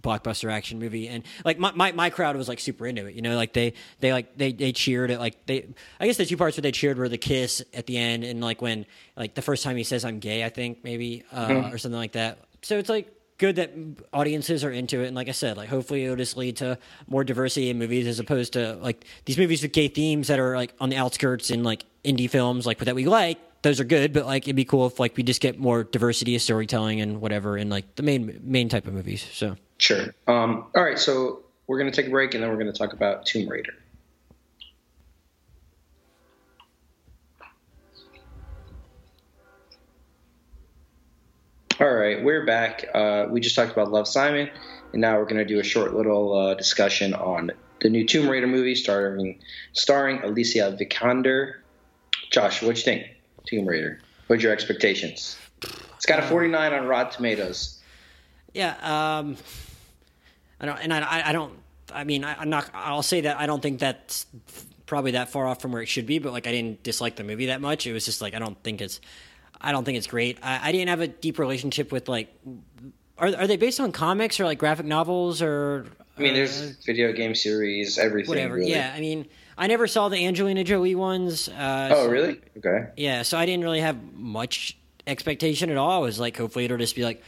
blockbuster 0.00 0.50
action 0.50 0.78
movie. 0.78 1.08
And 1.08 1.24
like 1.44 1.58
my, 1.58 1.72
my, 1.72 1.92
my 1.92 2.10
crowd 2.10 2.36
was 2.36 2.48
like 2.48 2.60
super 2.60 2.86
into 2.86 3.06
it 3.06 3.14
you 3.14 3.22
know? 3.22 3.36
Like 3.36 3.52
they 3.52 3.74
they 4.00 4.12
like 4.12 4.36
they, 4.36 4.52
they 4.52 4.72
cheered 4.72 5.10
it 5.10 5.18
like 5.18 5.46
they 5.46 5.68
i 6.00 6.06
guess 6.06 6.16
the 6.16 6.26
two 6.26 6.36
parts 6.36 6.56
where 6.56 6.62
they 6.62 6.72
cheered 6.72 6.98
were 6.98 7.08
the 7.08 7.18
kiss 7.18 7.62
at 7.72 7.86
the 7.86 7.96
end 7.96 8.24
and 8.24 8.40
like 8.40 8.60
when 8.60 8.86
like 9.16 9.34
the 9.34 9.42
first 9.42 9.62
time 9.62 9.76
he 9.76 9.84
says 9.84 10.04
i'm 10.04 10.18
gay 10.18 10.44
i 10.44 10.48
think 10.48 10.84
maybe 10.84 11.24
uh, 11.32 11.70
or 11.72 11.78
something 11.78 11.98
like 11.98 12.12
that. 12.12 12.38
So 12.62 12.78
it's 12.78 12.88
like 12.88 13.12
good 13.38 13.56
that 13.56 13.72
audiences 14.12 14.64
are 14.64 14.70
into 14.70 15.00
it. 15.02 15.06
And 15.06 15.16
like 15.16 15.28
i 15.28 15.32
said 15.32 15.56
like 15.56 15.68
hopefully 15.68 16.04
it'll 16.04 16.16
just 16.16 16.36
lead 16.36 16.56
to 16.58 16.78
more 17.06 17.24
diversity 17.24 17.70
in 17.70 17.78
movies 17.78 18.06
as 18.06 18.18
opposed 18.18 18.54
to 18.54 18.74
like 18.76 19.04
these 19.24 19.38
movies 19.38 19.62
with 19.62 19.72
gay 19.72 19.88
themes 19.88 20.28
that 20.28 20.38
are 20.38 20.56
like 20.56 20.74
on 20.80 20.90
the 20.90 20.96
outskirts 20.96 21.50
in 21.50 21.62
like 21.62 21.84
indie 22.04 22.28
films 22.28 22.66
like 22.66 22.78
that 22.78 22.94
we 22.94 23.06
like 23.06 23.38
those 23.64 23.80
are 23.80 23.84
good. 23.84 24.12
But 24.12 24.26
like 24.26 24.44
it'd 24.44 24.56
be 24.56 24.66
cool 24.66 24.86
if 24.86 25.00
like 25.00 25.16
we 25.16 25.22
just 25.22 25.40
get 25.40 25.58
more 25.58 25.84
diversity 25.84 26.36
of 26.36 26.42
storytelling 26.42 27.00
and 27.00 27.20
whatever 27.20 27.56
in 27.56 27.70
like 27.70 27.94
the 27.96 28.02
main 28.02 28.40
main 28.44 28.68
type 28.68 28.86
of 28.86 28.92
movies 28.92 29.26
so 29.32 29.56
Sure. 29.78 30.14
Um, 30.26 30.66
all 30.74 30.82
right, 30.82 30.98
so 30.98 31.42
we're 31.66 31.78
gonna 31.78 31.90
take 31.90 32.06
a 32.06 32.10
break, 32.10 32.34
and 32.34 32.42
then 32.42 32.50
we're 32.50 32.58
gonna 32.58 32.72
talk 32.72 32.92
about 32.92 33.26
Tomb 33.26 33.48
Raider. 33.48 33.74
All 41.80 41.92
right, 41.92 42.22
we're 42.22 42.46
back. 42.46 42.86
Uh, 42.94 43.26
we 43.28 43.40
just 43.40 43.56
talked 43.56 43.72
about 43.72 43.90
Love 43.90 44.06
Simon, 44.06 44.48
and 44.92 45.00
now 45.00 45.18
we're 45.18 45.24
going 45.24 45.38
to 45.38 45.44
do 45.44 45.58
a 45.58 45.64
short 45.64 45.92
little 45.92 46.32
uh, 46.32 46.54
discussion 46.54 47.14
on 47.14 47.50
the 47.80 47.90
new 47.90 48.06
Tomb 48.06 48.28
Raider 48.28 48.46
movie 48.46 48.76
starring 48.76 49.40
starring 49.72 50.22
Alicia 50.22 50.76
Vikander. 50.80 51.54
Josh, 52.30 52.62
what 52.62 52.76
you 52.76 52.82
think? 52.84 53.06
Tomb 53.44 53.66
Raider. 53.66 54.00
What's 54.28 54.40
your 54.40 54.52
expectations? 54.52 55.36
It's 55.96 56.06
got 56.06 56.20
a 56.20 56.22
49 56.22 56.72
on 56.72 56.86
Rotten 56.86 57.12
Tomatoes. 57.12 57.73
Yeah, 58.54 59.18
um, 59.18 59.36
I 60.60 60.66
don't, 60.66 60.78
and 60.78 60.92
I, 60.94 61.28
I 61.28 61.32
don't. 61.32 61.52
I 61.92 62.04
mean, 62.04 62.24
I, 62.24 62.34
I'm 62.40 62.48
not. 62.50 62.70
I'll 62.72 63.02
say 63.02 63.22
that 63.22 63.38
I 63.38 63.46
don't 63.46 63.60
think 63.60 63.80
that's 63.80 64.26
probably 64.86 65.12
that 65.12 65.28
far 65.30 65.46
off 65.46 65.60
from 65.60 65.72
where 65.72 65.82
it 65.82 65.86
should 65.86 66.06
be. 66.06 66.18
But 66.18 66.32
like, 66.32 66.46
I 66.46 66.52
didn't 66.52 66.82
dislike 66.82 67.16
the 67.16 67.24
movie 67.24 67.46
that 67.46 67.60
much. 67.60 67.86
It 67.86 67.92
was 67.92 68.04
just 68.04 68.20
like 68.22 68.34
I 68.34 68.38
don't 68.38 68.60
think 68.62 68.80
it's. 68.80 69.00
I 69.60 69.72
don't 69.72 69.84
think 69.84 69.98
it's 69.98 70.06
great. 70.06 70.38
I, 70.42 70.68
I 70.68 70.72
didn't 70.72 70.88
have 70.88 71.00
a 71.00 71.08
deep 71.08 71.38
relationship 71.38 71.90
with 71.92 72.08
like. 72.08 72.34
Are 73.18 73.28
are 73.28 73.46
they 73.46 73.56
based 73.56 73.80
on 73.80 73.92
comics 73.92 74.40
or 74.40 74.44
like 74.44 74.58
graphic 74.58 74.86
novels 74.86 75.42
or? 75.42 75.86
I 76.16 76.20
mean, 76.20 76.32
uh, 76.32 76.34
there's 76.34 76.76
video 76.84 77.12
game 77.12 77.34
series, 77.34 77.98
everything. 77.98 78.28
whatever. 78.28 78.54
really. 78.54 78.70
Yeah, 78.70 78.92
I 78.94 79.00
mean, 79.00 79.26
I 79.58 79.66
never 79.66 79.86
saw 79.88 80.08
the 80.08 80.24
Angelina 80.26 80.62
Jolie 80.62 80.94
ones. 80.94 81.48
Uh, 81.48 81.88
Oh, 81.92 82.04
so- 82.04 82.10
really? 82.10 82.40
Okay. 82.58 82.86
yeah, 82.96 83.22
so 83.22 83.36
I 83.36 83.46
didn't 83.46 83.64
really 83.64 83.80
have 83.80 83.96
much 84.14 84.76
expectation 85.08 85.70
at 85.70 85.76
all. 85.76 85.90
I 85.90 85.98
was 85.98 86.18
like, 86.20 86.36
hopefully 86.36 86.64
it'll 86.66 86.78
just 86.78 86.94
be 86.96 87.02
like 87.04 87.22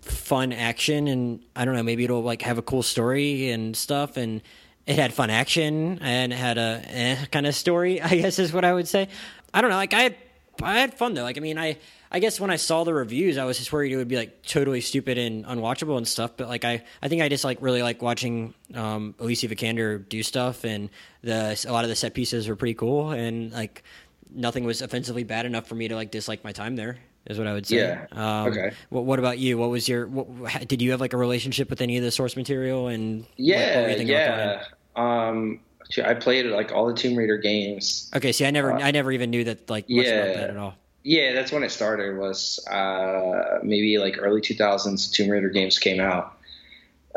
fun 0.00 0.52
action, 0.52 1.08
and 1.08 1.44
I 1.54 1.64
don't 1.64 1.74
know, 1.74 1.82
maybe 1.82 2.04
it'll 2.04 2.22
like 2.22 2.42
have 2.42 2.58
a 2.58 2.62
cool 2.62 2.82
story 2.82 3.50
and 3.50 3.76
stuff. 3.76 4.16
And 4.16 4.42
it 4.86 4.96
had 4.96 5.12
fun 5.12 5.30
action 5.30 5.98
and 6.00 6.32
it 6.32 6.36
had 6.36 6.58
a 6.58 6.82
eh, 6.86 7.24
kind 7.26 7.46
of 7.46 7.54
story, 7.54 8.00
I 8.02 8.16
guess 8.16 8.38
is 8.38 8.52
what 8.52 8.64
I 8.64 8.72
would 8.72 8.88
say. 8.88 9.08
I 9.54 9.60
don't 9.60 9.70
know, 9.70 9.76
like 9.76 9.94
I 9.94 10.02
had, 10.02 10.16
I 10.62 10.78
had 10.78 10.94
fun 10.94 11.14
though. 11.14 11.22
Like 11.22 11.36
I 11.36 11.40
mean, 11.40 11.58
I 11.58 11.78
I 12.10 12.18
guess 12.18 12.38
when 12.38 12.50
I 12.50 12.56
saw 12.56 12.84
the 12.84 12.92
reviews, 12.92 13.38
I 13.38 13.44
was 13.46 13.56
just 13.56 13.72
worried 13.72 13.90
it 13.90 13.96
would 13.96 14.08
be 14.08 14.16
like 14.16 14.42
totally 14.42 14.82
stupid 14.82 15.16
and 15.16 15.46
unwatchable 15.46 15.96
and 15.96 16.06
stuff. 16.06 16.32
But 16.36 16.46
like 16.46 16.64
I, 16.64 16.84
I 17.00 17.08
think 17.08 17.22
I 17.22 17.30
just 17.30 17.42
like 17.42 17.56
really 17.62 17.82
like 17.82 18.02
watching 18.02 18.52
um, 18.74 19.14
Vikander 19.18 20.06
do 20.06 20.22
stuff, 20.22 20.64
and 20.64 20.90
the 21.22 21.64
a 21.66 21.72
lot 21.72 21.84
of 21.84 21.88
the 21.88 21.96
set 21.96 22.12
pieces 22.12 22.48
were 22.48 22.56
pretty 22.56 22.74
cool, 22.74 23.12
and 23.12 23.50
like 23.50 23.82
nothing 24.30 24.64
was 24.64 24.82
offensively 24.82 25.24
bad 25.24 25.46
enough 25.46 25.66
for 25.66 25.74
me 25.74 25.88
to 25.88 25.94
like 25.94 26.10
dislike 26.10 26.44
my 26.44 26.52
time 26.52 26.76
there. 26.76 26.98
Is 27.26 27.38
what 27.38 27.46
I 27.46 27.52
would 27.52 27.66
say. 27.66 27.76
Yeah. 27.76 28.06
Um, 28.12 28.48
Okay. 28.48 28.72
What, 28.90 29.04
what 29.04 29.18
about 29.20 29.38
you? 29.38 29.56
What 29.56 29.70
was 29.70 29.88
your? 29.88 30.06
What, 30.08 30.66
did 30.66 30.82
you 30.82 30.90
have 30.90 31.00
like 31.00 31.12
a 31.12 31.16
relationship 31.16 31.70
with 31.70 31.80
any 31.80 31.96
of 31.96 32.02
the 32.02 32.10
source 32.10 32.36
material? 32.36 32.88
And 32.88 33.20
what- 33.20 33.28
what 33.28 33.34
Yeah, 33.38 33.80
you 33.88 33.96
thinking 33.96 34.10
about 34.16 34.66
yeah. 34.96 35.30
Um, 35.30 35.60
I 36.04 36.14
played 36.14 36.46
like 36.46 36.72
all 36.72 36.86
the 36.86 36.94
Tomb 36.94 37.16
Raider 37.16 37.38
games. 37.38 38.10
Okay, 38.16 38.32
see, 38.32 38.44
I 38.46 38.50
never, 38.50 38.72
Uh, 38.72 38.80
I 38.80 38.90
never 38.92 39.12
even 39.12 39.30
knew 39.30 39.44
that 39.44 39.68
like 39.70 39.88
much 39.88 40.06
yeah. 40.06 40.12
about 40.12 40.36
that 40.36 40.50
at 40.50 40.56
all. 40.56 40.74
Yeah, 41.04 41.32
that's 41.32 41.52
when 41.52 41.62
it 41.64 41.70
started. 41.70 42.16
Was 42.18 42.64
uh, 42.68 43.58
maybe 43.62 43.98
like 43.98 44.16
early 44.18 44.40
2000s. 44.40 45.10
Tomb 45.12 45.28
Raider 45.28 45.48
games 45.50 45.78
came 45.78 46.00
out, 46.00 46.38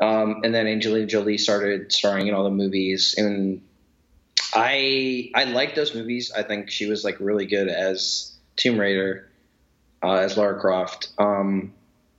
um, 0.02 0.42
and 0.44 0.54
then 0.54 0.68
Angelina 0.68 1.06
Jolie 1.06 1.38
started 1.38 1.92
starring 1.92 2.28
in 2.28 2.34
all 2.34 2.44
the 2.44 2.50
movies, 2.50 3.16
and 3.18 3.62
I 4.54 5.32
I 5.36 5.44
like 5.46 5.76
those 5.76 5.94
movies. 5.94 6.32
I 6.36 6.44
think 6.44 6.70
she 6.70 6.86
was 6.88 7.04
like 7.04 7.20
really 7.20 7.46
good 7.46 7.68
as 7.68 8.32
Tomb 8.56 8.80
Raider, 8.80 9.28
uh, 10.04 10.16
as 10.16 10.38
Lara 10.38 10.60
Croft. 10.60 11.10
Um, 11.18 11.74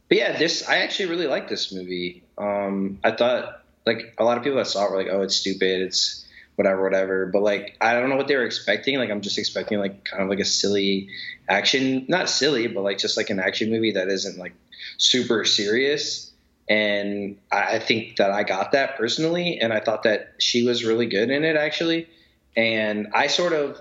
but 0.08 0.18
yeah, 0.18 0.38
this 0.38 0.68
I 0.68 0.78
actually 0.78 1.10
really 1.10 1.26
like 1.26 1.48
this 1.48 1.72
movie. 1.72 2.22
Um, 2.38 2.98
I 3.02 3.12
thought 3.12 3.62
like 3.86 4.14
a 4.18 4.24
lot 4.24 4.38
of 4.38 4.44
people 4.44 4.58
that 4.58 4.66
saw 4.66 4.84
it 4.86 4.90
were 4.90 4.96
like, 4.96 5.08
oh, 5.10 5.22
it's 5.22 5.36
stupid, 5.36 5.80
it's 5.82 6.26
whatever, 6.56 6.82
whatever. 6.82 7.26
But 7.26 7.42
like, 7.42 7.76
I 7.80 7.94
don't 7.94 8.08
know 8.10 8.16
what 8.16 8.28
they 8.28 8.36
were 8.36 8.44
expecting. 8.44 8.98
Like, 8.98 9.10
I'm 9.10 9.20
just 9.20 9.38
expecting 9.38 9.78
like 9.78 10.04
kind 10.04 10.22
of 10.22 10.28
like 10.28 10.40
a 10.40 10.44
silly 10.44 11.08
action, 11.48 12.06
not 12.08 12.28
silly, 12.28 12.66
but 12.66 12.82
like 12.82 12.98
just 12.98 13.16
like 13.16 13.30
an 13.30 13.40
action 13.40 13.70
movie 13.70 13.92
that 13.92 14.08
isn't 14.08 14.38
like 14.38 14.54
super 14.98 15.44
serious. 15.44 16.32
And 16.68 17.38
I 17.52 17.78
think 17.78 18.16
that 18.16 18.32
I 18.32 18.42
got 18.42 18.72
that 18.72 18.96
personally, 18.96 19.60
and 19.60 19.72
I 19.72 19.78
thought 19.78 20.02
that 20.02 20.34
she 20.38 20.66
was 20.66 20.84
really 20.84 21.06
good 21.06 21.30
in 21.30 21.44
it 21.44 21.54
actually. 21.54 22.08
And 22.56 23.08
I 23.14 23.28
sort 23.28 23.52
of 23.52 23.80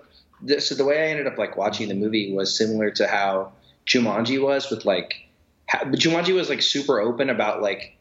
so 0.59 0.75
the 0.75 0.85
way 0.85 1.01
I 1.01 1.07
ended 1.07 1.25
up 1.25 1.37
like 1.39 1.57
watching 1.57 1.87
the 1.87 1.95
movie 1.95 2.31
was 2.31 2.55
similar 2.55 2.91
to 2.91 3.07
how 3.07 3.53
Jumanji 3.87 4.41
was 4.41 4.69
with 4.69 4.85
like 4.85 5.27
how, 5.67 5.79
Jumanji 5.85 6.33
was 6.33 6.49
like 6.49 6.61
super 6.61 6.99
open 6.99 7.29
about 7.29 7.61
like 7.61 7.97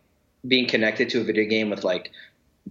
being 0.47 0.67
connected 0.69 1.09
to 1.11 1.21
a 1.21 1.25
video 1.25 1.49
game 1.49 1.71
with 1.71 1.85
like 1.85 2.11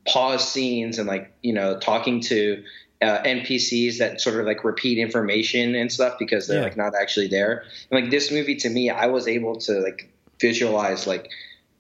pause 0.08 0.48
scenes 0.48 0.98
and 1.00 1.08
like 1.08 1.32
you 1.42 1.54
know 1.54 1.80
talking 1.80 2.22
to 2.22 2.64
uh, 3.02 3.22
NPCs 3.24 3.98
that 3.98 4.22
sort 4.22 4.40
of 4.40 4.46
like 4.46 4.64
repeat 4.64 4.98
information 4.98 5.76
and 5.76 5.92
stuff 5.92 6.16
because 6.18 6.48
they're 6.48 6.60
Yeah. 6.60 6.64
like 6.64 6.78
not 6.78 6.94
actually 7.00 7.28
there. 7.28 7.64
And 7.92 8.02
like 8.02 8.12
this 8.12 8.32
movie 8.32 8.56
to 8.58 8.70
me, 8.70 8.90
I 8.90 9.08
was 9.08 9.28
able 9.28 9.58
to 9.62 9.74
like 9.80 10.10
visualize 10.40 11.06
like 11.06 11.30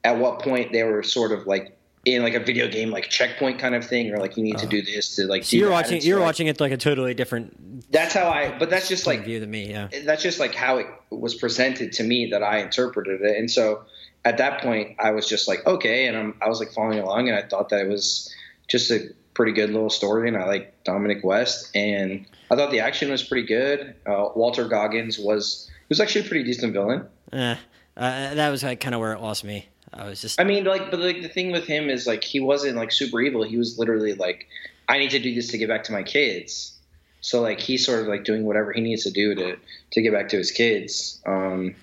at 0.03 0.17
what 0.17 0.39
point 0.39 0.71
they 0.73 0.83
were 0.83 1.01
sort 1.01 1.31
of 1.31 1.47
like 1.47 1.77
in 2.05 2.21
like 2.21 2.33
a 2.33 2.39
video 2.39 2.67
game 2.67 2.91
like 2.91 3.09
checkpoint 3.09 3.59
kind 3.59 3.75
of 3.75 3.85
thing 3.85 4.11
or 4.11 4.17
like 4.17 4.35
you 4.35 4.43
need 4.43 4.57
to 4.57 4.67
do 4.67 4.81
this 4.81 5.15
to 5.15 5.25
like 5.25 5.45
So 5.45 5.55
you're 5.55 5.71
watching, 5.71 6.01
you're 6.01 6.19
like, 6.19 6.25
watching 6.25 6.47
it 6.47 6.59
like 6.59 6.73
a 6.73 6.77
totally 6.77 7.13
different 7.13 7.91
that's 7.91 8.13
how 8.13 8.27
I 8.27 8.57
but 8.59 8.69
that's 8.69 8.89
just 8.89 9.07
like 9.07 9.23
view 9.23 9.39
than 9.39 9.49
me. 9.49 9.69
Yeah. 9.69 9.87
that's 10.03 10.21
just 10.21 10.39
like 10.39 10.53
how 10.53 10.77
it 10.77 10.87
was 11.11 11.33
presented 11.33 11.93
to 11.93 12.03
me 12.03 12.29
that 12.31 12.43
I 12.43 12.57
interpreted 12.57 13.21
it. 13.21 13.37
And 13.37 13.49
so 13.49 13.85
at 14.25 14.37
that 14.37 14.61
point, 14.61 14.95
I 14.99 15.11
was 15.11 15.27
just 15.27 15.47
like, 15.47 15.65
okay, 15.65 16.07
and 16.07 16.17
I'm, 16.17 16.35
I 16.41 16.49
was 16.49 16.59
like 16.59 16.71
following 16.71 16.99
along, 16.99 17.27
and 17.27 17.37
I 17.37 17.41
thought 17.41 17.69
that 17.69 17.81
it 17.81 17.89
was 17.89 18.33
just 18.67 18.89
a 18.91 19.09
pretty 19.33 19.51
good 19.51 19.69
little 19.69 19.89
story, 19.89 20.27
and 20.27 20.37
I 20.37 20.45
like 20.45 20.83
Dominic 20.83 21.23
West, 21.23 21.75
and 21.75 22.25
I 22.49 22.55
thought 22.55 22.71
the 22.71 22.79
action 22.79 23.11
was 23.11 23.23
pretty 23.23 23.47
good. 23.47 23.95
Uh, 24.05 24.29
Walton 24.35 24.69
Goggins 24.69 25.19
was 25.19 25.69
was 25.89 25.99
actually 25.99 26.25
a 26.25 26.29
pretty 26.29 26.43
decent 26.43 26.73
villain. 26.73 27.05
Eh, 27.31 27.55
uh, 27.97 28.35
that 28.35 28.49
was 28.49 28.63
like 28.63 28.79
kind 28.79 28.95
of 28.95 29.01
where 29.01 29.13
it 29.13 29.19
lost 29.19 29.43
me. 29.43 29.67
I 29.93 30.07
was 30.07 30.21
just 30.21 30.39
I 30.39 30.43
mean, 30.43 30.63
like, 30.63 30.91
but 30.91 30.99
like 30.99 31.21
the 31.21 31.29
thing 31.29 31.51
with 31.51 31.65
him 31.65 31.89
is 31.89 32.07
like 32.07 32.23
he 32.23 32.39
wasn't 32.39 32.75
like 32.75 32.91
super 32.91 33.21
evil. 33.21 33.43
He 33.43 33.57
was 33.57 33.77
literally 33.77 34.13
like, 34.13 34.47
I 34.89 34.97
need 34.97 35.11
to 35.11 35.19
do 35.19 35.33
this 35.33 35.49
to 35.49 35.57
get 35.57 35.69
back 35.69 35.83
to 35.85 35.91
my 35.91 36.03
kids. 36.03 36.73
So 37.21 37.41
like 37.41 37.59
he's 37.59 37.85
sort 37.85 38.01
of 38.01 38.07
like 38.07 38.25
doing 38.25 38.43
whatever 38.43 38.73
he 38.73 38.81
needs 38.81 39.03
to 39.03 39.11
do 39.11 39.33
to 39.35 39.57
to 39.91 40.01
get 40.01 40.11
back 40.11 40.29
to 40.29 40.37
his 40.37 40.51
kids. 40.51 41.21
Um, 41.25 41.75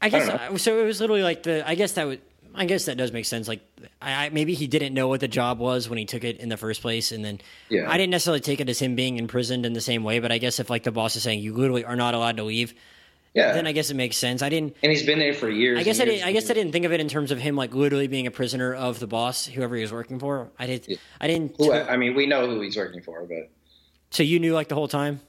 I 0.00 0.08
guess 0.08 0.28
I 0.28 0.56
so. 0.56 0.78
It 0.78 0.84
was 0.84 1.00
literally 1.00 1.22
like 1.22 1.42
the. 1.42 1.68
I 1.68 1.74
guess 1.74 1.92
that 1.92 2.06
would. 2.06 2.20
I 2.54 2.64
guess 2.64 2.86
that 2.86 2.96
does 2.96 3.12
make 3.12 3.24
sense. 3.24 3.46
Like, 3.46 3.60
I, 4.00 4.26
I 4.26 4.28
maybe 4.30 4.54
he 4.54 4.66
didn't 4.66 4.94
know 4.94 5.06
what 5.06 5.20
the 5.20 5.28
job 5.28 5.58
was 5.58 5.88
when 5.88 5.98
he 5.98 6.06
took 6.06 6.24
it 6.24 6.38
in 6.38 6.48
the 6.48 6.56
first 6.56 6.80
place, 6.80 7.12
and 7.12 7.24
then 7.24 7.40
Yeah. 7.68 7.88
I 7.88 7.96
didn't 7.96 8.10
necessarily 8.10 8.40
take 8.40 8.60
it 8.60 8.68
as 8.68 8.78
him 8.78 8.96
being 8.96 9.16
imprisoned 9.18 9.66
in 9.66 9.74
the 9.74 9.80
same 9.80 10.02
way. 10.02 10.18
But 10.18 10.32
I 10.32 10.38
guess 10.38 10.58
if 10.58 10.70
like 10.70 10.82
the 10.82 10.90
boss 10.90 11.16
is 11.16 11.22
saying 11.22 11.40
you 11.40 11.54
literally 11.54 11.84
are 11.84 11.96
not 11.96 12.14
allowed 12.14 12.38
to 12.38 12.44
leave, 12.44 12.74
yeah, 13.34 13.52
then 13.52 13.66
I 13.66 13.72
guess 13.72 13.90
it 13.90 13.94
makes 13.94 14.16
sense. 14.16 14.42
I 14.42 14.48
didn't. 14.48 14.76
and 14.82 14.90
he's 14.90 15.04
been 15.04 15.18
there 15.18 15.34
for 15.34 15.48
years. 15.50 15.78
I 15.78 15.82
guess 15.82 15.98
I 16.00 16.02
and 16.04 16.10
didn't. 16.12 16.24
I 16.26 16.28
years. 16.30 16.42
guess 16.44 16.50
I 16.50 16.54
didn't 16.54 16.72
think 16.72 16.84
of 16.84 16.92
it 16.92 17.00
in 17.00 17.08
terms 17.08 17.30
of 17.30 17.38
him 17.38 17.56
like 17.56 17.74
literally 17.74 18.06
being 18.08 18.26
a 18.26 18.30
prisoner 18.30 18.74
of 18.74 18.98
the 18.98 19.06
boss, 19.06 19.46
whoever 19.46 19.76
he 19.76 19.82
was 19.82 19.92
working 19.92 20.18
for. 20.18 20.50
I 20.58 20.66
did. 20.66 20.98
I 21.20 21.26
didn't. 21.26 21.54
Who, 21.58 21.72
I 21.72 21.96
mean, 21.96 22.14
we 22.14 22.26
know 22.26 22.46
who 22.48 22.60
he's 22.60 22.76
working 22.76 23.02
for, 23.02 23.22
but 23.24 23.50
so 24.10 24.22
you 24.22 24.38
knew 24.40 24.54
like 24.54 24.68
the 24.68 24.74
whole 24.74 24.88
time. 24.88 25.20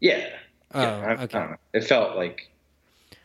yeah, 0.00 0.28
Oh, 0.74 0.80
yeah 0.82 0.96
I, 0.96 1.10
I 1.12 1.22
okay. 1.24 1.38
know. 1.38 1.56
It 1.72 1.84
felt 1.84 2.16
like 2.16 2.50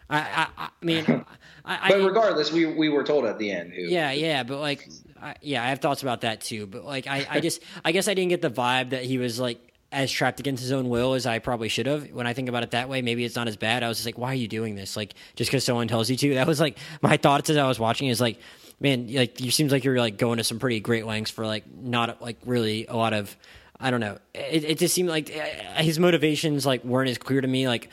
I, 0.10 0.20
I, 0.20 0.48
I 0.66 0.70
mean, 0.86 1.06
I, 1.66 1.90
But 1.90 2.02
I, 2.02 2.06
regardless, 2.06 2.52
we 2.52 2.66
we 2.66 2.90
were 2.90 3.04
told 3.04 3.26
at 3.26 3.38
the 3.40 3.52
end 3.52 3.74
who. 3.74 3.82
yeah, 3.84 4.12
yeah, 4.12 4.44
but 4.44 4.60
like, 4.60 4.88
I, 5.22 5.36
yeah, 5.42 5.64
I 5.64 5.68
have 5.68 5.80
thoughts 5.80 6.02
about 6.02 6.22
that 6.22 6.42
too. 6.42 6.66
But 6.68 6.86
like, 6.86 7.08
I, 7.08 7.26
I 7.30 7.40
just, 7.40 7.62
I 7.84 7.92
guess 7.92 8.08
I 8.08 8.14
didn't 8.14 8.30
get 8.30 8.42
the 8.42 8.50
vibe 8.52 8.92
that 8.92 9.04
he 9.04 9.18
was 9.18 9.40
like 9.40 9.60
as 9.92 10.12
trapped 10.12 10.40
against 10.40 10.62
his 10.62 10.72
own 10.72 10.90
will 10.90 11.14
as 11.14 11.26
I 11.26 11.40
probably 11.40 11.70
should 11.70 11.88
have. 11.88 12.12
When 12.12 12.28
I 12.28 12.34
think 12.34 12.48
about 12.48 12.64
it 12.64 12.72
that 12.72 12.90
way, 12.90 13.02
maybe 13.02 13.26
it's 13.26 13.36
not 13.36 13.48
as 13.48 13.58
bad. 13.58 13.84
I 13.84 13.88
was 13.88 13.98
just 13.98 14.06
like, 14.06 14.18
why 14.18 14.32
are 14.32 14.36
you 14.36 14.48
doing 14.48 14.76
this? 14.76 14.96
Like, 14.96 15.16
just 15.36 15.50
because 15.50 15.64
someone 15.64 15.88
tells 15.88 16.10
you 16.10 16.16
to. 16.18 16.36
That 16.40 16.48
was 16.48 16.60
like 16.60 16.78
my 17.02 17.18
thoughts 17.18 17.50
as 17.50 17.58
I 17.58 17.68
was 17.68 17.80
watching. 17.80 18.08
Is 18.08 18.22
like, 18.22 18.40
man, 18.80 19.12
like 19.14 19.42
you 19.42 19.52
seems 19.52 19.72
like 19.72 19.84
you're 19.84 19.98
like 19.98 20.18
going 20.18 20.38
to 20.38 20.44
some 20.44 20.60
pretty 20.60 20.80
great 20.80 21.06
lengths 21.06 21.32
for 21.32 21.46
like 21.46 21.66
not 21.76 22.22
like 22.22 22.38
really 22.46 22.86
a 22.86 22.96
lot 22.96 23.14
of. 23.14 23.36
I 23.80 23.92
don't 23.92 24.02
know. 24.02 24.18
It, 24.34 24.64
it 24.64 24.78
just 24.78 24.94
seemed 24.94 25.10
like 25.10 25.32
uh, 25.36 25.82
his 25.82 26.00
motivations 26.00 26.66
like 26.66 26.84
weren't 26.84 27.10
as 27.10 27.18
clear 27.18 27.40
to 27.40 27.48
me. 27.48 27.68
Like, 27.68 27.90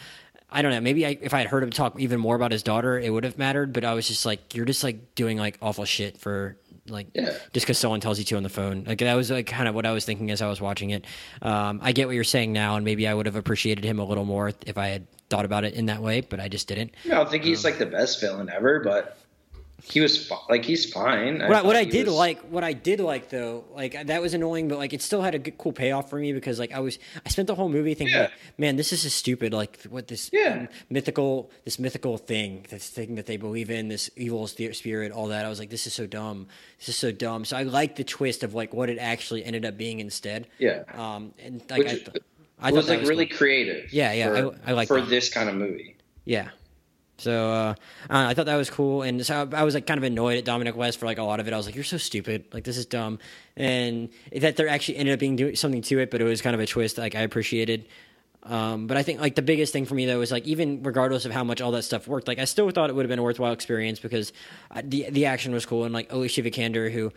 I 0.50 0.62
don't 0.62 0.72
know. 0.72 0.80
Maybe 0.80 1.06
I, 1.06 1.16
if 1.20 1.32
I 1.32 1.38
had 1.38 1.46
heard 1.46 1.62
him 1.62 1.70
talk 1.70 1.98
even 2.00 2.20
more 2.20 2.35
about 2.37 2.52
his 2.52 2.62
daughter, 2.62 2.98
it 2.98 3.11
would 3.11 3.24
have 3.24 3.38
mattered. 3.38 3.72
But 3.72 3.85
I 3.85 3.94
was 3.94 4.06
just 4.06 4.26
like, 4.26 4.54
you're 4.54 4.64
just 4.64 4.85
like 4.85 5.14
doing 5.14 5.38
like 5.38 5.59
awful 5.62 5.85
shit 5.85 6.18
for 6.18 6.56
like 6.90 7.09
Yeah. 7.14 7.33
just 7.53 7.66
because 7.66 7.79
someone 7.79 8.01
tells 8.01 8.18
you 8.18 8.25
to 8.27 8.37
on 8.37 8.42
the 8.42 8.49
phone. 8.49 8.85
Like 8.87 8.99
that 8.99 9.14
was 9.14 9.31
like 9.31 9.46
kind 9.46 9.68
of 9.68 9.75
what 9.75 9.87
I 9.87 9.92
was 9.92 10.05
thinking 10.05 10.31
as 10.31 10.42
I 10.42 10.49
was 10.49 10.61
watching 10.61 10.90
it. 10.90 11.05
Um, 11.42 11.81
I 11.83 11.92
get 11.92 12.07
what 12.07 12.14
you're 12.14 12.25
saying 12.25 12.53
now, 12.53 12.77
and 12.77 12.85
maybe 12.85 13.07
I 13.07 13.14
would 13.14 13.27
have 13.27 13.37
appreciated 13.37 13.85
him 13.85 13.99
a 13.99 14.05
little 14.05 14.25
more 14.25 14.53
if 14.66 14.79
I 14.79 14.88
had 14.88 15.07
thought 15.29 15.44
about 15.44 15.64
it 15.64 15.75
in 15.75 15.87
that 15.87 16.01
way, 16.03 16.20
but 16.20 16.38
I 16.40 16.49
just 16.49 16.68
didn't. 16.68 16.92
I 17.05 17.09
don't 17.09 17.31
think 17.31 17.42
he's 17.44 17.64
Um, 17.64 17.70
like 17.70 17.79
the 17.79 17.87
best 17.87 18.20
villain 18.20 18.49
ever, 18.55 18.81
but 18.81 19.18
he 19.88 20.01
was 20.01 20.31
like 20.49 20.64
he's 20.64 20.90
fine. 20.92 21.38
What, 21.40 21.53
I- 21.53 21.62
what 21.62 21.77
I 21.77 21.85
did 21.85 22.07
was- 22.07 22.14
like, 22.16 22.40
what 22.42 22.64
I 22.64 22.72
did 22.72 23.01
like 23.01 23.29
though, 23.31 23.64
like 23.75 24.07
that 24.07 24.20
was 24.20 24.35
annoying, 24.35 24.68
but 24.68 24.79
like 24.79 24.92
it 24.92 25.01
still 25.03 25.22
had 25.22 25.35
a 25.35 25.38
good, 25.38 25.57
cool 25.59 25.72
payoff 25.72 26.11
for 26.11 26.18
me 26.18 26.33
because 26.33 26.59
like 26.59 26.72
I 26.72 26.81
was, 26.81 26.99
I 27.25 27.29
spent 27.29 27.46
the 27.46 27.55
whole 27.55 27.68
movie 27.68 27.94
thinking, 27.94 28.14
Yeah. 28.14 28.22
like, 28.22 28.33
man, 28.59 28.77
this 28.77 28.92
is 28.92 29.03
just 29.03 29.16
stupid. 29.16 29.53
Like 29.53 29.81
what 29.88 30.09
this 30.09 30.29
Yeah. 30.33 30.66
mythical, 30.90 31.51
this 31.64 31.79
mythical 31.79 32.18
thing, 32.18 32.66
this 32.70 32.88
thing 32.88 33.14
that 33.14 33.27
they 33.27 33.37
believe 33.37 33.70
in, 33.70 33.88
this 33.88 34.11
evil 34.16 34.46
spirit, 34.46 35.12
all 35.12 35.29
that. 35.29 35.44
I 35.44 35.49
was 35.49 35.59
like, 35.59 35.70
this 35.70 35.87
is 35.87 35.92
so 35.94 36.07
dumb. 36.07 36.49
This 36.79 36.88
is 36.90 36.96
so 36.96 37.12
dumb. 37.12 37.44
So 37.44 37.57
I 37.57 37.62
like 37.62 37.96
the 37.96 38.05
twist 38.05 38.42
of 38.42 38.55
like 38.55 38.75
what 38.75 38.90
it 38.90 38.99
actually 38.99 39.44
ended 39.44 39.64
up 39.64 39.77
being 39.77 40.01
instead. 40.01 40.46
Yeah. 40.59 40.83
Um, 40.94 41.33
and 41.38 41.62
like 41.70 41.79
Which 41.79 41.88
I, 41.88 41.94
th- 41.96 42.09
I 42.59 42.72
was 42.72 42.88
like 42.88 43.03
really 43.03 43.27
cool. 43.27 43.38
creative. 43.38 43.92
Yeah, 43.92 44.12
yeah, 44.12 44.29
for, 44.29 44.57
I- 44.66 44.70
I 44.70 44.72
like 44.75 44.88
for 44.88 45.01
that. 45.01 45.09
this 45.11 45.29
kind 45.33 45.49
of 45.49 45.55
movie. 45.55 45.96
Yeah. 46.25 46.49
So 47.18 47.50
uh, 47.50 47.74
I 48.11 48.35
thought 48.35 48.46
that 48.46 48.57
was 48.57 48.68
cool, 48.68 49.02
and 49.02 49.24
so 49.24 49.48
I 49.52 49.62
was 49.62 49.74
like 49.74 49.87
kind 49.87 49.96
of 49.96 50.05
annoyed 50.05 50.37
at 50.37 50.44
Dominic 50.44 50.76
West 50.76 50.98
for 50.98 51.07
like 51.07 51.18
a 51.18 51.22
lot 51.22 51.40
of 51.40 51.48
it. 51.48 51.55
I 51.55 51.57
was 51.57 51.64
like, 51.64 51.74
"You're 51.74 51.85
so 51.85 51.96
stupid! 51.96 52.44
Like 52.52 52.64
this 52.64 52.76
is 52.76 52.85
dumb," 52.85 53.18
and 53.57 54.11
that 54.33 54.57
there 54.57 54.68
actually 54.68 54.98
ended 54.98 55.14
up 55.14 55.20
being 55.20 55.37
do- 55.37 55.55
something 55.55 55.81
to 55.83 55.98
it, 56.00 56.11
but 56.11 56.20
it 56.20 56.24
was 56.24 56.42
kind 56.42 56.55
of 56.55 56.61
a 56.61 56.66
twist. 56.66 56.98
Like 56.98 57.14
I 57.14 57.20
appreciated. 57.22 57.87
Um, 58.42 58.87
but 58.87 58.96
I 58.96 59.02
think 59.02 59.20
like 59.20 59.35
the 59.35 59.42
biggest 59.42 59.72
thing 59.72 59.87
for 59.87 59.94
me 59.94 60.07
though 60.07 60.20
was 60.20 60.31
like 60.31 60.44
even 60.46 60.83
regardless 60.83 61.24
of 61.24 61.33
how 61.33 61.42
much 61.42 61.61
all 61.61 61.72
that 61.72 61.83
stuff 61.83 62.07
worked, 62.07 62.29
like 62.29 62.38
I 62.38 62.44
still 62.44 62.70
thought 62.70 62.90
it 62.90 62.92
would 62.94 63.05
have 63.05 63.11
been 63.11 63.18
a 63.18 63.22
worthwhile 63.22 63.52
experience 63.52 63.98
because 63.98 64.33
uh, 64.70 64.83
the 64.85 65.11
the 65.11 65.26
action 65.26 65.52
was 65.52 65.66
cool 65.66 65.85
and 65.85 65.92
like 65.92 66.12
Alicia 66.12 66.42
Vikander 66.42 66.92
who 66.92 67.12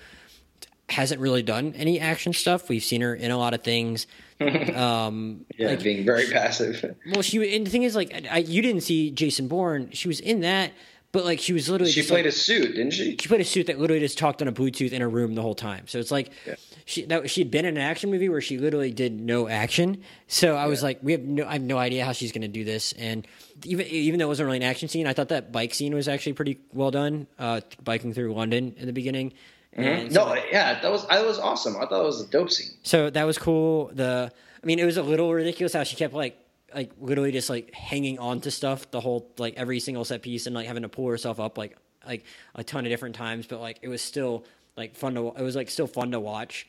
hasn't 0.91 1.21
really 1.21 1.43
done 1.43 1.73
any 1.77 1.99
action 1.99 2.33
stuff. 2.33 2.69
We've 2.69 2.83
seen 2.83 3.01
her 3.01 3.13
in 3.15 3.31
a 3.31 3.37
lot 3.37 3.53
of 3.53 3.63
things. 3.63 4.07
Um, 4.41 5.45
Yeah, 5.57 5.67
like, 5.69 5.83
being 5.83 6.05
very 6.05 6.25
passive. 6.27 6.95
well, 7.11 7.21
she 7.21 7.55
and 7.55 7.65
the 7.67 7.71
thing 7.71 7.83
is, 7.83 7.95
like, 7.95 8.25
I, 8.31 8.37
you 8.37 8.61
didn't 8.61 8.81
see 8.81 9.11
Jason 9.11 9.47
Bourne. 9.49 9.89
She 9.91 10.07
was 10.07 10.19
in 10.21 10.39
that, 10.41 10.71
but 11.11 11.25
like, 11.25 11.39
she 11.39 11.51
was 11.51 11.67
literally 11.69 11.91
She 11.91 12.03
played 12.03 12.25
like, 12.25 12.33
a 12.33 12.37
suit, 12.37 12.75
didn't 12.75 12.91
she? 12.91 13.17
she 13.19 13.27
played 13.27 13.41
a 13.41 13.45
suit 13.45 13.67
that 13.67 13.79
literally 13.79 13.99
just 13.99 14.17
talked 14.17 14.41
on 14.41 14.47
a 14.47 14.53
Bluetooth 14.53 14.91
in 14.93 15.01
a 15.01 15.07
room 15.09 15.35
the 15.35 15.41
whole 15.41 15.55
time. 15.55 15.87
So 15.87 15.99
it's 15.99 16.11
like 16.11 16.31
Yeah. 16.47 16.55
she 16.85 17.03
that 17.05 17.29
she'd 17.29 17.51
been 17.51 17.65
in 17.65 17.75
an 17.75 17.83
action 17.83 18.09
movie 18.11 18.29
where 18.29 18.39
she 18.41 18.57
literally 18.57 18.91
did 18.91 19.19
no 19.19 19.49
action. 19.49 20.03
So 20.27 20.55
I 20.55 20.67
was 20.67 20.81
like, 20.81 20.99
we 21.03 21.11
have 21.11 21.21
no, 21.21 21.45
I 21.45 21.53
have 21.53 21.61
no 21.61 21.77
idea 21.77 22.05
how 22.05 22.13
she's 22.13 22.31
going 22.31 22.43
to 22.43 22.47
do 22.47 22.63
this. 22.63 22.93
And 22.93 23.27
even 23.65 23.87
even 23.87 24.19
though 24.19 24.25
it 24.25 24.29
wasn't 24.29 24.45
really 24.45 24.57
an 24.57 24.63
action 24.63 24.87
scene, 24.87 25.05
I 25.05 25.11
thought 25.13 25.29
that 25.29 25.51
bike 25.51 25.73
scene 25.73 25.93
was 25.93 26.07
actually 26.07 26.33
pretty 26.33 26.59
well 26.73 26.91
done. 26.91 27.27
Uh, 27.37 27.59
biking 27.83 28.13
through 28.13 28.33
London 28.33 28.75
in 28.77 28.85
the 28.87 28.93
beginning. 28.93 29.33
And 29.79 30.03
mm-hmm. 30.09 30.13
so- 30.13 30.33
No, 30.33 30.41
yeah, 30.51 30.79
that 30.81 30.91
was 30.91 31.07
that 31.07 31.25
was 31.25 31.39
awesome. 31.39 31.75
I 31.77 31.85
thought 31.85 32.01
it 32.01 32.05
was 32.05 32.21
a 32.21 32.27
dope 32.27 32.51
scene. 32.51 32.71
so 32.83 33.09
that 33.09 33.23
was 33.23 33.37
cool. 33.37 33.91
The 33.93 34.31
I 34.61 34.65
mean, 34.65 34.79
it 34.79 34.85
was 34.85 34.97
a 34.97 35.03
little 35.03 35.33
ridiculous 35.33 35.73
how 35.73 35.83
she 35.83 35.95
kept 35.95 36.13
like 36.13 36.37
like 36.73 36.91
literally 36.99 37.31
just 37.31 37.49
like 37.49 37.73
hanging 37.73 38.19
on 38.19 38.41
to 38.41 38.51
stuff 38.51 38.89
the 38.91 38.99
whole 38.99 39.31
like 39.37 39.55
every 39.55 39.79
single 39.79 40.05
set 40.05 40.21
piece 40.21 40.45
and 40.45 40.55
like 40.55 40.67
having 40.67 40.83
to 40.83 40.89
pull 40.89 41.07
herself 41.07 41.39
up 41.39 41.57
like 41.57 41.77
like 42.05 42.23
a 42.55 42.63
ton 42.63 42.85
of 42.85 42.89
different 42.89 43.15
times. 43.15 43.47
But 43.47 43.61
like 43.61 43.79
it 43.81 43.87
was 43.87 44.01
still 44.01 44.45
like 44.75 44.95
fun 44.95 45.15
to 45.15 45.33
it 45.37 45.41
was 45.41 45.55
like 45.55 45.69
still 45.69 45.87
fun 45.87 46.11
to 46.11 46.19
watch. 46.19 46.67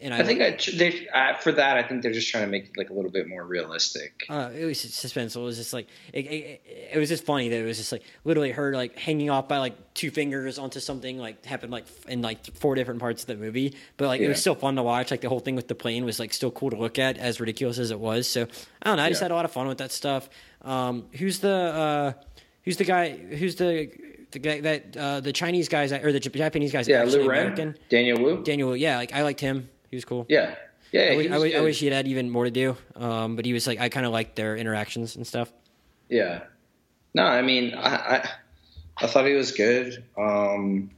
And 0.00 0.14
I, 0.14 0.18
I 0.18 0.22
think 0.22 0.40
I, 0.40 0.56
they 0.76 1.08
uh, 1.12 1.34
for 1.38 1.50
that. 1.52 1.76
I 1.76 1.82
think 1.82 2.02
they're 2.02 2.12
just 2.12 2.30
trying 2.30 2.44
to 2.44 2.50
make 2.50 2.66
it 2.66 2.76
like 2.76 2.90
a 2.90 2.92
little 2.92 3.10
bit 3.10 3.26
more 3.28 3.44
realistic. 3.44 4.24
uh, 4.28 4.50
it 4.56 4.64
was 4.64 4.78
suspenseful. 4.78 5.38
It 5.42 5.44
was 5.44 5.56
just 5.56 5.72
like 5.72 5.88
it, 6.12 6.26
it, 6.26 6.62
it 6.92 6.98
was 6.98 7.08
just 7.08 7.24
funny 7.24 7.48
that 7.48 7.56
it 7.58 7.64
was 7.64 7.78
just 7.78 7.90
like 7.90 8.02
literally 8.24 8.52
her 8.52 8.74
like 8.74 8.96
hanging 8.96 9.28
off 9.28 9.48
by 9.48 9.58
like 9.58 9.94
two 9.94 10.12
fingers 10.12 10.56
onto 10.56 10.78
something 10.78 11.18
like 11.18 11.44
happened 11.44 11.72
like 11.72 11.86
in 12.06 12.22
like 12.22 12.46
four 12.54 12.76
different 12.76 13.00
parts 13.00 13.22
of 13.22 13.26
the 13.26 13.36
movie. 13.36 13.74
But 13.96 14.06
like 14.06 14.20
it 14.20 14.28
was 14.28 14.40
still 14.40 14.54
fun 14.54 14.76
to 14.76 14.84
watch. 14.84 15.10
Like 15.10 15.20
the 15.20 15.28
whole 15.28 15.40
thing 15.40 15.56
with 15.56 15.66
the 15.66 15.74
plane 15.74 16.04
was 16.04 16.20
like 16.20 16.32
still 16.32 16.52
cool 16.52 16.70
to 16.70 16.76
look 16.76 16.98
at, 17.00 17.18
as 17.18 17.40
ridiculous 17.40 17.78
as 17.78 17.90
it 17.90 17.98
was. 17.98 18.28
So 18.28 18.42
I 18.82 18.88
don't 18.90 18.98
know. 18.98 19.02
I 19.02 19.08
just 19.08 19.20
Yeah. 19.20 19.24
had 19.24 19.30
a 19.32 19.34
lot 19.34 19.44
of 19.46 19.50
fun 19.52 19.66
with 19.66 19.78
that 19.78 19.90
stuff. 19.90 20.28
Um, 20.62 21.06
who's 21.14 21.40
the 21.40 21.50
uh, 21.50 22.12
who's 22.62 22.76
the 22.76 22.84
guy? 22.84 23.16
Who's 23.16 23.56
the 23.56 23.90
the 24.30 24.38
guy 24.38 24.60
that 24.60 24.96
uh, 24.96 25.20
the 25.20 25.32
Chinese 25.32 25.68
guys 25.68 25.92
or 25.92 26.12
the 26.12 26.20
Japanese 26.20 26.70
guys? 26.72 26.86
Yeah, 26.86 27.02
Lu 27.02 27.28
Ren, 27.28 27.40
American? 27.46 27.76
Daniel 27.88 28.22
Wu. 28.22 28.44
Daniel. 28.44 28.68
Wu. 28.68 28.74
Yeah, 28.76 28.96
like 28.98 29.12
I 29.12 29.22
liked 29.22 29.40
him. 29.40 29.68
He 29.90 29.96
was 29.96 30.04
cool. 30.04 30.26
yeah, 30.28 30.54
yeah. 30.92 31.10
I 31.12 31.16
wish, 31.16 31.30
I, 31.30 31.38
wish, 31.38 31.54
I 31.54 31.60
wish 31.60 31.80
he 31.80 31.86
had 31.86 31.94
had 31.94 32.08
even 32.08 32.30
more 32.30 32.44
to 32.44 32.50
do. 32.50 32.76
Um, 32.96 33.36
but 33.36 33.44
he 33.44 33.52
was 33.52 33.66
like, 33.66 33.80
I 33.80 33.88
kind 33.88 34.04
of 34.06 34.12
liked 34.12 34.36
their 34.36 34.56
interactions 34.56 35.16
and 35.16 35.26
stuff. 35.26 35.52
Yeah. 36.08 36.44
No, 37.14 37.24
I 37.24 37.42
mean, 37.42 37.74
I 37.74 37.88
I, 38.16 38.28
I 38.98 39.06
thought 39.06 39.26
he 39.26 39.32
was 39.34 39.52
good. 39.52 40.04
Um, 40.16 40.90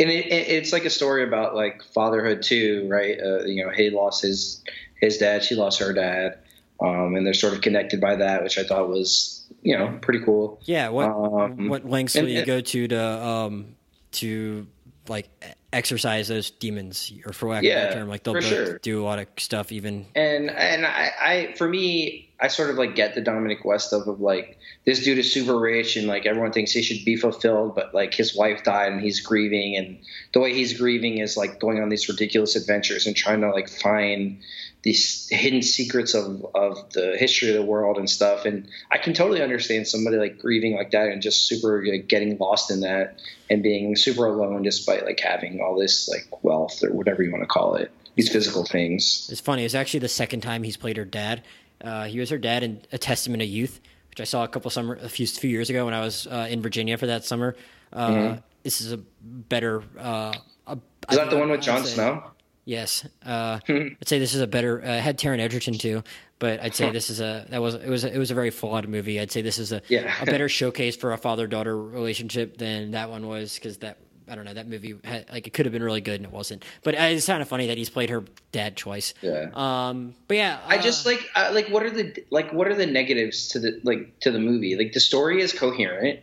and 0.00 0.10
it, 0.10 0.26
it, 0.26 0.48
it's 0.48 0.72
like 0.72 0.84
a 0.84 0.90
story 0.90 1.22
about 1.24 1.54
like 1.54 1.82
fatherhood 1.94 2.42
too, 2.42 2.86
right? 2.90 3.18
Uh, 3.20 3.44
you 3.44 3.64
know, 3.64 3.70
he 3.70 3.90
lost 3.90 4.22
his 4.22 4.62
his 5.00 5.18
dad, 5.18 5.44
she 5.44 5.54
lost 5.54 5.78
her 5.80 5.92
dad, 5.92 6.38
um, 6.80 7.14
and 7.14 7.24
they're 7.26 7.34
sort 7.34 7.54
of 7.54 7.60
connected 7.60 8.00
by 8.00 8.16
that, 8.16 8.42
which 8.42 8.58
I 8.58 8.64
thought 8.64 8.88
was 8.88 9.44
you 9.62 9.76
know 9.78 9.96
pretty 10.02 10.24
cool. 10.24 10.60
Yeah. 10.64 10.88
What 10.88 11.08
Um, 11.10 11.68
what 11.68 11.88
lengths 11.88 12.16
and- 12.16 12.26
will 12.26 12.32
you 12.32 12.38
and- 12.38 12.46
go 12.46 12.60
to 12.60 12.88
to 12.88 13.00
um 13.24 13.76
to 14.12 14.66
like 15.08 15.28
exercise 15.72 16.28
those 16.28 16.50
demons, 16.50 17.12
or 17.26 17.32
for 17.32 17.48
lack 17.48 17.64
of 17.64 17.70
a 17.70 17.74
better 17.74 17.94
term, 17.94 18.08
like 18.08 18.22
they'll 18.22 18.34
both 18.34 18.44
sure. 18.44 18.78
do 18.78 19.02
a 19.02 19.04
lot 19.04 19.18
of 19.18 19.26
stuff. 19.38 19.72
Even 19.72 20.06
and 20.14 20.50
and 20.50 20.86
I, 20.86 21.10
I 21.20 21.54
for 21.56 21.68
me 21.68 22.31
I 22.42 22.48
sort 22.48 22.70
of 22.70 22.76
like 22.76 22.96
get 22.96 23.14
the 23.14 23.20
Dominic 23.20 23.64
West 23.64 23.86
stuff 23.86 24.08
of 24.08 24.20
like 24.20 24.58
this 24.84 25.04
dude 25.04 25.18
is 25.18 25.32
super 25.32 25.56
rich 25.56 25.96
and 25.96 26.08
like 26.08 26.26
everyone 26.26 26.50
thinks 26.50 26.72
he 26.72 26.82
should 26.82 27.04
be 27.04 27.14
fulfilled, 27.14 27.76
but 27.76 27.94
like 27.94 28.12
his 28.12 28.34
wife 28.34 28.64
died 28.64 28.90
and 28.90 29.00
he's 29.00 29.20
grieving 29.20 29.76
and 29.76 29.98
the 30.32 30.40
way 30.40 30.52
he's 30.52 30.76
grieving 30.76 31.18
is 31.18 31.36
like 31.36 31.60
going 31.60 31.80
on 31.80 31.88
these 31.88 32.08
ridiculous 32.08 32.56
adventures 32.56 33.06
and 33.06 33.14
trying 33.14 33.42
to 33.42 33.50
like 33.50 33.68
find 33.68 34.40
these 34.82 35.28
hidden 35.30 35.62
secrets 35.62 36.14
of 36.14 36.44
of 36.56 36.92
the 36.94 37.16
history 37.16 37.50
of 37.50 37.54
the 37.54 37.64
world 37.64 37.96
and 37.96 38.10
stuff 38.10 38.44
and 38.44 38.66
I 38.90 38.98
can 38.98 39.14
totally 39.14 39.40
understand 39.40 39.86
somebody 39.86 40.16
like 40.16 40.40
grieving 40.40 40.74
like 40.74 40.90
that 40.90 41.10
and 41.10 41.22
just 41.22 41.46
super 41.46 41.86
like, 41.86 42.08
getting 42.08 42.36
lost 42.38 42.72
in 42.72 42.80
that 42.80 43.20
and 43.48 43.62
being 43.62 43.94
super 43.94 44.26
alone 44.26 44.62
despite 44.62 45.04
like 45.04 45.20
having 45.20 45.60
all 45.60 45.78
this 45.78 46.08
like 46.08 46.42
wealth 46.42 46.82
or 46.82 46.92
whatever 46.92 47.22
you 47.22 47.30
want 47.30 47.44
to 47.44 47.46
call 47.46 47.76
it 47.76 47.92
these 48.16 48.30
physical 48.30 48.64
things 48.64 49.28
it's 49.30 49.40
funny. 49.40 49.64
It's 49.64 49.74
actually 49.74 50.00
the 50.00 50.08
second 50.08 50.40
time 50.40 50.64
he's 50.64 50.76
played 50.76 50.96
her 50.96 51.04
dad. 51.04 51.44
Uh, 51.82 52.04
he 52.04 52.20
was 52.20 52.30
her 52.30 52.38
dad 52.38 52.62
in 52.62 52.80
A 52.92 52.98
Testament 52.98 53.42
of 53.42 53.48
Youth, 53.48 53.80
which 54.10 54.20
I 54.20 54.24
saw 54.24 54.44
a 54.44 54.48
couple 54.48 54.70
summer 54.70 54.98
a 55.02 55.08
few 55.08 55.26
few 55.26 55.50
years 55.50 55.68
ago 55.70 55.84
when 55.84 55.94
I 55.94 56.00
was 56.00 56.26
uh, 56.26 56.46
in 56.50 56.62
Virginia 56.62 56.96
for 56.98 57.06
that 57.06 57.24
summer. 57.24 57.56
Uh, 57.92 58.36
This 58.62 58.80
is 58.80 58.92
a 58.92 58.98
better. 58.98 59.82
Uh, 59.98 60.32
a, 60.66 60.76
Mm-hmm. 60.76 61.12
Is 61.12 61.18
that 61.18 61.30
the 61.30 61.36
one 61.36 61.50
with 61.50 61.60
Jon 61.60 61.84
Snow? 61.84 62.22
Yes, 62.64 63.04
uh, 63.26 63.58
I'd 63.68 63.96
say 64.06 64.20
this 64.20 64.34
is 64.34 64.40
a 64.40 64.46
better. 64.46 64.80
Uh, 64.80 65.00
had 65.00 65.18
Taron 65.18 65.40
Egerton 65.40 65.74
too, 65.76 66.04
but 66.38 66.60
I'd 66.60 66.76
say 66.76 66.90
this 66.92 67.10
is 67.10 67.20
a 67.20 67.44
that 67.50 67.60
was 67.60 67.74
it 67.74 67.88
was 67.88 68.04
it 68.04 68.16
was 68.16 68.30
a 68.30 68.34
very 68.34 68.50
flawed 68.50 68.86
movie. 68.88 69.18
I'd 69.18 69.32
say 69.32 69.42
this 69.42 69.58
is 69.58 69.72
a 69.72 69.82
Yeah. 69.88 70.14
a 70.22 70.26
better 70.26 70.48
showcase 70.60 70.94
for 70.94 71.12
a 71.12 71.18
father 71.18 71.48
daughter 71.48 71.76
relationship 71.76 72.56
than 72.58 72.92
that 72.92 73.10
one 73.10 73.26
was 73.26 73.54
because 73.56 73.78
that 73.78 73.98
I 74.28 74.34
don't 74.34 74.44
know 74.44 74.54
that 74.54 74.68
movie 74.68 74.94
had, 75.04 75.30
like 75.30 75.46
it 75.46 75.52
could 75.52 75.66
have 75.66 75.72
been 75.72 75.82
really 75.82 76.00
good 76.00 76.16
and 76.16 76.24
it 76.24 76.32
wasn't. 76.32 76.64
But 76.82 76.94
uh, 76.94 77.02
it's 77.04 77.26
kind 77.26 77.42
of 77.42 77.48
funny 77.48 77.66
that 77.68 77.78
he's 77.78 77.90
played 77.90 78.10
her 78.10 78.24
dad 78.52 78.76
twice. 78.76 79.14
Yeah. 79.22 79.50
Um. 79.54 80.14
But 80.28 80.36
yeah, 80.36 80.60
I 80.66 80.78
just 80.78 81.06
uh, 81.06 81.10
like 81.10 81.26
uh, 81.34 81.50
like 81.52 81.68
what 81.68 81.82
are 81.82 81.90
the 81.90 82.24
like 82.30 82.52
what 82.52 82.68
are 82.68 82.74
the 82.74 82.86
negatives 82.86 83.48
to 83.48 83.58
the 83.58 83.80
like 83.82 84.18
to 84.20 84.30
the 84.30 84.38
movie? 84.38 84.76
Like 84.76 84.92
the 84.92 85.00
story 85.00 85.40
is 85.40 85.52
coherent, 85.52 86.20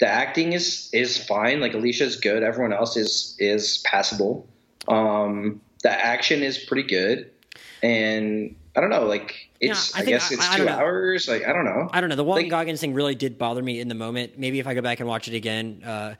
the 0.00 0.08
acting 0.08 0.52
is 0.52 0.90
is 0.92 1.22
fine. 1.24 1.60
Like 1.60 1.74
Alicia's 1.74 2.16
good, 2.16 2.42
everyone 2.42 2.72
else 2.72 2.96
is 2.96 3.36
is 3.38 3.78
passable. 3.78 4.48
Um, 4.88 5.60
the 5.82 5.90
action 5.90 6.42
is 6.42 6.58
pretty 6.58 6.88
good, 6.88 7.30
and 7.82 8.56
I 8.74 8.80
don't 8.80 8.90
know. 8.90 9.04
Like 9.04 9.50
it's 9.60 9.94
Yeah, 9.94 10.00
I 10.00 10.02
I, 10.02 10.06
guess 10.06 10.32
it's 10.32 10.48
I 10.48 10.56
two 10.56 10.68
hours. 10.68 11.28
Like 11.28 11.46
I 11.46 11.52
don't 11.52 11.64
know. 11.64 11.88
I 11.92 12.00
don't 12.00 12.10
know. 12.10 12.16
The 12.16 12.24
Walton 12.24 12.44
Like- 12.44 12.50
Goggins 12.50 12.80
thing 12.80 12.94
really 12.94 13.14
did 13.14 13.38
bother 13.38 13.62
me 13.62 13.80
in 13.80 13.88
the 13.88 13.94
moment. 13.94 14.38
Maybe 14.38 14.58
if 14.58 14.66
I 14.66 14.74
go 14.74 14.80
back 14.82 15.00
and 15.00 15.08
watch 15.08 15.28
it 15.28 15.34
again, 15.34 15.82
uh, 15.84 16.14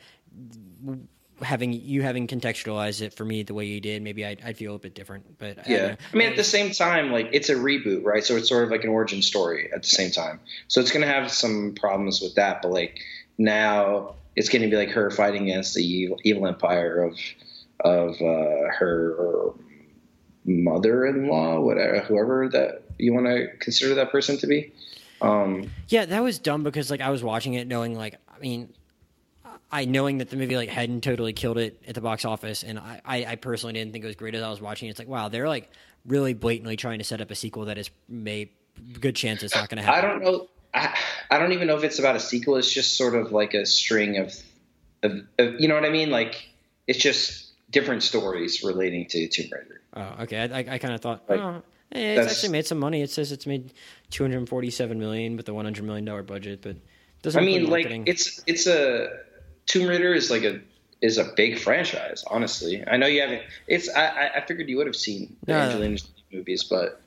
having 1.42 1.72
you 1.72 2.02
having 2.02 2.26
contextualized 2.26 3.02
it 3.02 3.14
for 3.14 3.24
me 3.24 3.42
the 3.42 3.54
way 3.54 3.66
you 3.66 3.80
did, 3.80 4.02
maybe 4.02 4.24
I'd, 4.24 4.40
I'd 4.44 4.56
feel 4.56 4.74
a 4.74 4.78
bit 4.78 4.94
different. 4.94 5.38
But 5.38 5.68
yeah, 5.68 5.96
I, 5.98 6.14
I 6.14 6.16
mean, 6.16 6.28
at 6.28 6.36
the 6.36 6.44
same 6.44 6.72
time, 6.72 7.12
like 7.12 7.28
it's 7.32 7.48
a 7.48 7.54
reboot, 7.54 8.04
right? 8.04 8.24
So 8.24 8.36
it's 8.36 8.48
sort 8.48 8.64
of 8.64 8.70
like 8.70 8.84
an 8.84 8.90
origin 8.90 9.22
story 9.22 9.70
at 9.72 9.82
the 9.82 9.88
same 9.88 10.10
time. 10.10 10.40
So 10.68 10.80
it's 10.80 10.90
going 10.90 11.06
to 11.06 11.12
have 11.12 11.30
some 11.30 11.74
problems 11.78 12.20
with 12.20 12.34
that, 12.36 12.62
but 12.62 12.70
like 12.70 13.00
now 13.38 14.14
it's 14.36 14.48
going 14.48 14.62
to 14.62 14.68
be 14.68 14.76
like 14.76 14.90
her 14.90 15.10
fighting 15.10 15.50
against 15.50 15.74
the 15.74 15.84
evil, 15.84 16.18
evil 16.24 16.46
empire 16.46 17.02
of 17.02 17.18
of 17.80 18.14
uh, 18.20 18.70
her 18.78 19.52
mother-in-law, 20.44 21.60
whatever, 21.60 22.00
whoever 22.00 22.48
that 22.48 22.82
you 22.98 23.12
want 23.12 23.26
to 23.26 23.48
consider 23.58 23.94
that 23.94 24.10
person 24.10 24.38
to 24.38 24.46
be. 24.46 24.72
Um, 25.20 25.70
yeah, 25.88 26.04
that 26.06 26.22
was 26.22 26.38
dumb 26.38 26.64
because 26.64 26.90
like 26.90 27.00
I 27.00 27.10
was 27.10 27.22
watching 27.22 27.54
it 27.54 27.66
knowing 27.66 27.96
like 27.96 28.16
I 28.34 28.38
mean 28.40 28.72
I 29.72 29.86
knowing 29.86 30.18
that 30.18 30.28
the 30.28 30.36
movie 30.36 30.56
like 30.56 30.68
hadn't 30.68 31.02
totally 31.02 31.32
killed 31.32 31.58
it 31.58 31.82
at 31.88 31.94
the 31.94 32.00
box 32.00 32.24
office, 32.24 32.62
and 32.62 32.78
I, 32.78 33.00
I, 33.04 33.24
I 33.24 33.36
personally 33.36 33.72
didn't 33.72 33.92
think 33.92 34.04
it 34.04 34.06
was 34.06 34.16
great 34.16 34.34
as 34.34 34.42
I 34.42 34.50
was 34.50 34.60
watching. 34.60 34.90
It's 34.90 34.98
like 34.98 35.08
wow, 35.08 35.28
they're 35.28 35.48
like 35.48 35.70
really 36.06 36.34
blatantly 36.34 36.76
trying 36.76 36.98
to 36.98 37.04
set 37.04 37.20
up 37.20 37.30
a 37.30 37.34
sequel 37.34 37.64
that 37.66 37.78
is 37.78 37.90
may 38.08 38.50
good 39.00 39.16
chance 39.16 39.42
it's 39.42 39.54
not 39.54 39.68
going 39.68 39.78
to 39.78 39.82
happen. 39.82 40.04
I 40.04 40.12
don't 40.12 40.22
know. 40.22 40.48
I, 40.74 40.98
I 41.30 41.38
don't 41.38 41.52
even 41.52 41.68
know 41.68 41.76
if 41.76 41.84
it's 41.84 41.98
about 41.98 42.16
a 42.16 42.20
sequel. 42.20 42.56
It's 42.56 42.70
just 42.70 42.96
sort 42.96 43.14
of 43.14 43.32
like 43.32 43.54
a 43.54 43.66
string 43.66 44.18
of, 44.18 44.34
of, 45.02 45.12
of 45.38 45.60
you 45.60 45.68
know 45.68 45.74
what 45.74 45.84
I 45.84 45.90
mean? 45.90 46.10
Like 46.10 46.48
it's 46.86 46.98
just 46.98 47.52
different 47.70 48.02
stories 48.02 48.62
relating 48.62 49.06
to 49.08 49.28
Tomb 49.28 49.50
Raider. 49.52 49.80
Oh, 49.94 50.22
okay. 50.22 50.38
I, 50.38 50.58
I, 50.58 50.74
I 50.74 50.78
kind 50.78 50.94
of 50.94 51.00
thought, 51.00 51.24
like, 51.28 51.40
oh, 51.40 51.62
eh, 51.92 52.16
it's 52.16 52.32
actually 52.32 52.52
made 52.52 52.66
some 52.66 52.78
money. 52.78 53.02
It 53.02 53.10
says 53.10 53.32
it's 53.32 53.46
made 53.46 53.72
247 54.10 54.98
million 54.98 55.36
with 55.36 55.48
a 55.48 55.54
100 55.54 55.84
million 55.84 56.04
dollar 56.04 56.22
budget, 56.22 56.60
but 56.62 56.76
doesn't. 57.22 57.42
I 57.42 57.44
mean, 57.44 57.68
like 57.68 57.86
it's 58.06 58.42
it's 58.46 58.66
a 58.66 59.10
Tomb 59.66 59.88
Raider 59.88 60.14
is 60.14 60.30
like 60.30 60.44
a 60.44 60.60
is 61.00 61.18
a 61.18 61.32
big 61.36 61.58
franchise. 61.58 62.24
Honestly, 62.26 62.84
I 62.86 62.96
know 62.96 63.06
you 63.06 63.20
haven't. 63.20 63.42
It's 63.66 63.88
I 63.88 64.30
I 64.36 64.44
figured 64.46 64.68
you 64.68 64.76
would 64.78 64.86
have 64.86 64.96
seen 64.96 65.36
the 65.44 65.52
no. 65.52 65.58
Angelina 65.58 65.98
movies, 66.32 66.64
but 66.64 67.00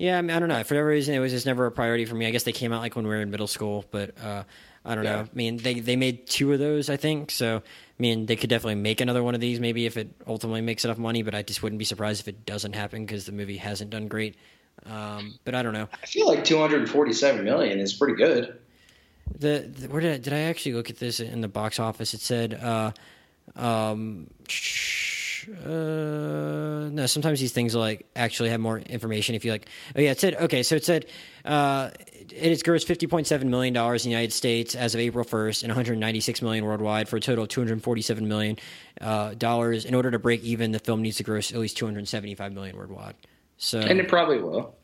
yeah, 0.00 0.16
I, 0.16 0.22
mean, 0.22 0.34
I 0.34 0.38
don't 0.38 0.48
know. 0.48 0.62
For 0.64 0.74
whatever 0.74 0.88
reason, 0.88 1.14
it 1.14 1.18
was 1.18 1.30
just 1.30 1.44
never 1.44 1.66
a 1.66 1.70
priority 1.70 2.06
for 2.06 2.14
me. 2.14 2.26
I 2.26 2.30
guess 2.30 2.44
they 2.44 2.52
came 2.52 2.72
out 2.72 2.80
like 2.80 2.96
when 2.96 3.06
we 3.06 3.10
were 3.10 3.20
in 3.20 3.30
middle 3.30 3.46
school, 3.46 3.84
but 3.90 4.14
uh, 4.24 4.44
I 4.82 4.94
don't 4.94 5.04
yeah. 5.04 5.16
know. 5.16 5.20
I 5.20 5.28
mean, 5.34 5.58
they 5.58 5.80
they 5.80 5.96
made 5.96 6.26
two 6.26 6.52
of 6.54 6.58
those, 6.58 6.88
I 6.88 6.96
think. 6.96 7.30
So 7.30 7.56
I 7.56 7.62
mean, 7.98 8.24
they 8.24 8.36
could 8.36 8.48
definitely 8.48 8.76
make 8.76 9.02
another 9.02 9.22
one 9.22 9.34
of 9.34 9.42
these, 9.42 9.60
maybe 9.60 9.84
if 9.84 9.98
it 9.98 10.08
ultimately 10.26 10.62
makes 10.62 10.86
enough 10.86 10.96
money. 10.96 11.22
But 11.22 11.34
I 11.34 11.42
just 11.42 11.62
wouldn't 11.62 11.78
be 11.78 11.84
surprised 11.84 12.22
if 12.22 12.28
it 12.28 12.46
doesn't 12.46 12.72
happen 12.74 13.04
because 13.04 13.26
the 13.26 13.32
movie 13.32 13.58
hasn't 13.58 13.90
done 13.90 14.08
great. 14.08 14.36
Um, 14.86 15.38
but 15.44 15.54
I 15.54 15.62
don't 15.62 15.74
know. 15.74 15.88
I 16.02 16.06
feel 16.06 16.26
like 16.26 16.44
247 16.44 17.44
million 17.44 17.78
is 17.78 17.92
pretty 17.92 18.14
good. 18.14 18.58
The, 19.38 19.60
the, 19.60 19.88
where 19.88 20.00
did 20.00 20.12
I, 20.12 20.18
did 20.18 20.32
I 20.32 20.40
actually 20.40 20.74
look 20.74 20.90
at 20.90 20.98
this 20.98 21.20
in 21.20 21.40
the 21.40 21.48
box 21.48 21.78
office? 21.78 22.14
It 22.14 22.20
said, 22.20 22.54
uh, 22.54 22.92
um, 23.56 24.28
uh, 25.64 26.88
no. 26.90 27.06
Sometimes 27.06 27.40
these 27.40 27.52
things 27.52 27.74
like 27.74 28.06
actually 28.14 28.50
have 28.50 28.60
more 28.60 28.78
information. 28.78 29.34
If 29.34 29.44
you 29.44 29.52
like, 29.52 29.68
oh 29.96 30.00
yeah, 30.00 30.10
it 30.10 30.20
said 30.20 30.34
okay. 30.34 30.62
So 30.62 30.76
it 30.76 30.84
said 30.84 31.06
uh, 31.44 31.90
it 32.30 32.50
has 32.50 32.62
grossed 32.62 32.86
fifty 32.86 33.06
point 33.06 33.26
seven 33.26 33.48
million 33.50 33.72
dollars 33.72 34.04
in 34.04 34.10
the 34.10 34.12
United 34.12 34.32
States 34.32 34.74
as 34.74 34.94
of 34.94 35.00
April 35.00 35.24
first, 35.24 35.62
and 35.62 35.70
one 35.70 35.76
hundred 35.76 35.98
ninety 35.98 36.20
six 36.20 36.42
million 36.42 36.64
worldwide 36.64 37.08
for 37.08 37.16
a 37.16 37.20
total 37.20 37.44
of 37.44 37.48
two 37.48 37.60
hundred 37.60 37.82
forty 37.82 38.02
seven 38.02 38.28
million 38.28 38.58
uh, 39.00 39.34
dollars. 39.34 39.84
In 39.84 39.94
order 39.94 40.10
to 40.10 40.18
break 40.18 40.42
even, 40.42 40.72
the 40.72 40.78
film 40.78 41.00
needs 41.02 41.16
to 41.16 41.22
gross 41.22 41.52
at 41.52 41.58
least 41.58 41.76
two 41.76 41.86
hundred 41.86 42.06
seventy 42.06 42.34
five 42.34 42.52
million 42.52 42.76
worldwide. 42.76 43.14
So 43.56 43.80
and 43.80 43.98
it 43.98 44.08
probably 44.08 44.40
will. 44.40 44.76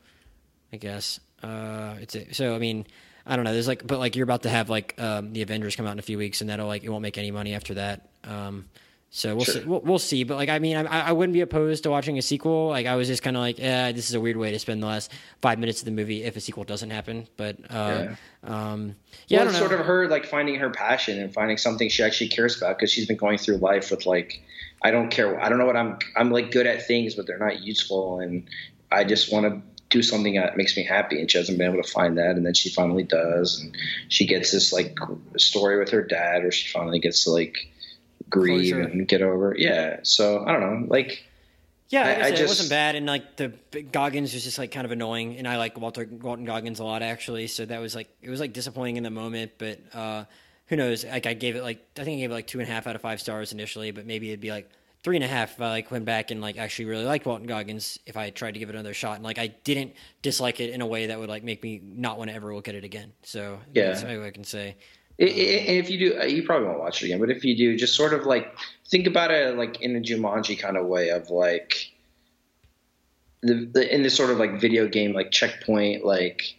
I 0.73 0.79
guess 0.79 1.21
uh, 1.43 1.97
it's 2.01 2.15
a, 2.15 2.33
so. 2.35 2.55
I 2.55 2.59
mean, 2.59 2.87
I 3.27 3.37
don't 3.37 3.45
know. 3.45 3.53
There's 3.53 3.69
like, 3.69 3.87
but 3.87 3.99
like 3.99 4.17
you're 4.17 4.25
about 4.25 4.43
to 4.43 4.51
have 4.51 4.71
like 4.71 4.95
um, 4.99 5.33
the 5.33 5.43
Avengers 5.43 5.75
come 5.75 5.87
out 5.87 5.93
in 5.93 5.99
a 5.99 6.03
few 6.03 6.19
weeks, 6.19 6.41
and 6.41 6.51
that'll 6.51 6.67
like 6.67 6.85
it 6.85 6.91
won't 6.91 7.03
make 7.03 7.19
any 7.19 7.31
money 7.31 7.55
after 7.55 7.75
that. 7.75 8.09
Um, 8.25 8.67
so 9.11 9.35
we'll 9.35 9.45
sure. 9.45 9.55
see. 9.55 9.65
We'll, 9.65 9.81
we'll, 9.81 9.99
see. 9.99 10.25
But 10.25 10.37
like, 10.37 10.49
I 10.49 10.59
mean, 10.59 10.77
I, 10.77 11.09
I 11.09 11.13
wouldn't 11.13 11.33
be 11.33 11.41
opposed 11.41 11.85
to 11.85 11.91
watching 11.91 12.19
a 12.19 12.23
sequel. 12.23 12.69
Like, 12.69 12.87
I 12.87 12.97
was 12.97 13.09
just 13.09 13.23
kind 13.23 13.37
of 13.37 13.41
like, 13.41 13.59
yeah, 13.59 13.93
this 13.93 14.09
is 14.09 14.15
a 14.15 14.21
weird 14.21 14.37
way 14.37 14.51
to 14.51 14.59
spend 14.59 14.83
the 14.83 14.87
last 14.87 15.13
five 15.41 15.59
minutes 15.59 15.81
of 15.81 15.87
the 15.87 15.93
movie 15.93 16.25
if 16.25 16.37
a 16.37 16.41
sequel 16.41 16.65
doesn't 16.65 16.91
happen. 16.91 17.27
But 17.37 17.57
uh, 17.71 18.09
yeah, 18.09 18.17
um, 18.45 18.95
yeah, 19.29 19.39
well, 19.39 19.49
it's 19.49 19.59
sort 19.59 19.73
of 19.73 19.81
her 19.81 20.09
like 20.09 20.27
finding 20.27 20.57
her 20.57 20.71
passion 20.71 21.21
and 21.21 21.33
finding 21.33 21.57
something 21.57 21.89
she 21.89 22.03
actually 22.03 22.29
cares 22.29 22.57
about 22.57 22.77
because 22.77 22.91
she's 22.91 23.07
been 23.07 23.17
going 23.17 23.39
through 23.39 23.57
life 23.57 23.91
with 23.91 24.07
like, 24.07 24.43
I 24.83 24.91
don't 24.91 25.09
care. 25.09 25.43
I 25.43 25.49
don't 25.49 25.59
know 25.59 25.67
what 25.67 25.77
I'm. 25.77 25.99
I'm 26.15 26.31
like 26.31 26.51
good 26.51 26.67
at 26.67 26.87
things, 26.87 27.15
but 27.15 27.27
they're 27.27 27.39
not 27.39 27.61
useful, 27.61 28.21
and 28.21 28.47
I 28.93 29.05
just 29.05 29.33
want 29.33 29.47
to 29.47 29.63
do 29.97 30.03
something 30.03 30.35
that 30.35 30.57
makes 30.57 30.77
me 30.77 30.85
happy 30.85 31.19
and 31.19 31.31
she 31.31 31.39
hasn't 31.39 31.57
been 31.57 31.73
able 31.73 31.83
to 31.83 31.91
find 31.91 32.19
that 32.19 32.37
and 32.37 32.45
then 32.45 32.53
she 32.53 32.69
finally 32.69 33.03
does 33.03 33.61
and 33.61 33.75
she 34.09 34.27
gets 34.27 34.53
this 34.53 34.73
like 34.73 34.99
story 35.39 35.79
with 35.79 35.89
her 35.89 36.03
dad 36.03 36.45
or 36.45 36.53
she 36.53 36.69
finally 36.69 36.99
gets 36.99 37.25
to 37.25 37.31
like 37.31 37.69
grieve 38.29 38.75
Closure. 38.75 38.89
and 38.89 39.09
get 39.09 39.23
over 39.23 39.55
it. 39.55 39.61
yeah 39.61 40.01
so 40.03 40.45
i 40.47 40.53
don't 40.53 40.61
know 40.61 40.87
like 40.89 41.25
yeah, 41.89 42.03
I, 42.03 42.11
I, 42.11 42.27
I 42.27 42.31
just, 42.31 42.43
it 42.43 42.49
wasn't 42.49 42.71
bad, 42.71 42.97
and 42.97 43.07
like 43.07 43.37
the 43.37 43.53
Goggins 43.93 44.35
was 44.35 44.43
just 44.43 44.59
like 44.59 44.73
kind 44.73 44.85
of 44.85 44.91
annoying, 44.91 45.37
and 45.37 45.47
I 45.47 45.57
like 45.57 45.79
Walter 45.79 46.05
Walton 46.21 46.45
Goggins 46.45 46.81
a 46.81 46.85
lot 46.85 47.01
actually. 47.01 47.47
So 47.47 47.65
that 47.65 47.81
was 47.81 47.95
like 47.95 48.09
it 48.21 48.29
was 48.29 48.41
like 48.41 48.53
disappointing 48.53 48.97
in 48.97 49.05
the 49.05 49.11
moment, 49.11 49.53
but 49.57 49.79
uh, 49.95 50.25
who 50.67 50.75
knows? 50.75 51.05
Like 51.05 51.27
I 51.27 51.35
gave 51.35 51.55
it 51.55 51.63
like 51.63 51.79
I 51.97 52.03
think 52.03 52.19
I 52.19 52.21
gave 52.23 52.33
it 52.33 52.35
like 52.35 52.49
two 52.49 52.59
and 52.59 52.69
a 52.69 52.73
half 52.73 52.89
out 52.89 52.97
of 52.97 53.03
five 53.03 53.21
stars 53.21 53.53
initially, 53.53 53.93
but 53.93 54.05
maybe 54.05 54.31
it'd 54.31 54.41
be 54.41 54.51
like 54.51 54.69
three 55.07 55.17
and 55.17 55.25
a 55.25 55.29
half 55.29 55.53
if 55.53 55.61
I 55.61 55.69
like 55.69 55.93
went 55.93 56.05
back 56.05 56.33
and 56.33 56.41
like 56.41 56.59
actually 56.59 56.87
really 56.87 57.05
liked 57.05 57.27
Walton 57.27 57.47
Goggins 57.47 57.97
if 58.07 58.17
I 58.17 58.31
tried 58.31 58.55
to 58.55 58.59
give 58.59 58.71
it 58.71 58.75
another 58.75 58.93
shot 58.93 59.15
and 59.15 59.23
like 59.23 59.39
I 59.39 59.47
didn't 59.47 59.93
dislike 60.21 60.59
it 60.59 60.71
in 60.71 60.81
a 60.81 60.87
way 60.87 61.07
that 61.07 61.17
would 61.21 61.29
like 61.29 61.45
make 61.45 61.63
me 61.63 61.81
not 61.81 62.19
want 62.19 62.31
to 62.31 62.35
ever 62.35 62.53
look 62.53 62.67
at 62.67 62.75
it 62.75 62.83
again. 62.83 63.13
So 63.23 63.61
yeah, 63.73 63.87
that's 63.87 64.03
what 64.03 64.11
I 64.11 64.31
can 64.33 64.43
say. 64.43 64.75
And 65.21 65.29
if 65.31 65.91
you 65.91 66.11
do, 66.11 66.21
uh, 66.21 66.25
you 66.25 66.43
probably 66.43 66.67
won't 66.67 66.81
watch 66.81 67.03
it 67.03 67.07
again. 67.07 67.21
But 67.21 67.31
if 67.31 67.45
you 67.45 67.57
do, 67.57 67.77
just 67.77 67.95
sort 67.95 68.15
of 68.15 68.27
like 68.27 68.53
think 68.89 69.07
about 69.07 69.31
it 69.31 69.57
like 69.57 69.81
in 69.81 69.95
a 69.95 70.01
Jumanji 70.01 70.59
kind 70.59 70.77
of 70.77 70.87
way 70.87 71.11
of 71.11 71.31
like 71.31 71.93
the, 73.43 73.71
the 73.73 73.95
in 73.95 74.03
this 74.03 74.17
sort 74.17 74.31
of 74.31 74.39
like 74.39 74.61
video 74.61 74.89
game 74.89 75.13
like 75.13 75.31
checkpoint 75.31 76.05
like 76.05 76.57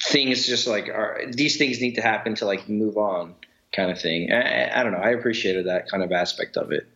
things 0.00 0.46
just 0.46 0.66
like 0.66 0.88
are 0.88 1.24
these 1.30 1.58
things 1.58 1.78
need 1.78 1.96
to 1.96 2.00
happen 2.00 2.34
to 2.36 2.46
like 2.46 2.70
move 2.70 2.96
on 2.96 3.34
kind 3.70 3.90
of 3.90 4.00
thing. 4.00 4.32
I, 4.32 4.80
I 4.80 4.82
don't 4.82 4.92
know. 4.92 4.98
I 4.98 5.10
appreciated 5.10 5.66
that 5.66 5.90
kind 5.90 6.02
of 6.02 6.10
aspect 6.10 6.56
of 6.56 6.72
it. 6.72 6.88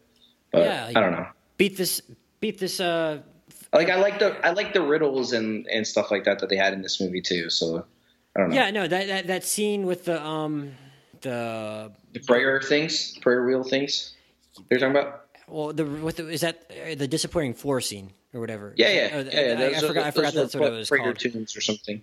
But 0.54 0.66
yeah, 0.66 0.84
like, 0.86 0.96
I 0.96 1.00
don't 1.00 1.12
know. 1.12 1.26
Beat 1.56 1.76
this. 1.76 2.00
Beat 2.40 2.58
this. 2.58 2.78
Uh, 2.78 3.22
like 3.72 3.90
I 3.90 3.96
like 3.96 4.18
the 4.20 4.36
I 4.46 4.50
like 4.50 4.72
the 4.72 4.82
riddles 4.82 5.32
and 5.32 5.66
and 5.66 5.86
stuff 5.86 6.10
like 6.10 6.24
that 6.24 6.38
that 6.38 6.48
they 6.48 6.56
had 6.56 6.72
in 6.72 6.82
this 6.82 7.00
movie 7.00 7.20
too. 7.20 7.50
So 7.50 7.84
I 8.36 8.40
don't 8.40 8.50
know. 8.50 8.56
Yeah, 8.56 8.70
no 8.70 8.86
that 8.86 9.06
that, 9.08 9.26
that 9.26 9.44
scene 9.44 9.84
with 9.84 10.04
the 10.04 10.24
um 10.24 10.72
the 11.22 11.90
the 12.12 12.20
prayer 12.20 12.60
things, 12.60 13.18
prayer 13.18 13.44
wheel 13.44 13.64
things. 13.64 14.14
They're 14.68 14.78
talking 14.78 14.92
about. 14.92 15.22
Well, 15.48 15.72
the 15.72 15.84
with 15.84 16.16
the, 16.16 16.28
is 16.28 16.40
that 16.42 16.70
uh, 16.70 16.94
the 16.94 17.08
disappointing 17.08 17.54
floor 17.54 17.80
scene 17.80 18.12
or 18.32 18.40
whatever? 18.40 18.72
Yeah, 18.76 18.88
yeah, 18.88 19.08
oh, 19.12 19.20
yeah. 19.20 19.58
yeah. 19.58 19.64
I, 19.64 19.78
I, 19.78 19.80
forgot. 19.80 20.06
I 20.06 20.10
forgot 20.12 20.34
that's 20.34 20.54
what 20.54 20.72
it 20.72 20.76
was 20.76 20.88
prayer 20.88 21.02
called. 21.02 21.18
tunes 21.18 21.56
or 21.56 21.60
something. 21.60 22.00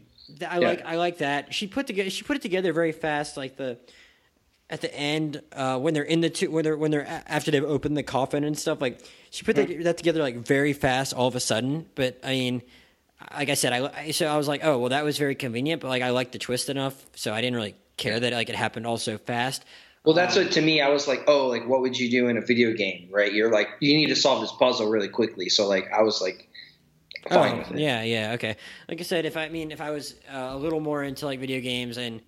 I 0.48 0.60
yeah. 0.60 0.68
like 0.68 0.86
I 0.86 0.96
like 0.98 1.18
that. 1.20 1.54
She 1.54 1.68
put 1.68 1.88
together 1.88 2.10
she 2.10 2.24
put 2.24 2.36
it 2.36 2.42
together 2.42 2.74
very 2.74 2.92
fast, 2.92 3.38
like 3.38 3.56
the 3.56 3.78
at 4.72 4.80
the 4.80 4.96
end 4.96 5.42
uh, 5.52 5.78
when 5.78 5.94
they're 5.94 6.02
in 6.02 6.22
the 6.22 6.30
two 6.30 6.50
when 6.50 6.64
they're 6.64 6.78
when 6.78 6.90
they're 6.90 7.06
after 7.28 7.52
they've 7.52 7.64
opened 7.64 7.98
the 7.98 8.04
coffin 8.04 8.46
and 8.46 8.58
stuff 8.58 8.80
like 8.82 9.06
she 9.30 9.44
put 9.44 9.58
that, 9.58 9.68
mm. 9.68 9.84
that 9.84 9.98
together 9.98 10.22
like 10.22 10.38
very 10.38 10.72
fast 10.72 11.14
all 11.14 11.28
of 11.28 11.36
a 11.36 11.40
sudden. 11.40 11.86
But 11.94 12.20
i 12.24 12.30
mean 12.30 12.62
like 13.36 13.50
i 13.50 13.54
said 13.54 13.74
I, 13.74 14.12
so 14.12 14.26
i 14.26 14.38
was 14.38 14.48
like 14.48 14.62
oh 14.64 14.80
well 14.80 14.90
that 14.90 15.04
was 15.04 15.18
very 15.18 15.36
convenient 15.36 15.82
but 15.82 15.90
like 15.90 16.02
i 16.02 16.10
liked 16.10 16.32
the 16.32 16.40
twist 16.40 16.70
enough 16.70 17.06
so 17.16 17.34
i 17.34 17.42
didn't 17.42 17.56
really 17.56 17.76
care 17.98 18.20
that 18.20 18.34
like 18.34 18.50
it 18.50 18.56
happened 18.56 18.88
all 18.88 18.98
so 18.98 19.20
fast. 19.20 19.64
Well 20.04 20.16
that's 20.16 20.36
um, 20.36 20.46
what 20.46 20.54
to 20.54 20.62
me 20.62 20.82
i 20.82 20.90
was 20.90 21.08
like 21.08 21.26
oh 21.28 21.48
like 21.48 21.68
what 21.68 21.82
would 21.82 22.00
you 22.00 22.10
do 22.10 22.30
in 22.30 22.38
a 22.38 22.42
video 22.42 22.74
game 22.74 23.10
right? 23.12 23.32
You're 23.32 23.52
like 23.52 23.68
you 23.82 23.96
need 23.96 24.08
to 24.08 24.16
solve 24.16 24.42
this 24.42 24.54
puzzle 24.54 24.90
really 24.90 25.10
quickly. 25.10 25.50
So 25.50 25.68
like 25.68 25.92
i 25.92 26.02
was 26.02 26.22
like 26.22 26.48
fine 27.30 27.66
oh, 27.70 27.76
yeah 27.76 28.02
yeah 28.02 28.32
okay. 28.34 28.56
Like 28.88 29.02
i 29.02 29.04
said 29.04 29.26
if 29.26 29.36
i 29.36 29.50
mean 29.50 29.72
if 29.72 29.82
i 29.82 29.92
was 29.92 30.16
uh, 30.34 30.50
a 30.52 30.58
little 30.58 30.80
more 30.80 31.04
into 31.04 31.26
like 31.26 31.40
video 31.40 31.60
games 31.60 31.98
and 31.98 32.22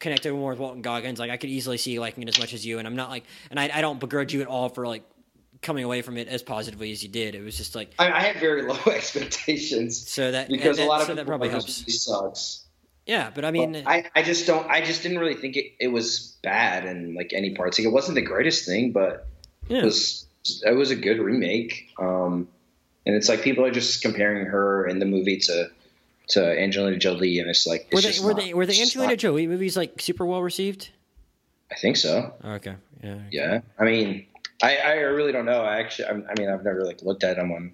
connected 0.00 0.32
more 0.32 0.50
with 0.50 0.58
Walton 0.58 0.82
Goggins. 0.82 1.18
Like 1.18 1.30
I 1.30 1.36
could 1.36 1.50
easily 1.50 1.78
see 1.78 1.98
liking 1.98 2.22
it 2.22 2.28
as 2.28 2.38
much 2.38 2.54
as 2.54 2.64
you, 2.64 2.78
and 2.78 2.86
I'm 2.86 2.96
not 2.96 3.10
like, 3.10 3.24
and 3.50 3.58
I, 3.58 3.70
I 3.72 3.80
don't 3.80 4.00
begrudge 4.00 4.32
you 4.32 4.40
at 4.40 4.46
all 4.46 4.68
for 4.68 4.86
like 4.86 5.02
coming 5.62 5.84
away 5.84 6.02
from 6.02 6.16
it 6.16 6.28
as 6.28 6.42
positively 6.42 6.92
as 6.92 7.02
you 7.02 7.08
did. 7.08 7.34
It 7.34 7.42
was 7.42 7.56
just 7.56 7.74
like 7.74 7.92
I, 7.98 8.12
I 8.12 8.20
had 8.20 8.36
very 8.36 8.62
low 8.68 8.78
expectations. 8.86 10.08
So 10.08 10.30
that 10.32 10.48
because 10.48 10.76
that, 10.76 10.86
a 10.86 10.88
lot 10.88 11.00
of 11.00 11.06
so 11.06 11.14
that 11.14 11.26
probably 11.26 11.48
helps. 11.48 12.02
Sucks. 12.02 12.64
Yeah, 13.06 13.30
but 13.34 13.44
I 13.44 13.50
mean, 13.50 13.72
well, 13.72 13.82
I, 13.86 14.04
I 14.14 14.22
just 14.22 14.46
don't. 14.46 14.66
I 14.70 14.80
just 14.80 15.02
didn't 15.02 15.18
really 15.18 15.34
think 15.34 15.56
it, 15.56 15.72
it 15.78 15.88
was 15.88 16.38
bad 16.42 16.86
in 16.86 17.14
like 17.14 17.32
any 17.34 17.54
parts. 17.54 17.78
Like 17.78 17.86
it 17.86 17.92
wasn't 17.92 18.14
the 18.14 18.22
greatest 18.22 18.64
thing, 18.64 18.92
but 18.92 19.26
yeah. 19.68 19.78
it 19.78 19.84
was 19.84 20.26
it 20.64 20.74
was 20.74 20.90
a 20.90 20.96
good 20.96 21.18
remake. 21.18 21.90
Um, 21.98 22.48
and 23.06 23.14
it's 23.14 23.28
like 23.28 23.42
people 23.42 23.64
are 23.66 23.70
just 23.70 24.00
comparing 24.00 24.46
her 24.46 24.86
in 24.86 24.98
the 24.98 25.06
movie 25.06 25.38
to 25.40 25.70
to 26.28 26.58
Angelina 26.60 26.96
Jolie, 26.96 27.38
and 27.38 27.50
it's 27.50 27.66
like 27.66 27.86
it's 27.90 28.20
were 28.20 28.32
they 28.34 28.40
were 28.40 28.46
they 28.46 28.54
were 28.54 28.66
the 28.66 28.80
Angelina 28.80 29.12
not, 29.12 29.18
Jolie 29.18 29.46
movies 29.46 29.76
like 29.76 30.00
super 30.00 30.24
well 30.26 30.42
received? 30.42 30.90
I 31.70 31.76
think 31.76 31.96
so. 31.96 32.32
Oh, 32.42 32.52
okay. 32.52 32.76
Yeah. 33.02 33.12
Okay. 33.12 33.24
Yeah. 33.30 33.60
I 33.78 33.84
mean, 33.84 34.26
I, 34.62 34.76
I 34.76 34.92
really 34.94 35.32
don't 35.32 35.44
know. 35.44 35.62
I 35.62 35.78
actually, 35.80 36.06
I, 36.06 36.10
I 36.12 36.34
mean, 36.38 36.48
I've 36.48 36.64
never 36.64 36.84
like 36.84 37.02
looked 37.02 37.24
at 37.24 37.36
them 37.36 37.52
on 37.52 37.72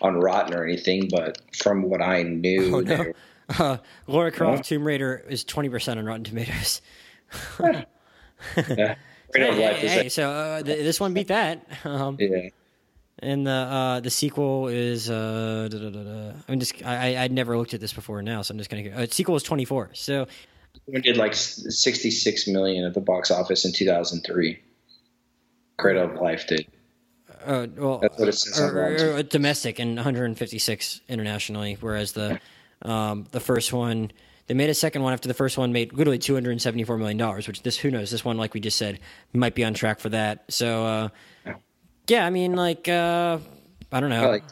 on 0.00 0.16
Rotten 0.16 0.54
or 0.54 0.64
anything, 0.64 1.08
but 1.08 1.38
from 1.56 1.82
what 1.82 2.02
I 2.02 2.22
knew, 2.22 2.76
oh, 2.76 2.80
no. 2.80 3.12
uh, 3.58 3.76
Lara 4.06 4.32
Croft 4.32 4.64
Tomb 4.64 4.84
Raider 4.84 5.24
is 5.28 5.44
twenty 5.44 5.68
percent 5.68 5.98
on 5.98 6.06
Rotten 6.06 6.24
Tomatoes. 6.24 6.80
yeah. 7.60 8.94
Of 9.34 9.54
Hey, 9.54 9.72
hey, 9.72 9.88
hey, 9.88 10.08
so 10.10 10.28
uh, 10.28 10.62
th- 10.62 10.84
this 10.84 11.00
one 11.00 11.14
beat 11.14 11.28
that. 11.28 11.66
Um, 11.86 12.18
yeah. 12.20 12.50
And 13.22 13.46
the 13.46 13.50
uh, 13.50 14.00
the 14.00 14.10
sequel 14.10 14.68
is 14.68 15.08
uh, 15.08 15.68
da, 15.70 15.78
da, 15.78 15.90
da, 15.90 16.02
da. 16.02 16.32
I'm 16.48 16.58
just 16.60 16.84
I 16.84 17.14
I- 17.14 17.22
I'd 17.24 17.32
never 17.32 17.56
looked 17.56 17.72
at 17.74 17.80
this 17.80 17.92
before 17.92 18.20
now, 18.22 18.42
so 18.42 18.52
I'm 18.52 18.58
just 18.58 18.68
gonna. 18.70 18.90
Uh, 18.90 19.06
sequel 19.10 19.36
is 19.36 19.42
24. 19.42 19.90
So 19.94 20.26
We 20.86 21.00
did 21.00 21.16
like 21.16 21.34
66 21.34 22.48
million 22.48 22.84
at 22.84 22.94
the 22.94 23.00
box 23.00 23.30
office 23.30 23.64
in 23.64 23.72
2003. 23.72 24.60
Cradle 25.78 26.04
of 26.10 26.20
Life 26.20 26.46
did. 26.46 26.66
uh, 27.44 27.66
well, 27.76 27.98
That's 27.98 28.18
what 28.18 28.28
it 28.28 28.32
says 28.34 28.60
or- 28.60 28.78
or- 28.78 29.16
or 29.18 29.22
domestic 29.22 29.78
and 29.78 29.96
156 29.96 31.00
internationally, 31.08 31.76
whereas 31.80 32.12
the 32.12 32.40
um, 32.82 33.26
the 33.30 33.40
first 33.40 33.72
one 33.72 34.10
they 34.48 34.54
made 34.54 34.70
a 34.70 34.74
second 34.74 35.02
one 35.02 35.12
after 35.12 35.28
the 35.28 35.34
first 35.34 35.56
one 35.56 35.72
made 35.72 35.92
literally 35.92 36.18
274 36.18 36.98
million 36.98 37.16
dollars, 37.16 37.46
which 37.46 37.62
this 37.62 37.76
who 37.78 37.90
knows 37.92 38.10
this 38.10 38.24
one 38.24 38.36
like 38.36 38.54
we 38.54 38.60
just 38.60 38.76
said 38.76 38.98
might 39.32 39.54
be 39.54 39.64
on 39.64 39.72
track 39.72 40.00
for 40.00 40.08
that. 40.08 40.44
So 40.48 40.84
uh, 40.84 41.08
yeah, 42.08 42.26
I 42.26 42.30
mean 42.30 42.54
like 42.54 42.88
uh, 42.88 43.38
I 43.90 44.00
don't 44.00 44.10
know. 44.10 44.30
Like 44.30 44.44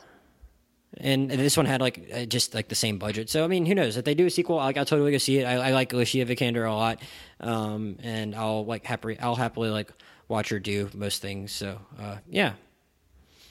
and 0.96 1.30
this 1.30 1.56
one 1.56 1.66
had 1.66 1.80
like 1.80 2.10
uh, 2.12 2.24
just 2.26 2.54
like 2.54 2.68
the 2.68 2.74
same 2.74 2.98
budget. 2.98 3.30
So 3.30 3.44
I 3.44 3.46
mean, 3.46 3.64
who 3.64 3.74
knows? 3.74 3.96
If 3.96 4.04
they 4.04 4.14
do 4.14 4.26
a 4.26 4.30
sequel, 4.30 4.56
like 4.56 4.76
I'll 4.76 4.84
totally 4.84 5.12
go 5.12 5.18
see 5.18 5.38
it. 5.38 5.44
I, 5.44 5.68
I 5.68 5.70
like 5.70 5.92
Alicia 5.92 6.26
Vikander 6.26 6.68
a 6.68 6.74
lot, 6.74 7.00
um, 7.40 7.96
and 8.02 8.34
I'll 8.34 8.64
like 8.64 8.84
happily 8.84 9.18
I'll 9.18 9.36
happily 9.36 9.70
like 9.70 9.90
watch 10.28 10.50
her 10.50 10.58
do 10.58 10.90
most 10.94 11.22
things. 11.22 11.52
So 11.52 11.78
uh, 11.98 12.16
yeah, 12.28 12.54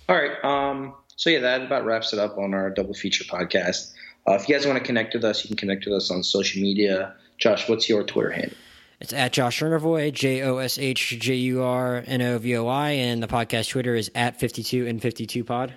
All 0.08 0.16
right. 0.16 0.44
Um, 0.44 0.96
so 1.16 1.30
yeah, 1.30 1.40
that 1.40 1.62
about 1.64 1.86
wraps 1.86 2.14
it 2.14 2.20
up 2.20 2.38
on 2.38 2.54
our 2.54 2.70
double 2.70 2.94
feature 2.94 3.24
podcast. 3.24 3.94
Uh, 4.28 4.34
if 4.34 4.48
you 4.48 4.56
guys 4.56 4.66
want 4.66 4.78
to 4.78 4.84
connect 4.84 5.14
with 5.14 5.24
us, 5.24 5.44
you 5.44 5.48
can 5.50 5.58
connect 5.58 5.86
with 5.86 5.96
us 5.96 6.12
on 6.12 6.24
social 6.24 6.62
media. 6.62 7.16
Josh, 7.38 7.68
what's 7.70 7.90
your 7.90 8.04
Twitter 8.04 8.32
handle? 8.32 8.58
It's 9.00 9.14
at 9.14 9.32
Josh 9.32 9.62
Jurnovoi, 9.62 10.12
J 10.12 10.44
O 10.44 10.58
S 10.58 10.78
H 10.78 11.18
J 11.20 11.36
U 11.36 11.64
R 11.64 12.04
N 12.06 12.22
O 12.22 12.38
V 12.38 12.58
O 12.58 12.68
I, 12.68 12.92
and 12.92 13.24
the 13.24 13.28
podcast 13.28 13.70
Twitter 13.70 13.96
is 13.96 14.12
at 14.14 14.40
fifty 14.40 14.62
two 14.62 14.88
and 14.88 15.02
fifty 15.02 15.26
two 15.26 15.44
pod. 15.44 15.74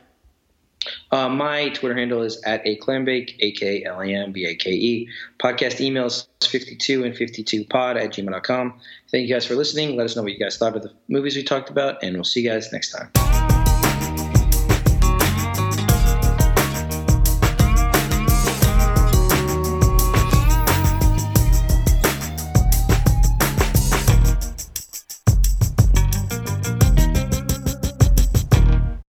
Uh, 1.13 1.29
my 1.29 1.69
Twitter 1.69 1.95
handle 1.95 2.23
is 2.23 2.43
at 2.43 2.67
a 2.67 2.73
a 2.73 3.53
k 3.53 3.85
l 3.85 4.01
a 4.01 4.07
m 4.07 4.33
b 4.33 4.45
a 4.47 4.57
k 4.57 4.73
e. 4.73 5.09
Podcast 5.39 5.79
emails 5.79 6.27
52 6.45 7.05
and 7.05 7.17
52 7.17 7.65
pod 7.67 7.97
at 7.97 8.11
gmail.com. 8.11 8.81
Thank 9.11 9.29
you 9.29 9.33
guys 9.33 9.47
for 9.47 9.55
listening. 9.55 9.97
Let 9.97 10.05
us 10.05 10.17
know 10.17 10.23
what 10.23 10.33
you 10.33 10.39
guys 10.39 10.59
thought 10.59 10.75
of 10.75 10.83
the 10.83 10.93
movies 11.09 11.37
we 11.37 11.45
talked 11.45 11.71
about, 11.71 12.03
and 12.03 12.15
we'll 12.17 12.25
see 12.25 12.41
you 12.41 12.51
guys 12.51 12.73
next 12.73 12.91
time. 12.91 13.42